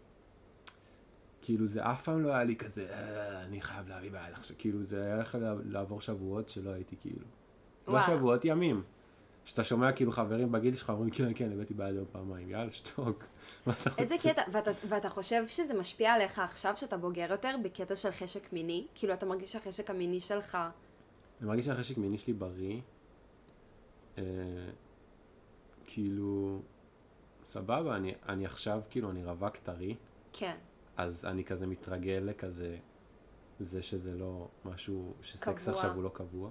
כאילו 1.43 1.67
זה 1.67 1.87
אף 1.91 2.03
פעם 2.05 2.23
לא 2.23 2.33
היה 2.33 2.45
לי 2.45 2.57
כזה, 2.57 2.87
"אה, 2.91 3.43
אני 3.43 3.61
חייב 3.61 3.89
להביא 3.89 4.11
ביד 4.11 4.33
עכשיו, 4.33 4.57
כאילו 4.59 4.83
זה 4.83 5.05
היה 5.05 5.21
יכול 5.21 5.41
לעבור 5.65 6.01
שבועות 6.01 6.49
שלא 6.49 6.71
הייתי 6.71 6.97
כאילו. 7.01 7.25
לא 7.89 7.93
וואו. 7.93 8.03
שבועות, 8.07 8.45
ימים. 8.45 8.83
שאתה 9.45 9.65
שומע 9.65 9.93
כאילו 9.93 10.13
חברים 10.13 10.53
בגיל 10.53 10.75
שלך 10.77 10.91
אומרים, 10.91 11.11
כן, 11.11 11.33
כן, 11.35 11.53
הבאתי 11.53 11.75
ביד 11.75 11.97
עוד 11.97 12.07
פעמיים, 12.13 12.51
יאללה, 12.51 12.73
שתוק. 12.73 13.25
איזה 13.99 14.15
רוצה?" 14.15 14.33
קטע, 14.33 14.43
ואתה, 14.53 14.71
ואתה 14.89 15.09
חושב 15.09 15.49
שזה 15.49 15.79
משפיע 15.79 16.13
עליך 16.13 16.39
עכשיו 16.39 16.77
שאתה 16.77 16.97
בוגר 16.97 17.27
יותר 17.31 17.57
בקטע 17.65 17.97
של 17.97 18.11
חשק 18.11 18.53
מיני? 18.53 18.87
כאילו 18.95 19.13
אתה 19.13 19.27
מרגיש 19.27 19.53
שהחשק 19.53 19.91
המיני 19.91 20.21
שלך, 20.21 20.59
אני 21.41 21.49
מרגיש 21.49 21.67
שהחשק 21.67 21.99
מיני 21.99 22.19
שלי 22.19 22.33
בריא. 22.33 22.81
אה, 24.19 24.25
כאילו, 25.87 26.63
סבבה, 27.47 27.97
אני, 27.97 28.15
אני 28.29 28.47
עכשיו, 28.47 28.81
כאילו, 28.91 29.11
אני 29.11 29.25
רווק 29.25 29.57
טרי, 29.57 29.97
כן, 30.33 30.57
אז 30.97 31.25
אני 31.25 31.45
כזה 31.45 31.67
מתרגל 31.67 32.23
לכזה, 32.25 32.77
זה 33.61 33.83
שזה 33.83 34.15
לא 34.15 34.49
משהו, 34.65 35.15
שסקס 35.23 35.63
קבוע. 35.63 35.75
עכשיו 35.75 35.95
הוא 35.95 36.03
לא 36.03 36.11
קבוע. 36.15 36.51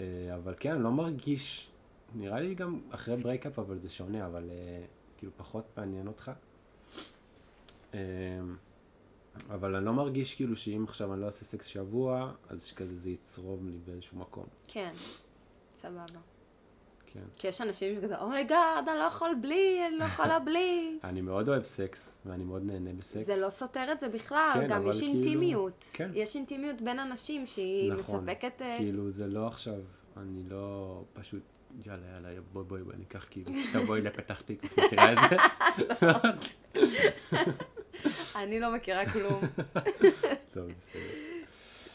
אה, 0.00 0.34
אבל 0.34 0.54
כן, 0.60 0.72
אני 0.72 0.84
לא 0.84 0.90
מרגיש, 0.90 1.70
נראה 2.14 2.40
לי 2.40 2.54
גם 2.54 2.80
אחרי 2.90 3.16
breakup, 3.16 3.58
אבל 3.58 3.78
זה 3.78 3.88
שונה, 3.90 4.26
אבל 4.26 4.50
אה, 4.50 4.84
כאילו 5.16 5.32
פחות 5.36 5.64
מעניין 5.76 6.06
אותך. 6.06 6.30
אה, 7.94 8.00
אבל 9.50 9.76
אני 9.76 9.84
לא 9.84 9.92
מרגיש 9.92 10.34
כאילו 10.34 10.56
שאם 10.56 10.84
עכשיו 10.84 11.12
אני 11.12 11.20
לא 11.20 11.26
אעשה 11.26 11.44
סקס 11.44 11.66
שבוע, 11.66 12.32
אז 12.48 12.64
שכזה 12.64 12.94
זה 12.94 13.10
יצרוב 13.10 13.68
לי 13.68 13.78
באיזשהו 13.84 14.18
מקום. 14.18 14.46
כן, 14.68 14.92
סבבה. 15.74 16.37
כן. 17.12 17.20
כי 17.36 17.48
יש 17.48 17.60
אנשים 17.60 18.00
שכזה, 18.00 18.18
oh 18.20 18.29
my 18.29 18.39
god, 18.39 18.58
אני 18.88 18.98
לא 18.98 19.04
יכול 19.04 19.34
בלי, 19.40 19.86
אני 19.88 19.96
לא 19.98 20.04
יכולה 20.04 20.38
בלי. 20.46 20.98
אני 21.04 21.20
מאוד 21.20 21.48
אוהב 21.48 21.62
סקס, 21.62 22.18
ואני 22.26 22.44
מאוד 22.44 22.62
נהנה 22.64 22.90
בסקס. 22.92 23.26
זה 23.26 23.36
לא 23.36 23.50
סותר 23.50 23.92
את 23.92 24.00
זה 24.00 24.08
בכלל, 24.08 24.50
כן, 24.54 24.66
גם 24.68 24.88
יש 24.88 24.96
כאילו- 24.98 25.12
אינטימיות. 25.12 25.84
כן. 25.92 26.10
יש 26.14 26.36
אינטימיות 26.36 26.80
בין 26.82 26.98
אנשים 26.98 27.46
שהיא 27.46 27.92
נכון. 27.92 28.24
מספקת... 28.24 28.62
אה, 28.62 28.76
כאילו 28.78 29.10
זה 29.10 29.26
לא 29.26 29.46
עכשיו, 29.46 29.74
אני 30.16 30.42
לא 30.48 30.94
פשוט, 31.12 31.42
יאללה 31.86 32.02
יאללה 32.14 32.28
בואי 32.52 32.64
בואי 32.64 32.82
בואי 32.82 32.96
ניקח 32.98 33.26
כאילו, 33.30 33.52
תבואי 33.72 34.00
לפתח 34.00 34.40
תקווה, 34.40 34.84
מכירה 34.86 35.12
את 35.12 35.18
זה? 35.30 35.36
אני 38.36 38.60
לא 38.60 38.74
מכירה 38.74 39.12
כלום. 39.12 39.40
טוב, 40.54 40.64
בסדר. 40.78 41.27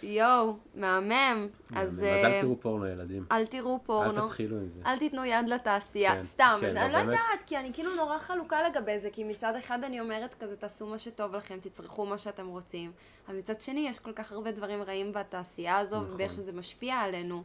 יואו, 0.03 0.57
מהמם. 0.75 1.47
אז 1.75 1.89
אז 1.89 2.03
אה, 2.03 2.35
אל 2.37 2.41
תראו 2.41 2.59
פורנו 2.59 2.87
ילדים, 2.87 3.25
אל 3.31 3.45
תראו 3.45 3.73
אל 3.73 3.79
פורנו. 3.85 4.27
תתחילו 4.27 4.57
עם 4.57 4.69
זה. 4.69 4.79
אל 4.85 4.99
תיתנו 4.99 5.25
יד 5.25 5.49
לתעשייה, 5.49 6.13
כן, 6.13 6.19
סתם, 6.19 6.59
כן, 6.61 6.77
אני 6.77 6.93
לא. 6.93 6.97
יודעת, 6.97 7.43
כי 7.45 7.57
אני 7.57 7.73
כאילו 7.73 7.95
נורא 7.95 8.19
חלוקה 8.19 8.69
לגבי 8.69 8.99
זה, 8.99 9.09
כי 9.09 9.23
מצד 9.23 9.55
אחד 9.55 9.83
אני 9.83 9.99
אומרת 9.99 10.33
כזה, 10.33 10.55
תעשו 10.55 10.87
מה 10.87 10.97
שטוב 10.97 11.35
לכם, 11.35 11.57
תצרכו 11.61 12.05
מה 12.05 12.17
שאתם 12.17 12.47
רוצים, 12.47 12.91
אבל 13.27 13.37
מצד 13.37 13.61
שני 13.61 13.87
יש 13.89 13.99
כל 13.99 14.11
כך 14.11 14.31
הרבה 14.31 14.51
דברים 14.51 14.83
רעים 14.83 15.13
בתעשייה 15.13 15.77
הזו, 15.77 16.01
נכון. 16.01 16.15
ואיך 16.17 16.33
שזה 16.33 16.51
משפיע 16.53 16.95
עלינו. 16.95 17.43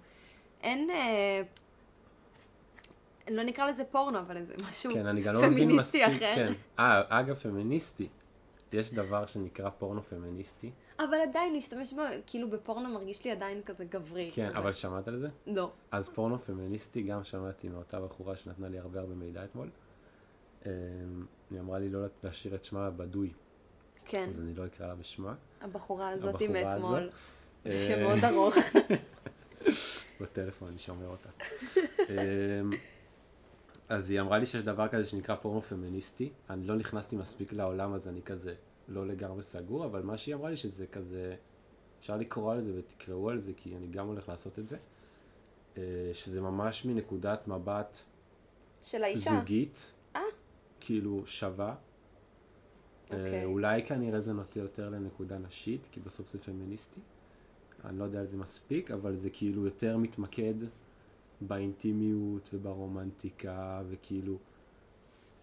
אין, 0.62 0.90
אה, 0.90 1.42
לא 3.30 3.42
נקרא 3.42 3.66
לזה 3.66 3.84
פורנו, 3.84 4.18
אבל 4.18 4.44
זה 4.44 4.54
משהו 4.70 4.94
כן, 4.94 5.06
אני 5.06 5.20
גם 5.20 5.34
לא 5.34 5.40
מבין 5.40 5.52
פמיניסטי 5.52 6.06
מספיק, 6.06 6.22
אחר. 6.22 6.34
כן. 6.34 6.52
אה, 6.78 7.02
אגב, 7.08 7.36
פמיניסטי. 7.36 8.08
יש 8.72 8.94
דבר 8.94 9.26
שנקרא 9.26 9.70
פורנו 9.70 10.02
פמיניסטי. 10.02 10.70
אבל 10.98 11.18
עדיין 11.28 11.52
להשתמש 11.52 11.92
בו, 11.92 12.02
כאילו 12.26 12.50
בפורנו 12.50 12.88
מרגיש 12.88 13.24
לי 13.24 13.30
עדיין 13.30 13.62
כזה 13.62 13.84
גברי. 13.84 14.30
כן, 14.34 14.48
כזה. 14.50 14.58
אבל 14.58 14.72
שמעת 14.72 15.08
על 15.08 15.18
זה? 15.18 15.28
לא. 15.46 15.70
אז 15.90 16.08
פורנו 16.08 16.38
פמיניסטי, 16.38 17.02
גם 17.02 17.24
שמעתי 17.24 17.68
מאותה 17.68 18.00
בחורה 18.00 18.36
שנתנה 18.36 18.68
לי 18.68 18.78
הרבה 18.78 19.00
הרבה 19.00 19.14
מידע 19.14 19.44
אתמול. 19.44 19.68
אמ, 20.66 20.70
היא 21.50 21.60
אמרה 21.60 21.78
לי 21.78 21.88
לא 21.88 22.00
להשאיר 22.22 22.54
את 22.54 22.64
שמה 22.64 22.90
בדוי, 22.90 23.32
כן, 24.04 24.28
אז 24.34 24.40
אני 24.40 24.54
לא 24.54 24.66
אקרא 24.66 24.86
לה 24.86 24.94
בשמה. 24.94 25.34
הבחורה 25.60 26.08
הזאת 26.08 26.42
מאתמול. 26.42 27.10
זה 27.64 27.70
אה, 27.70 27.76
שם 27.76 28.02
מאוד 28.02 28.24
ארוך. 28.24 28.54
בטלפון, 30.20 30.68
אני 30.68 30.78
שומר 30.78 31.08
אותה. 31.08 31.28
אז 33.88 34.10
היא 34.10 34.20
אמרה 34.20 34.38
לי 34.38 34.46
שיש 34.46 34.64
דבר 34.64 34.88
כזה 34.88 35.06
שנקרא 35.06 35.34
פורנו 35.34 35.62
פמיניסטי. 35.62 36.30
אני 36.50 36.66
לא 36.66 36.76
נכנסתי 36.76 37.16
מספיק 37.16 37.52
לעולם, 37.52 37.94
אז 37.94 38.08
אני 38.08 38.22
כזה 38.22 38.54
לא 38.88 39.06
לגמרי 39.06 39.42
סגור, 39.42 39.84
אבל 39.84 40.02
מה 40.02 40.18
שהיא 40.18 40.34
אמרה 40.34 40.50
לי 40.50 40.56
שזה 40.56 40.86
כזה, 40.86 41.36
אפשר 42.00 42.16
לקרוא 42.16 42.52
על 42.52 42.62
זה 42.62 42.72
ותקראו 42.78 43.30
על 43.30 43.38
זה, 43.38 43.52
כי 43.56 43.76
אני 43.76 43.86
גם 43.86 44.06
הולך 44.06 44.28
לעשות 44.28 44.58
את 44.58 44.68
זה. 44.68 44.76
אה, 45.76 45.82
שזה 46.12 46.40
ממש 46.40 46.84
מנקודת 46.84 47.48
מבט 47.48 47.98
של 48.82 49.04
האישה. 49.04 49.30
זוגית, 49.30 49.92
אה. 50.16 50.20
כאילו 50.80 51.22
שווה. 51.26 51.74
אה, 53.12 53.24
אוקיי. 53.24 53.44
אולי 53.44 53.86
כנראה 53.86 54.20
זה 54.20 54.32
נוטה 54.32 54.58
יותר 54.58 54.88
לנקודה 54.88 55.38
נשית, 55.38 55.88
כי 55.92 56.00
בסוף 56.00 56.32
זה 56.32 56.38
פמיניסטי. 56.38 57.00
אני 57.84 57.98
לא 57.98 58.04
יודע 58.04 58.20
על 58.20 58.26
זה 58.26 58.36
מספיק, 58.36 58.90
אבל 58.90 59.16
זה 59.16 59.30
כאילו 59.30 59.64
יותר 59.64 59.96
מתמקד 59.96 60.54
באינטימיות 61.40 62.50
וברומנטיקה, 62.54 63.82
וכאילו 63.88 64.38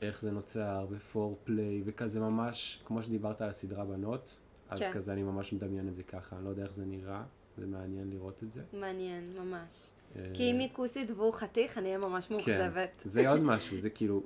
איך 0.02 0.22
זה 0.22 0.32
נוצר, 0.32 0.86
בפורפליי, 0.92 1.82
וכזה 1.86 2.20
ממש, 2.20 2.82
כמו 2.86 3.04
שדיברת 3.04 3.42
על 3.42 3.50
הסדרה 3.50 3.86
בנות, 3.86 4.38
אז 4.70 4.80
כן. 4.80 4.92
כזה 4.94 5.14
אני 5.14 5.24
ממש 5.24 5.54
מדמיין 5.54 5.88
את 5.88 5.96
זה 5.96 6.04
ככה, 6.04 6.36
אני 6.36 6.46
לא 6.46 6.50
יודע 6.50 6.64
איך 6.64 6.74
זה 6.74 6.86
נראה, 6.86 7.24
זה 7.58 7.66
מעניין 7.66 8.10
לראות 8.10 8.44
את 8.44 8.54
זה. 8.54 8.62
מעניין, 8.74 9.34
ממש. 9.38 9.92
אה, 10.16 10.32
כי 10.34 10.52
אם 10.52 10.60
היא 10.60 10.70
כוסית 10.74 11.12
והוא 11.12 11.34
חתיך, 11.34 11.78
אני 11.78 11.88
אהיה 11.88 11.98
ממש 11.98 12.32
מאוכזבת. 12.32 12.90
כן, 13.04 13.10
זה 13.10 13.30
עוד 13.30 13.42
משהו, 13.42 13.82
זה 13.82 13.90
כאילו, 13.90 14.24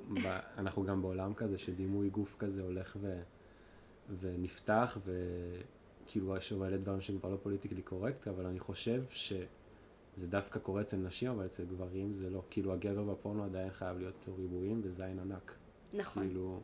אנחנו 0.58 0.84
גם 0.84 1.02
בעולם 1.02 1.34
כזה 1.34 1.58
שדימוי 1.58 2.10
גוף 2.10 2.36
כזה 2.38 2.62
הולך 2.62 2.96
ו, 3.00 3.20
ונפתח, 4.20 4.98
וכאילו 5.04 6.36
יש 6.36 6.52
מלא 6.52 6.76
דברים 6.76 7.00
שהם 7.00 7.18
כבר 7.18 7.30
לא 7.30 7.36
פוליטיקלי 7.42 7.82
קורקט, 7.82 8.28
אבל 8.28 8.46
אני 8.46 8.58
חושב 8.58 9.02
שזה 10.20 10.28
דווקא 10.28 10.58
קורה 10.58 10.80
אצל 10.80 10.96
נשים, 10.96 11.30
אבל 11.30 11.46
אצל 11.46 11.64
גברים 11.64 12.12
זה 12.12 12.30
לא. 12.30 12.42
כאילו 12.50 12.72
הגבר 12.72 13.02
בפורנו 13.02 13.44
עדיין 13.44 13.70
חייב 13.70 13.98
להיות 13.98 14.28
ריבועים 14.38 14.80
וזין 14.84 15.18
ענק. 15.18 15.54
נכון. 15.92 16.22
כאילו, 16.22 16.60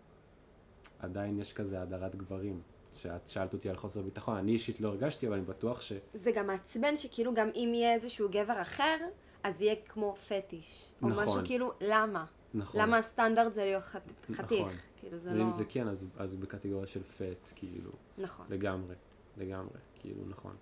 עדיין 0.99 1.39
יש 1.39 1.53
כזה 1.53 1.83
הדרת 1.83 2.17
גברים. 2.17 2.61
שאת 2.93 3.29
שאלת 3.29 3.53
אותי 3.55 3.71
על 3.71 3.77
חוסר 3.77 4.03
ביטחון, 4.03 4.37
אני 4.37 4.53
אישית 4.53 4.81
לא 4.81 4.89
הרגשתי, 4.89 5.27
אבל 5.27 5.37
אני 5.37 5.45
בטוח 5.45 5.81
ש... 5.81 5.93
זה 6.15 6.33
גם 6.33 6.47
מעצבן 6.47 6.97
שכאילו 6.97 7.35
גם 7.35 7.49
אם 7.55 7.73
יהיה 7.75 7.95
איזשהו 7.95 8.29
גבר 8.31 8.63
אחר, 8.63 8.97
אז 9.43 9.63
יהיה 9.63 9.75
כמו 9.89 10.17
פטיש. 10.17 10.93
או 11.03 11.09
נכון. 11.09 11.25
משהו 11.25 11.41
כאילו, 11.45 11.73
למה? 11.81 12.25
נכון. 12.55 12.81
למה 12.81 12.97
הסטנדרט 12.97 13.53
זה 13.53 13.65
להיות 13.65 13.85
חת... 13.85 14.03
נכון. 14.29 14.45
חתיך? 14.45 14.83
כאילו 14.97 15.19
זה 15.19 15.33
לא... 15.33 15.45
ואם 15.45 15.53
זה 15.53 15.65
כן, 15.65 15.89
אז, 15.89 16.07
אז 16.17 16.33
הוא 16.33 16.41
בקטגוריה 16.41 16.87
של 16.87 17.03
fat, 17.03 17.53
כאילו. 17.55 17.91
נכון. 18.19 18.47
לגמרי, 18.51 18.95
לגמרי, 19.37 19.79
כאילו, 20.01 20.23
נכון. 20.29 20.57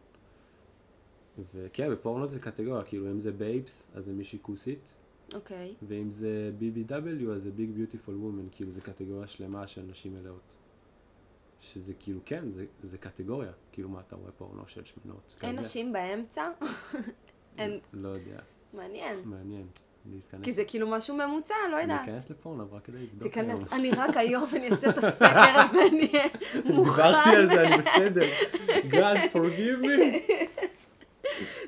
וכן, 1.55 1.91
בפורנו 1.91 2.27
זה 2.27 2.41
קטגוריה, 2.41 2.83
כאילו, 2.83 3.11
אם 3.11 3.21
זה 3.21 3.33
babes, 3.33 3.91
אז 3.95 4.05
זה 4.05 4.13
מישהי 4.13 4.39
כוסית, 4.43 4.95
אוקיי. 5.35 5.75
ואם 5.89 6.11
זה 6.11 6.51
BBW, 6.61 7.31
אז 7.31 7.43
זה 7.43 7.51
Big 7.51 7.71
Beautiful 7.71 8.15
Women, 8.15 8.47
כאילו, 8.51 8.73
זה 8.73 8.81
קטגוריה 8.81 9.27
שלמה 9.27 9.67
של 9.67 9.83
נשים 9.83 10.15
מלאות. 10.15 10.57
שזה 11.61 11.93
כאילו, 11.99 12.21
כן, 12.25 12.53
זה, 12.53 12.67
זה 12.83 12.99
קטגוריה, 12.99 13.53
כאילו, 13.73 13.89
מה 13.89 14.01
אתה 14.01 14.17
רואה 14.17 14.33
פורנו 14.33 14.63
של 14.67 14.85
שמנות? 14.85 15.35
אין 15.43 15.53
כזה? 15.53 15.61
נשים 15.61 15.93
באמצע? 15.93 16.51
אין... 17.59 17.81
לא 17.93 18.09
יודע, 18.09 18.39
מעניין. 18.75 19.21
מעניין. 19.25 19.67
אני 20.07 20.43
כי 20.43 20.53
זה 20.53 20.65
כאילו 20.65 20.91
משהו 20.91 21.17
ממוצע, 21.17 21.55
לא 21.71 21.77
אני 21.77 21.83
יודעת. 21.83 22.09
אכנס 22.09 22.31
לפורנו, 22.31 22.67
רק 22.73 22.85
כדי 22.85 22.99
לבדוק 22.99 23.23
תיכנס. 23.23 23.73
אני 23.73 23.91
רק 23.91 24.17
היום, 24.23 24.45
אני 24.57 24.71
אעשה 24.71 24.91
את 24.91 24.99
הסקר 24.99 25.61
הזה, 25.61 25.79
אני 25.93 26.11
אהיה 26.15 26.29
מוכן. 26.65 27.03
דיברתי 27.03 27.37
על 27.37 27.47
זה, 27.47 27.63
אני 27.63 27.83
בסדר. 27.83 28.27
God, 28.91 29.19
forgive 29.33 29.85
me. 29.85 30.33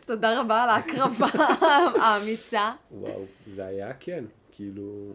תודה 0.06 0.40
רבה 0.40 0.62
על 0.62 0.68
ההקרבה 0.68 1.26
האמיצה. 2.02 2.72
וואו, 2.90 3.24
זה 3.54 3.66
היה 3.66 3.92
כן, 4.00 4.24
כאילו, 4.52 5.12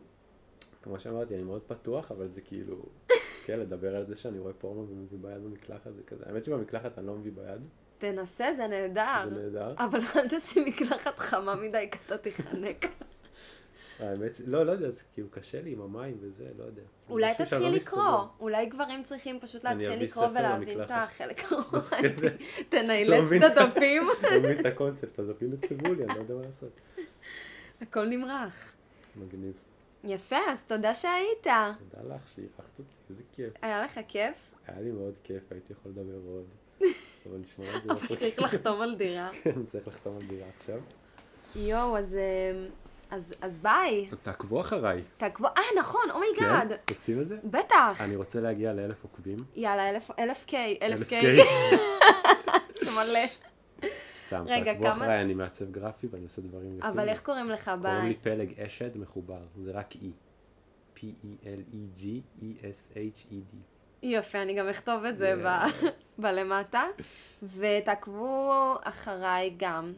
כמו 0.83 0.99
שאמרתי, 0.99 1.35
אני 1.35 1.43
מאוד 1.43 1.61
פתוח, 1.67 2.11
אבל 2.11 2.27
זה 2.27 2.41
כאילו, 2.41 2.75
כן, 3.45 3.59
לדבר 3.59 3.95
על 3.95 4.05
זה 4.05 4.15
שאני 4.15 4.39
רואה 4.39 4.53
פורנו 4.53 4.87
ומביא 4.89 5.17
ביד 5.21 5.43
במקלחת, 5.43 5.91
זה 5.95 6.03
כזה, 6.07 6.23
האמת 6.27 6.43
שבמקלחת 6.43 6.97
אני 6.97 7.07
לא 7.07 7.15
מביא 7.15 7.31
ביד, 7.35 7.61
תנסה, 7.97 8.53
זה 8.53 8.67
נהדר. 8.67 9.29
זה 9.29 9.41
נהדר. 9.41 9.73
אבל 9.77 9.99
אל 10.15 10.27
תשים 10.29 10.65
מקלחת 10.65 11.19
חמה 11.19 11.55
מדי, 11.55 11.87
כי 11.91 11.97
אתה 12.05 12.17
תיחנק. 12.17 12.85
האמת, 14.01 14.39
לא, 14.45 14.65
לא 14.65 14.71
יודע, 14.71 14.91
זה 14.91 15.03
כאילו 15.13 15.27
קשה 15.31 15.61
לי 15.61 15.71
עם 15.71 15.81
המים 15.81 16.17
וזה, 16.21 16.43
לא 16.57 16.63
יודע. 16.63 16.81
אולי 17.09 17.33
תתחיל 17.37 17.59
לא 17.59 17.69
לקרוא. 17.69 18.19
אולי 18.39 18.65
גברים 18.65 19.03
צריכים 19.03 19.39
פשוט 19.39 19.63
להתחיל 19.63 20.03
לקרוא 20.03 20.27
ולהבין 20.27 20.83
את. 20.83 20.87
החלק. 20.89 21.41
הרומנטי. 21.51 22.25
לא 22.25 22.63
תנאילץ 22.69 23.23
מבין. 23.23 23.43
את 23.43 23.57
הדפים. 23.57 24.03
לא 24.31 24.39
מבין 24.39 24.59
את 24.59 24.65
הקונספט, 24.65 25.19
אפילו 25.19 25.51
נכתבו 25.51 25.93
לי, 25.93 26.03
אני 26.03 26.15
לא 26.15 26.19
יודע 26.19 26.33
מה 26.33 26.41
לעשות. 26.41 26.71
הכל 27.81 28.05
נמרח. 28.05 28.75
מגניב. 29.15 29.53
יפה, 30.03 30.37
אז 30.49 30.63
תודה 30.63 30.95
שהיית. 30.95 31.43
תודה 31.43 32.15
לך 32.15 32.27
שאירחת 32.35 32.79
אותי, 32.79 32.91
איזה 33.09 33.23
כיף. 33.35 33.53
היה 33.61 33.83
לך 33.83 33.99
כיף? 34.07 34.35
היה 34.67 34.81
לי 34.81 34.91
מאוד 34.91 35.13
כיף, 35.23 35.43
הייתי 35.51 35.73
יכול 35.73 35.91
לדבר 35.91 36.19
עוד. 36.33 36.45
אבל 37.29 37.37
נשמע 37.37 37.77
את 37.77 37.83
זה 37.83 37.91
אבל. 37.91 38.15
צריך 38.15 38.39
לחתום 38.39 38.81
על 38.81 38.95
דירה. 38.95 39.29
כן, 39.43 39.65
צריך 39.65 39.87
לחתום 39.87 40.17
על 40.17 40.27
דירה 40.27 40.47
עכשיו. 40.57 40.79
יואו, 41.55 41.97
אז... 41.97 42.17
אז, 43.11 43.33
אז 43.41 43.59
ביי. 43.59 44.09
תעקבו 44.23 44.61
אחריי. 44.61 45.01
תעקבו, 45.17 45.47
אה 45.47 45.79
נכון, 45.79 46.01
oh 46.13 46.27
my 46.27 46.41
god. 46.41 46.69
כן? 46.85 46.93
עושים 46.93 47.21
את 47.21 47.27
זה? 47.27 47.37
בטח. 47.43 48.01
אני 48.05 48.15
רוצה 48.15 48.39
להגיע 48.41 48.73
לאלף 48.73 49.03
עוקבים. 49.03 49.37
יאללה, 49.55 49.89
אלף, 49.89 50.11
אלף 50.19 50.45
K, 50.45 50.77
אלף 50.81 51.07
K. 51.09 51.37
זה 52.79 52.91
מלא. 52.91 53.19
סתם, 54.27 54.43
רגע, 54.47 54.73
תעקבו 54.73 54.85
כמה- 54.87 55.03
אחריי, 55.05 55.21
אני 55.21 55.33
מעצב 55.33 55.71
גרפי 55.71 56.07
ואני 56.11 56.23
עושה 56.23 56.41
דברים 56.41 56.77
יפים. 56.77 56.89
אבל 56.89 57.09
איך 57.09 57.19
קוראים 57.21 57.49
לך 57.49 57.71
קוראים 57.81 58.03
לי 58.05 58.13
ביי? 58.23 58.35
פלג 58.37 58.59
אשד 58.59 58.97
מחובר, 58.97 59.39
זה 59.63 59.71
רק 59.71 59.93
E. 59.93 59.97
P-E-L-E-G 60.97 62.05
יפה, 64.03 64.41
אני 64.41 64.53
גם 64.53 64.69
אכתוב 64.69 65.05
את 65.05 65.17
זה 65.17 65.35
ב-. 65.45 65.65
בלמטה. 66.21 66.83
ותעקבו 67.55 68.51
אחריי 68.83 69.53
גם, 69.57 69.93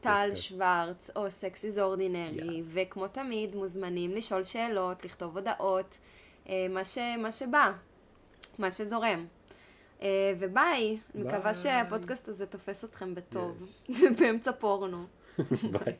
טל. 0.00 0.30
שוורץ 0.34 1.10
או 1.16 1.30
סקסי 1.30 1.70
זה 1.70 1.82
אורדינרי, 1.82 2.60
Yes. 2.60 2.62
וכמו 2.72 3.08
תמיד 3.08 3.56
מוזמנים 3.56 4.10
לשאול 4.14 4.44
שאלות, 4.44 5.04
לכתוב 5.04 5.36
הודעות, 5.38 5.98
אה, 6.48 6.66
מה, 6.70 6.84
ש, 6.84 6.98
מה 7.18 7.32
שבא, 7.32 7.72
מה 8.58 8.70
שזורם. 8.70 9.26
אה, 10.02 10.08
וביי, 10.38 10.98
אני 11.14 11.22
מקווה. 11.24 11.54
שהפודקאסט 11.54 12.28
הזה 12.28 12.46
תופס 12.46 12.84
אתכם 12.84 13.14
בטוב, 13.14 13.62
Yes. 13.88 13.92
באמצע 14.20 14.52
פורנו. 14.52 15.04
ביי. 15.72 15.94